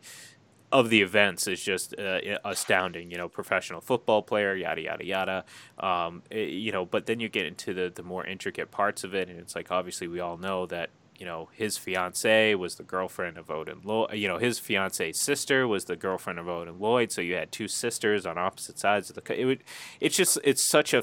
of 0.73 0.91
the 0.91 1.03
events 1.03 1.47
is 1.47 1.63
just 1.63 1.99
uh, 1.99 2.21
astounding. 2.45 3.11
You 3.11 3.19
know, 3.19 3.29
professional 3.29 3.81
football 3.81 4.23
player, 4.23 4.55
yada 4.55 4.81
yada 4.81 5.05
yada. 5.05 5.45
Um, 5.79 6.23
it, 6.31 6.37
eh, 6.37 6.45
you 6.47 6.73
know, 6.73 6.85
but 6.85 7.07
then 7.07 7.21
you 7.21 7.29
get 7.29 7.47
into 7.47 7.73
the 7.75 7.93
the 7.95 8.03
more 8.03 8.25
intricate 8.27 8.71
parts 8.71 9.05
of 9.05 9.15
it, 9.15 9.29
and 9.29 9.39
it's 9.39 9.55
like 9.55 9.71
obviously 9.71 10.09
we 10.09 10.21
all 10.21 10.37
know 10.37 10.67
that 10.67 10.91
you 11.19 11.27
know 11.27 11.49
his 11.53 11.79
fiance 11.79 12.55
was 12.55 12.77
the 12.77 12.83
girlfriend 12.83 13.39
of 13.39 13.51
Odin 13.51 13.81
Lloyd. 13.85 14.15
You 14.15 14.29
know, 14.29 14.39
his 14.39 14.59
fiance's 14.59 15.21
sister 15.21 15.67
was 15.69 15.85
the 15.85 15.97
girlfriend 15.97 16.39
of 16.39 16.49
Odin 16.49 16.79
Lloyd. 16.79 17.13
So 17.13 17.21
you 17.21 17.35
had 17.35 17.53
two 17.53 17.69
sisters 17.69 18.27
on 18.27 18.39
opposite 18.39 18.79
sides 18.79 19.11
of 19.11 19.17
the. 19.17 19.41
It 19.41 19.45
would. 19.45 19.65
It's 20.01 20.17
just. 20.17 20.39
It's 20.45 20.63
such 20.63 20.93
a 20.93 21.03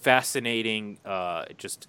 fascinating. 0.00 0.98
Uh, 1.04 1.46
just 1.58 1.88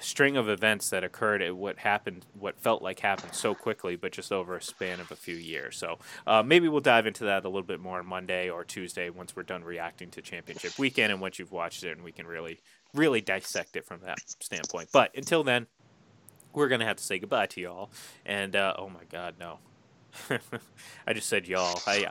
string 0.00 0.36
of 0.36 0.48
events 0.48 0.90
that 0.90 1.04
occurred 1.04 1.42
at 1.42 1.56
what 1.56 1.78
happened, 1.78 2.26
what 2.38 2.58
felt 2.58 2.82
like 2.82 3.00
happened 3.00 3.34
so 3.34 3.54
quickly, 3.54 3.96
but 3.96 4.12
just 4.12 4.32
over 4.32 4.56
a 4.56 4.62
span 4.62 5.00
of 5.00 5.10
a 5.10 5.16
few 5.16 5.34
years. 5.36 5.76
So 5.76 5.98
uh, 6.26 6.42
maybe 6.42 6.68
we'll 6.68 6.80
dive 6.80 7.06
into 7.06 7.24
that 7.24 7.44
a 7.44 7.48
little 7.48 7.62
bit 7.62 7.80
more 7.80 7.98
on 7.98 8.06
Monday 8.06 8.48
or 8.50 8.64
Tuesday 8.64 9.10
once 9.10 9.34
we're 9.34 9.42
done 9.42 9.64
reacting 9.64 10.10
to 10.12 10.22
Championship 10.22 10.78
Weekend 10.78 11.12
and 11.12 11.20
once 11.20 11.38
you've 11.38 11.52
watched 11.52 11.84
it 11.84 11.92
and 11.92 12.02
we 12.02 12.12
can 12.12 12.26
really, 12.26 12.60
really 12.94 13.20
dissect 13.20 13.76
it 13.76 13.84
from 13.84 14.00
that 14.04 14.18
standpoint. 14.40 14.88
But 14.92 15.10
until 15.16 15.44
then, 15.44 15.66
we're 16.52 16.68
gonna 16.68 16.86
have 16.86 16.96
to 16.96 17.04
say 17.04 17.18
goodbye 17.18 17.46
to 17.46 17.60
y'all. 17.60 17.90
And 18.26 18.56
uh, 18.56 18.74
oh 18.78 18.88
my 18.88 19.04
God, 19.10 19.34
no, 19.38 19.58
I 21.06 21.12
just 21.12 21.28
said 21.28 21.46
y'all. 21.46 21.80
I, 21.86 22.06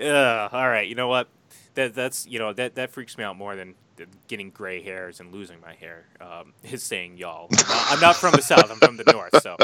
uh, 0.00 0.48
all 0.52 0.68
right, 0.68 0.86
you 0.86 0.94
know 0.94 1.08
what? 1.08 1.28
That 1.74 1.94
that's 1.94 2.26
you 2.26 2.38
know 2.38 2.52
that 2.52 2.74
that 2.74 2.90
freaks 2.90 3.16
me 3.16 3.24
out 3.24 3.36
more 3.36 3.56
than 3.56 3.74
getting 4.28 4.50
gray 4.50 4.82
hairs 4.82 5.20
and 5.20 5.32
losing 5.32 5.60
my 5.60 5.74
hair 5.74 6.06
um, 6.20 6.52
is 6.62 6.82
saying 6.82 7.18
y'all. 7.18 7.48
I'm 7.50 7.68
not, 7.68 7.92
I'm 7.92 8.00
not, 8.00 8.16
from 8.16 8.32
the 8.32 8.42
south. 8.42 8.70
I'm 8.70 8.78
from 8.78 8.96
the 8.96 9.10
north. 9.12 9.42
So, 9.42 9.56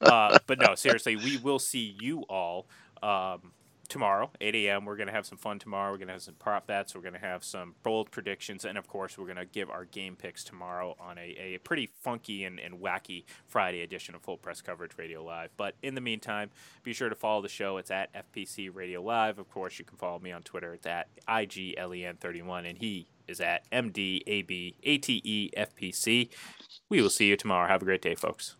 uh, 0.00 0.38
but 0.46 0.58
no, 0.58 0.74
seriously, 0.74 1.16
we 1.16 1.36
will 1.38 1.58
see 1.58 1.96
you 2.00 2.22
all 2.28 2.66
um, 3.02 3.52
tomorrow, 3.88 4.30
8 4.40 4.54
a.m. 4.54 4.84
We're 4.84 4.96
going 4.96 5.06
to 5.06 5.12
have 5.12 5.26
some 5.26 5.38
fun 5.38 5.58
tomorrow. 5.58 5.90
We're 5.90 5.98
going 5.98 6.08
to 6.08 6.14
have 6.14 6.22
some 6.22 6.34
prop 6.34 6.66
bets. 6.66 6.94
We're 6.94 7.00
going 7.02 7.14
to 7.14 7.20
have 7.20 7.44
some 7.44 7.74
bold 7.82 8.10
predictions. 8.10 8.64
And 8.64 8.76
of 8.76 8.86
course, 8.88 9.16
we're 9.16 9.26
going 9.26 9.36
to 9.36 9.46
give 9.46 9.70
our 9.70 9.84
game 9.84 10.16
picks 10.16 10.44
tomorrow 10.44 10.96
on 11.00 11.18
a, 11.18 11.54
a 11.54 11.58
pretty 11.58 11.90
funky 12.00 12.44
and, 12.44 12.58
and 12.58 12.80
wacky 12.80 13.24
Friday 13.46 13.82
edition 13.82 14.14
of 14.14 14.22
Full 14.22 14.36
Press 14.36 14.60
Coverage 14.60 14.92
Radio 14.96 15.24
Live. 15.24 15.50
But 15.56 15.74
in 15.82 15.94
the 15.94 16.00
meantime, 16.00 16.50
be 16.82 16.92
sure 16.92 17.08
to 17.08 17.14
follow 17.14 17.42
the 17.42 17.48
show. 17.48 17.76
It's 17.78 17.90
at 17.90 18.10
FPC 18.12 18.70
Radio 18.72 19.02
Live. 19.02 19.38
Of 19.38 19.50
course, 19.50 19.78
you 19.78 19.84
can 19.84 19.96
follow 19.96 20.18
me 20.18 20.32
on 20.32 20.42
Twitter. 20.42 20.74
It's 20.74 20.86
at 20.86 21.08
IGLEN31. 21.28 22.68
And 22.68 22.78
he 22.78 23.06
is 23.28 23.40
at 23.40 23.70
MDABATEFPC. 23.70 26.28
We 26.88 27.02
will 27.02 27.10
see 27.10 27.26
you 27.26 27.36
tomorrow. 27.36 27.68
Have 27.68 27.82
a 27.82 27.84
great 27.84 28.02
day, 28.02 28.14
folks. 28.14 28.56